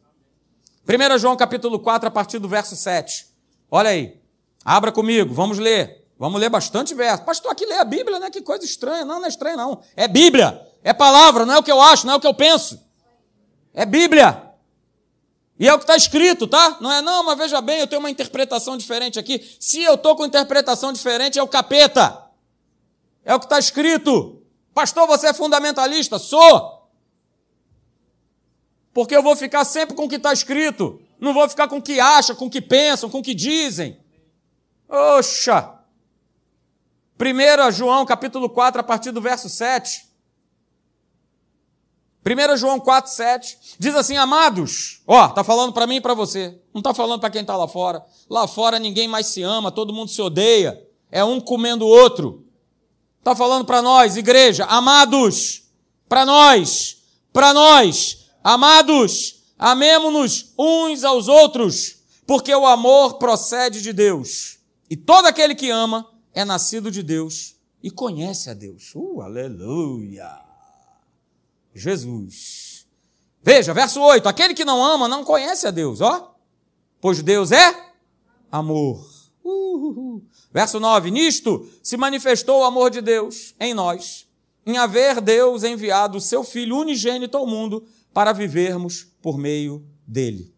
1 0.87 1.17
João 1.17 1.35
capítulo 1.35 1.79
4, 1.79 2.07
a 2.07 2.11
partir 2.11 2.39
do 2.39 2.47
verso 2.47 2.75
7. 2.75 3.27
Olha 3.71 3.89
aí. 3.89 4.19
Abra 4.63 4.91
comigo, 4.91 5.33
vamos 5.33 5.57
ler. 5.57 6.05
Vamos 6.17 6.39
ler 6.39 6.49
bastante 6.49 6.93
verso. 6.93 7.23
Pastor, 7.23 7.51
aqui 7.51 7.65
lê 7.65 7.75
a 7.75 7.83
Bíblia, 7.83 8.19
né? 8.19 8.29
Que 8.29 8.41
coisa 8.41 8.63
estranha. 8.63 9.03
Não, 9.03 9.19
não 9.19 9.25
é 9.25 9.29
estranho, 9.29 9.57
não. 9.57 9.81
É 9.95 10.07
Bíblia. 10.07 10.61
É 10.83 10.93
palavra, 10.93 11.45
não 11.45 11.55
é 11.55 11.57
o 11.57 11.63
que 11.63 11.71
eu 11.71 11.81
acho, 11.81 12.05
não 12.05 12.13
é 12.13 12.15
o 12.17 12.19
que 12.19 12.27
eu 12.27 12.33
penso. 12.33 12.79
É 13.73 13.85
Bíblia. 13.85 14.44
E 15.57 15.67
é 15.67 15.73
o 15.73 15.77
que 15.77 15.83
está 15.83 15.95
escrito, 15.95 16.47
tá? 16.47 16.77
Não 16.81 16.91
é, 16.91 17.01
não, 17.01 17.23
mas 17.23 17.37
veja 17.37 17.61
bem, 17.61 17.79
eu 17.79 17.87
tenho 17.87 18.01
uma 18.01 18.09
interpretação 18.09 18.75
diferente 18.75 19.17
aqui. 19.17 19.55
Se 19.59 19.81
eu 19.81 19.95
estou 19.95 20.15
com 20.15 20.25
interpretação 20.25 20.91
diferente, 20.91 21.39
é 21.39 21.43
o 21.43 21.47
capeta. 21.47 22.25
É 23.23 23.33
o 23.33 23.39
que 23.39 23.45
está 23.45 23.57
escrito. 23.57 24.41
Pastor, 24.73 25.07
você 25.07 25.27
é 25.27 25.33
fundamentalista? 25.33 26.19
Sou. 26.19 26.89
Porque 28.93 29.15
eu 29.15 29.23
vou 29.23 29.35
ficar 29.35 29.63
sempre 29.63 29.95
com 29.95 30.05
o 30.05 30.09
que 30.09 30.15
está 30.15 30.33
escrito. 30.33 31.01
Não 31.19 31.33
vou 31.33 31.47
ficar 31.47 31.67
com 31.69 31.77
o 31.77 31.81
que 31.81 31.99
acha, 31.99 32.35
com 32.35 32.47
o 32.47 32.49
que 32.49 32.61
pensam, 32.61 33.09
com 33.09 33.19
o 33.19 33.23
que 33.23 33.33
dizem. 33.33 33.97
Oxa! 34.89 35.73
1 37.17 37.71
João 37.71 38.05
capítulo 38.05 38.49
4, 38.49 38.81
a 38.81 38.83
partir 38.83 39.11
do 39.11 39.21
verso 39.21 39.47
7. 39.47 40.05
1 42.25 42.57
João 42.57 42.79
4, 42.79 43.11
7. 43.11 43.57
Diz 43.77 43.93
assim, 43.93 44.17
amados, 44.17 45.01
ó, 45.05 45.27
tá 45.27 45.43
falando 45.43 45.71
para 45.71 45.85
mim 45.85 45.97
e 45.97 46.01
para 46.01 46.15
você. 46.15 46.59
Não 46.73 46.81
tá 46.81 46.91
falando 46.91 47.19
para 47.19 47.29
quem 47.29 47.45
tá 47.45 47.55
lá 47.55 47.67
fora. 47.67 48.03
Lá 48.27 48.47
fora 48.47 48.79
ninguém 48.79 49.07
mais 49.07 49.27
se 49.27 49.43
ama, 49.43 49.71
todo 49.71 49.93
mundo 49.93 50.09
se 50.09 50.21
odeia. 50.21 50.81
É 51.11 51.23
um 51.23 51.39
comendo 51.39 51.85
o 51.85 51.89
outro. 51.89 52.43
Tá 53.23 53.35
falando 53.35 53.65
para 53.65 53.81
nós, 53.81 54.17
igreja, 54.17 54.65
amados, 54.65 55.63
para 56.07 56.25
nós, 56.25 56.97
para 57.33 57.53
nós, 57.53 58.27
amados, 58.43 59.43
amemo-nos 59.57 60.53
uns 60.57 61.03
aos 61.03 61.27
outros, 61.27 61.97
porque 62.27 62.53
o 62.53 62.67
amor 62.67 63.15
procede 63.15 63.81
de 63.81 63.91
Deus. 63.91 64.59
E 64.87 64.95
todo 64.95 65.25
aquele 65.25 65.55
que 65.55 65.71
ama 65.71 66.07
é 66.33 66.45
nascido 66.45 66.91
de 66.91 67.01
Deus 67.01 67.55
e 67.81 67.89
conhece 67.89 68.49
a 68.49 68.53
Deus. 68.53 68.91
Uh, 68.93 69.21
aleluia! 69.21 70.44
Jesus. 71.75 72.87
Veja, 73.43 73.73
verso 73.73 74.01
8: 74.01 74.27
aquele 74.27 74.53
que 74.53 74.65
não 74.65 74.83
ama 74.83 75.07
não 75.07 75.23
conhece 75.25 75.67
a 75.67 75.71
Deus, 75.71 75.99
ó, 76.01 76.33
pois 77.01 77.21
Deus 77.21 77.51
é 77.51 77.91
amor. 78.49 79.05
Uh, 79.43 80.23
verso 80.51 80.79
9: 80.79 81.11
nisto 81.11 81.69
se 81.83 81.97
manifestou 81.97 82.61
o 82.61 82.63
amor 82.63 82.89
de 82.89 83.01
Deus 83.01 83.53
em 83.59 83.73
nós, 83.73 84.27
em 84.65 84.77
haver 84.77 85.21
Deus 85.21 85.63
enviado 85.63 86.17
o 86.17 86.21
seu 86.21 86.43
Filho 86.43 86.77
unigênito 86.77 87.37
ao 87.37 87.45
mundo 87.45 87.85
para 88.13 88.31
vivermos 88.31 89.05
por 89.21 89.37
meio 89.37 89.85
dele. 90.07 90.51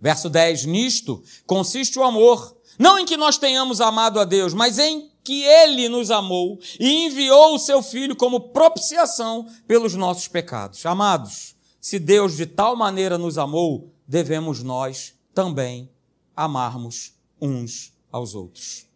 Verso 0.00 0.30
10: 0.30 0.64
nisto 0.66 1.22
consiste 1.44 1.98
o 1.98 2.04
amor 2.04 2.55
não 2.78 2.98
em 2.98 3.04
que 3.04 3.16
nós 3.16 3.38
tenhamos 3.38 3.80
amado 3.80 4.20
a 4.20 4.24
Deus, 4.24 4.52
mas 4.52 4.78
em 4.78 5.10
que 5.24 5.42
Ele 5.42 5.88
nos 5.88 6.10
amou 6.10 6.58
e 6.78 7.06
enviou 7.06 7.54
o 7.54 7.58
seu 7.58 7.82
Filho 7.82 8.14
como 8.14 8.48
propiciação 8.50 9.46
pelos 9.66 9.94
nossos 9.94 10.28
pecados. 10.28 10.84
Amados, 10.86 11.56
se 11.80 11.98
Deus 11.98 12.36
de 12.36 12.46
tal 12.46 12.76
maneira 12.76 13.18
nos 13.18 13.38
amou, 13.38 13.92
devemos 14.06 14.62
nós 14.62 15.14
também 15.34 15.90
amarmos 16.34 17.12
uns 17.40 17.92
aos 18.12 18.34
outros. 18.34 18.86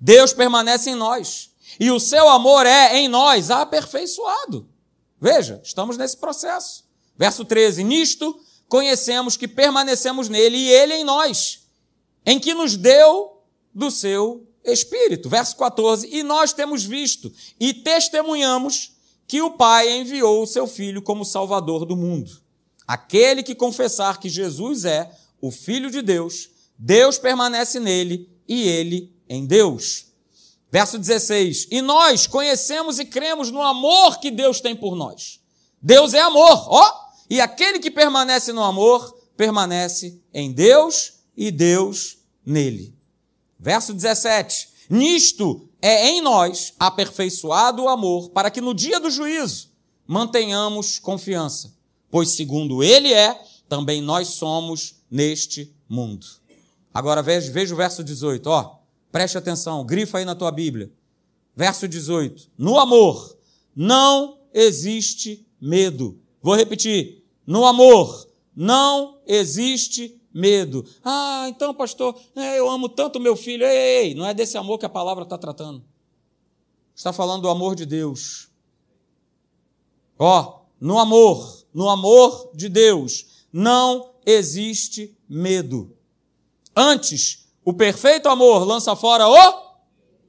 Deus 0.00 0.32
permanece 0.32 0.90
em 0.90 0.94
nós 0.94 1.50
e 1.78 1.90
o 1.90 2.00
seu 2.00 2.28
amor 2.28 2.66
é 2.66 2.96
em 2.96 3.08
nós 3.08 3.50
aperfeiçoado. 3.50 4.68
Veja, 5.20 5.60
estamos 5.62 5.96
nesse 5.96 6.16
processo. 6.16 6.84
Verso 7.16 7.44
13: 7.44 7.84
Nisto 7.84 8.38
conhecemos 8.68 9.36
que 9.36 9.48
permanecemos 9.48 10.28
nele 10.28 10.56
e 10.56 10.68
ele 10.70 10.94
em 10.94 11.04
nós 11.04 11.63
em 12.24 12.38
que 12.38 12.54
nos 12.54 12.76
deu 12.76 13.42
do 13.74 13.90
seu 13.90 14.46
Espírito. 14.64 15.28
Verso 15.28 15.56
14: 15.56 16.08
E 16.10 16.22
nós 16.22 16.52
temos 16.52 16.84
visto 16.84 17.32
e 17.60 17.74
testemunhamos 17.74 18.92
que 19.26 19.42
o 19.42 19.52
Pai 19.52 19.90
enviou 19.90 20.42
o 20.42 20.46
seu 20.46 20.66
Filho 20.66 21.02
como 21.02 21.24
Salvador 21.24 21.84
do 21.84 21.96
mundo. 21.96 22.30
Aquele 22.86 23.42
que 23.42 23.54
confessar 23.54 24.18
que 24.18 24.28
Jesus 24.28 24.84
é 24.84 25.10
o 25.40 25.50
Filho 25.50 25.90
de 25.90 26.02
Deus, 26.02 26.50
Deus 26.78 27.18
permanece 27.18 27.80
nele 27.80 28.28
e 28.46 28.62
ele 28.62 29.12
em 29.28 29.46
Deus. 29.46 30.06
Verso 30.70 30.98
16: 30.98 31.68
E 31.70 31.80
nós 31.80 32.26
conhecemos 32.26 32.98
e 32.98 33.04
cremos 33.04 33.50
no 33.50 33.62
amor 33.62 34.18
que 34.18 34.30
Deus 34.30 34.60
tem 34.60 34.74
por 34.74 34.96
nós. 34.96 35.40
Deus 35.80 36.14
é 36.14 36.20
amor, 36.20 36.68
ó! 36.72 37.04
E 37.28 37.40
aquele 37.40 37.78
que 37.78 37.90
permanece 37.90 38.52
no 38.52 38.62
amor, 38.62 39.14
permanece 39.36 40.20
em 40.32 40.52
Deus 40.52 41.23
e 41.36 41.50
Deus 41.50 42.18
nele. 42.44 42.94
Verso 43.58 43.92
17: 43.92 44.68
Nisto 44.90 45.68
é 45.80 46.08
em 46.08 46.20
nós 46.20 46.74
aperfeiçoado 46.78 47.82
o 47.82 47.88
amor, 47.88 48.30
para 48.30 48.50
que 48.50 48.60
no 48.60 48.74
dia 48.74 49.00
do 49.00 49.10
juízo 49.10 49.70
mantenhamos 50.06 50.98
confiança, 50.98 51.74
pois 52.10 52.30
segundo 52.30 52.82
ele 52.82 53.12
é, 53.12 53.40
também 53.68 54.00
nós 54.02 54.28
somos 54.28 54.96
neste 55.10 55.74
mundo. 55.88 56.26
Agora 56.92 57.22
veja, 57.22 57.50
veja 57.50 57.74
o 57.74 57.76
verso 57.76 58.04
18, 58.04 58.46
ó. 58.46 58.78
Preste 59.10 59.38
atenção, 59.38 59.84
grifa 59.84 60.18
aí 60.18 60.24
na 60.24 60.34
tua 60.34 60.50
Bíblia. 60.50 60.92
Verso 61.56 61.88
18: 61.88 62.50
No 62.58 62.78
amor 62.78 63.36
não 63.74 64.38
existe 64.52 65.46
medo. 65.60 66.20
Vou 66.42 66.54
repetir: 66.54 67.24
no 67.46 67.64
amor 67.64 68.28
não 68.54 69.20
existe 69.26 70.20
medo. 70.34 70.84
Ah, 71.04 71.46
então, 71.48 71.72
pastor, 71.72 72.20
é, 72.34 72.58
eu 72.58 72.68
amo 72.68 72.88
tanto 72.88 73.20
meu 73.20 73.36
filho. 73.36 73.64
Ei, 73.64 74.06
ei, 74.06 74.14
não 74.14 74.26
é 74.26 74.34
desse 74.34 74.58
amor 74.58 74.78
que 74.78 74.84
a 74.84 74.90
palavra 74.90 75.22
está 75.22 75.38
tratando. 75.38 75.84
Está 76.94 77.12
falando 77.12 77.42
do 77.42 77.48
amor 77.48 77.76
de 77.76 77.86
Deus. 77.86 78.50
Ó, 80.18 80.62
no 80.80 80.98
amor, 80.98 81.64
no 81.72 81.88
amor 81.88 82.50
de 82.54 82.68
Deus, 82.68 83.46
não 83.52 84.14
existe 84.26 85.16
medo. 85.28 85.96
Antes, 86.74 87.48
o 87.64 87.72
perfeito 87.72 88.28
amor 88.28 88.64
lança 88.64 88.96
fora 88.96 89.28
o. 89.28 89.64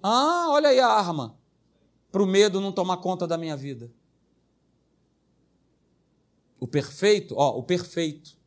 Ah, 0.03 0.47
olha 0.49 0.69
aí 0.69 0.79
a 0.79 0.87
arma. 0.87 1.35
Para 2.11 2.21
o 2.21 2.27
medo 2.27 2.61
não 2.61 2.71
tomar 2.71 2.97
conta 2.97 3.27
da 3.27 3.37
minha 3.37 3.57
vida. 3.57 3.91
O 6.59 6.67
perfeito, 6.67 7.35
ó, 7.37 7.57
o 7.57 7.63
perfeito 7.63 8.37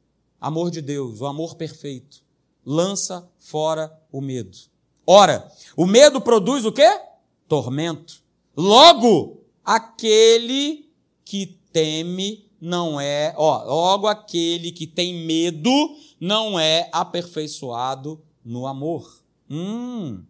amor 0.41 0.70
de 0.70 0.80
Deus, 0.80 1.20
o 1.20 1.26
amor 1.26 1.55
perfeito, 1.55 2.22
lança 2.64 3.28
fora 3.39 3.93
o 4.12 4.20
medo. 4.20 4.57
Ora, 5.07 5.51
o 5.76 5.86
medo 5.86 6.20
produz 6.20 6.64
o 6.64 6.72
quê? 6.72 6.89
Tormento. 7.49 8.22
Logo, 8.57 9.43
aquele 9.64 10.91
que 11.24 11.59
teme 11.72 12.49
não 12.61 13.01
é, 13.01 13.32
ó, 13.36 13.62
logo 13.64 14.07
aquele 14.07 14.72
que 14.72 14.86
tem 14.86 15.14
medo 15.24 15.70
não 16.20 16.59
é 16.59 16.89
aperfeiçoado 16.93 18.20
no 18.45 18.66
amor. 18.66 19.22
Hum. 19.49 20.22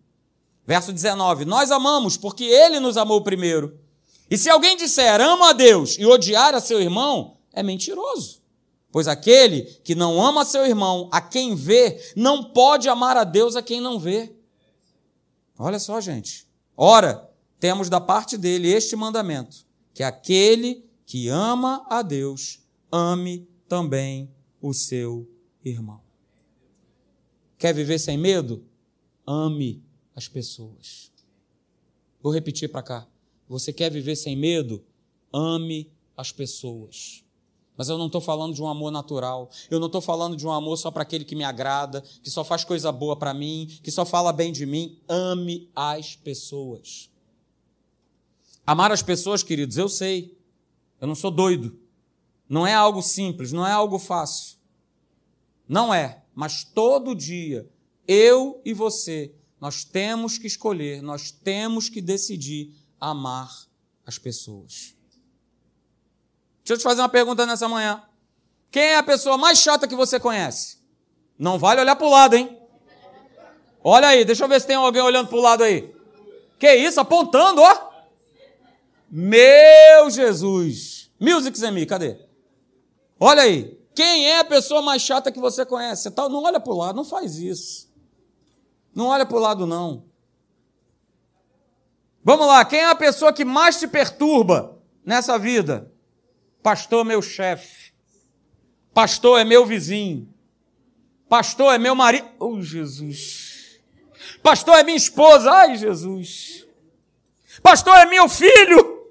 Verso 0.66 0.92
19: 0.92 1.44
Nós 1.44 1.70
amamos 1.70 2.16
porque 2.16 2.44
ele 2.44 2.78
nos 2.78 2.96
amou 2.96 3.22
primeiro. 3.22 3.78
E 4.30 4.36
se 4.36 4.50
alguém 4.50 4.76
disser 4.76 5.20
ama 5.20 5.50
a 5.50 5.52
Deus 5.54 5.96
e 5.98 6.04
odiar 6.04 6.54
a 6.54 6.60
seu 6.60 6.80
irmão, 6.80 7.38
é 7.52 7.62
mentiroso. 7.62 8.42
Pois 8.90 9.06
aquele 9.06 9.62
que 9.84 9.94
não 9.94 10.20
ama 10.20 10.44
seu 10.44 10.64
irmão, 10.64 11.08
a 11.12 11.20
quem 11.20 11.54
vê, 11.54 12.00
não 12.16 12.52
pode 12.52 12.88
amar 12.88 13.16
a 13.16 13.24
Deus 13.24 13.54
a 13.54 13.62
quem 13.62 13.80
não 13.80 13.98
vê. 13.98 14.34
Olha 15.58 15.78
só, 15.78 16.00
gente. 16.00 16.46
Ora, 16.76 17.28
temos 17.60 17.90
da 17.90 18.00
parte 18.00 18.36
dele 18.36 18.68
este 18.68 18.96
mandamento: 18.96 19.66
que 19.92 20.02
aquele 20.02 20.88
que 21.04 21.28
ama 21.28 21.84
a 21.88 22.02
Deus, 22.02 22.60
ame 22.90 23.48
também 23.68 24.30
o 24.60 24.72
seu 24.72 25.28
irmão. 25.64 26.00
Quer 27.58 27.74
viver 27.74 27.98
sem 27.98 28.16
medo? 28.16 28.64
Ame 29.26 29.82
as 30.14 30.28
pessoas. 30.28 31.12
Vou 32.22 32.32
repetir 32.32 32.70
para 32.70 32.82
cá. 32.82 33.08
Você 33.48 33.72
quer 33.72 33.90
viver 33.90 34.16
sem 34.16 34.36
medo? 34.36 34.84
Ame 35.32 35.90
as 36.16 36.32
pessoas. 36.32 37.24
Mas 37.78 37.88
eu 37.88 37.96
não 37.96 38.06
estou 38.06 38.20
falando 38.20 38.52
de 38.52 38.60
um 38.60 38.66
amor 38.66 38.90
natural. 38.90 39.48
Eu 39.70 39.78
não 39.78 39.86
estou 39.86 40.00
falando 40.00 40.36
de 40.36 40.44
um 40.44 40.50
amor 40.50 40.76
só 40.76 40.90
para 40.90 41.04
aquele 41.04 41.24
que 41.24 41.36
me 41.36 41.44
agrada, 41.44 42.02
que 42.20 42.28
só 42.28 42.42
faz 42.42 42.64
coisa 42.64 42.90
boa 42.90 43.16
para 43.16 43.32
mim, 43.32 43.68
que 43.84 43.92
só 43.92 44.04
fala 44.04 44.32
bem 44.32 44.50
de 44.50 44.66
mim. 44.66 44.98
Ame 45.08 45.70
as 45.76 46.16
pessoas. 46.16 47.08
Amar 48.66 48.90
as 48.90 49.00
pessoas, 49.00 49.44
queridos, 49.44 49.76
eu 49.76 49.88
sei. 49.88 50.36
Eu 51.00 51.06
não 51.06 51.14
sou 51.14 51.30
doido. 51.30 51.78
Não 52.48 52.66
é 52.66 52.74
algo 52.74 53.00
simples, 53.00 53.52
não 53.52 53.64
é 53.64 53.70
algo 53.70 53.96
fácil. 53.96 54.56
Não 55.68 55.94
é. 55.94 56.24
Mas 56.34 56.64
todo 56.64 57.14
dia, 57.14 57.70
eu 58.08 58.60
e 58.64 58.74
você, 58.74 59.32
nós 59.60 59.84
temos 59.84 60.36
que 60.36 60.48
escolher, 60.48 61.00
nós 61.00 61.30
temos 61.30 61.88
que 61.88 62.00
decidir 62.00 62.74
amar 62.98 63.68
as 64.04 64.18
pessoas. 64.18 64.97
Deixa 66.68 66.74
eu 66.74 66.78
te 66.80 66.82
fazer 66.82 67.00
uma 67.00 67.08
pergunta 67.08 67.46
nessa 67.46 67.66
manhã. 67.66 68.02
Quem 68.70 68.82
é 68.82 68.96
a 68.98 69.02
pessoa 69.02 69.38
mais 69.38 69.58
chata 69.58 69.88
que 69.88 69.96
você 69.96 70.20
conhece? 70.20 70.76
Não 71.38 71.58
vale 71.58 71.80
olhar 71.80 71.96
para 71.96 72.06
o 72.06 72.10
lado, 72.10 72.36
hein? 72.36 72.60
Olha 73.82 74.08
aí, 74.08 74.22
deixa 74.22 74.44
eu 74.44 74.48
ver 74.50 74.60
se 74.60 74.66
tem 74.66 74.76
alguém 74.76 75.00
olhando 75.00 75.28
para 75.28 75.38
o 75.38 75.40
lado 75.40 75.64
aí. 75.64 75.90
Que 76.58 76.70
isso, 76.74 77.00
apontando, 77.00 77.62
ó. 77.62 77.90
Meu 79.10 80.10
Jesus. 80.10 81.10
Music 81.18 81.58
Zemi, 81.58 81.86
cadê? 81.86 82.18
Olha 83.18 83.44
aí. 83.44 83.80
Quem 83.94 84.26
é 84.26 84.40
a 84.40 84.44
pessoa 84.44 84.82
mais 84.82 85.00
chata 85.00 85.32
que 85.32 85.40
você 85.40 85.64
conhece? 85.64 86.10
Tá, 86.10 86.28
não 86.28 86.42
olha 86.42 86.60
para 86.60 86.72
o 86.74 86.76
lado, 86.76 86.96
não 86.96 87.04
faz 87.04 87.36
isso. 87.38 87.90
Não 88.94 89.06
olha 89.06 89.24
para 89.24 89.38
o 89.38 89.40
lado, 89.40 89.66
não. 89.66 90.04
Vamos 92.22 92.46
lá, 92.46 92.62
quem 92.62 92.80
é 92.80 92.90
a 92.90 92.94
pessoa 92.94 93.32
que 93.32 93.42
mais 93.42 93.78
te 93.78 93.88
perturba 93.88 94.76
nessa 95.02 95.38
vida? 95.38 95.90
Pastor 96.68 97.00
é 97.00 97.08
meu 97.08 97.22
chefe. 97.22 97.94
Pastor 98.92 99.40
é 99.40 99.44
meu 99.44 99.64
vizinho. 99.64 100.28
Pastor 101.26 101.72
é 101.72 101.78
meu 101.78 101.94
marido. 101.94 102.28
Oh, 102.38 102.60
Jesus. 102.60 103.80
Pastor 104.42 104.76
é 104.76 104.82
minha 104.82 104.98
esposa. 104.98 105.50
Ai, 105.50 105.78
Jesus. 105.78 106.66
Pastor, 107.62 107.96
é 107.96 108.04
meu 108.04 108.28
filho. 108.28 109.08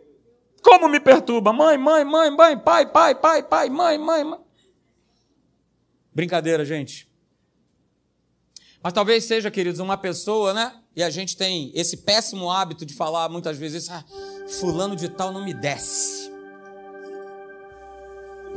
Como 0.61 0.87
me 0.87 0.99
perturba? 0.99 1.51
Mãe, 1.51 1.79
mãe, 1.79 2.05
mãe, 2.05 2.29
mãe, 2.29 2.59
pai, 2.59 2.85
pai, 2.91 3.15
pai, 3.15 3.41
pai, 3.41 3.69
mãe, 3.71 3.97
mãe, 3.97 4.23
mãe. 4.23 4.39
Brincadeira, 6.13 6.63
gente. 6.63 7.09
Mas 8.83 8.93
talvez 8.93 9.23
seja, 9.23 9.49
queridos, 9.49 9.79
uma 9.79 9.97
pessoa, 9.97 10.53
né? 10.53 10.79
E 10.95 11.01
a 11.01 11.09
gente 11.09 11.35
tem 11.35 11.71
esse 11.73 11.97
péssimo 11.97 12.51
hábito 12.51 12.85
de 12.85 12.93
falar 12.93 13.27
muitas 13.29 13.57
vezes, 13.57 13.89
ah, 13.89 14.05
fulano 14.59 14.95
de 14.95 15.09
tal 15.09 15.31
não 15.31 15.43
me 15.43 15.55
desce. 15.55 16.36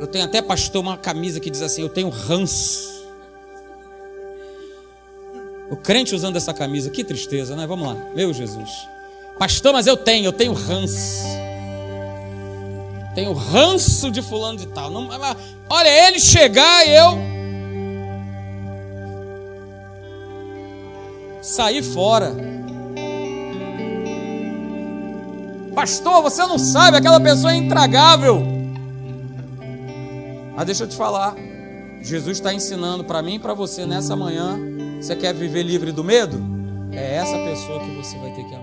Eu 0.01 0.07
tenho 0.07 0.25
até, 0.25 0.41
pastor, 0.41 0.81
uma 0.81 0.97
camisa 0.97 1.39
que 1.39 1.47
diz 1.47 1.61
assim: 1.61 1.83
Eu 1.83 1.89
tenho 1.89 2.09
ranço. 2.09 2.89
O 5.69 5.77
crente 5.77 6.15
usando 6.15 6.37
essa 6.37 6.51
camisa, 6.55 6.89
que 6.89 7.03
tristeza, 7.03 7.55
né? 7.55 7.67
Vamos 7.67 7.87
lá, 7.87 7.93
meu 8.15 8.33
Jesus. 8.33 8.67
Pastor, 9.37 9.71
mas 9.71 9.85
eu 9.85 9.95
tenho, 9.95 10.25
eu 10.25 10.33
tenho 10.33 10.53
ranço. 10.53 11.23
Tenho 13.13 13.31
ranço 13.33 14.09
de 14.09 14.23
fulano 14.23 14.57
de 14.57 14.65
tal. 14.69 14.89
Não, 14.89 15.07
olha, 15.69 16.07
ele 16.07 16.19
chegar 16.19 16.87
e 16.87 16.95
eu 16.95 17.19
sair 21.43 21.83
fora. 21.83 22.35
Pastor, 25.75 26.23
você 26.23 26.41
não 26.47 26.57
sabe, 26.57 26.97
aquela 26.97 27.19
pessoa 27.19 27.53
é 27.53 27.57
intragável. 27.57 28.60
Mas 30.61 30.67
deixa 30.67 30.83
eu 30.83 30.87
te 30.87 30.95
falar. 30.95 31.33
Jesus 32.03 32.37
está 32.37 32.53
ensinando 32.53 33.03
para 33.03 33.19
mim 33.23 33.33
e 33.33 33.39
para 33.39 33.51
você 33.51 33.83
nessa 33.83 34.15
manhã. 34.15 34.59
Você 35.01 35.15
quer 35.15 35.33
viver 35.33 35.63
livre 35.63 35.91
do 35.91 36.03
medo? 36.03 36.39
É 36.91 37.15
essa 37.15 37.35
pessoa 37.35 37.79
que 37.79 37.95
você 37.95 38.15
vai 38.19 38.31
ter 38.35 38.43
que 38.43 38.53
amar. 38.53 38.60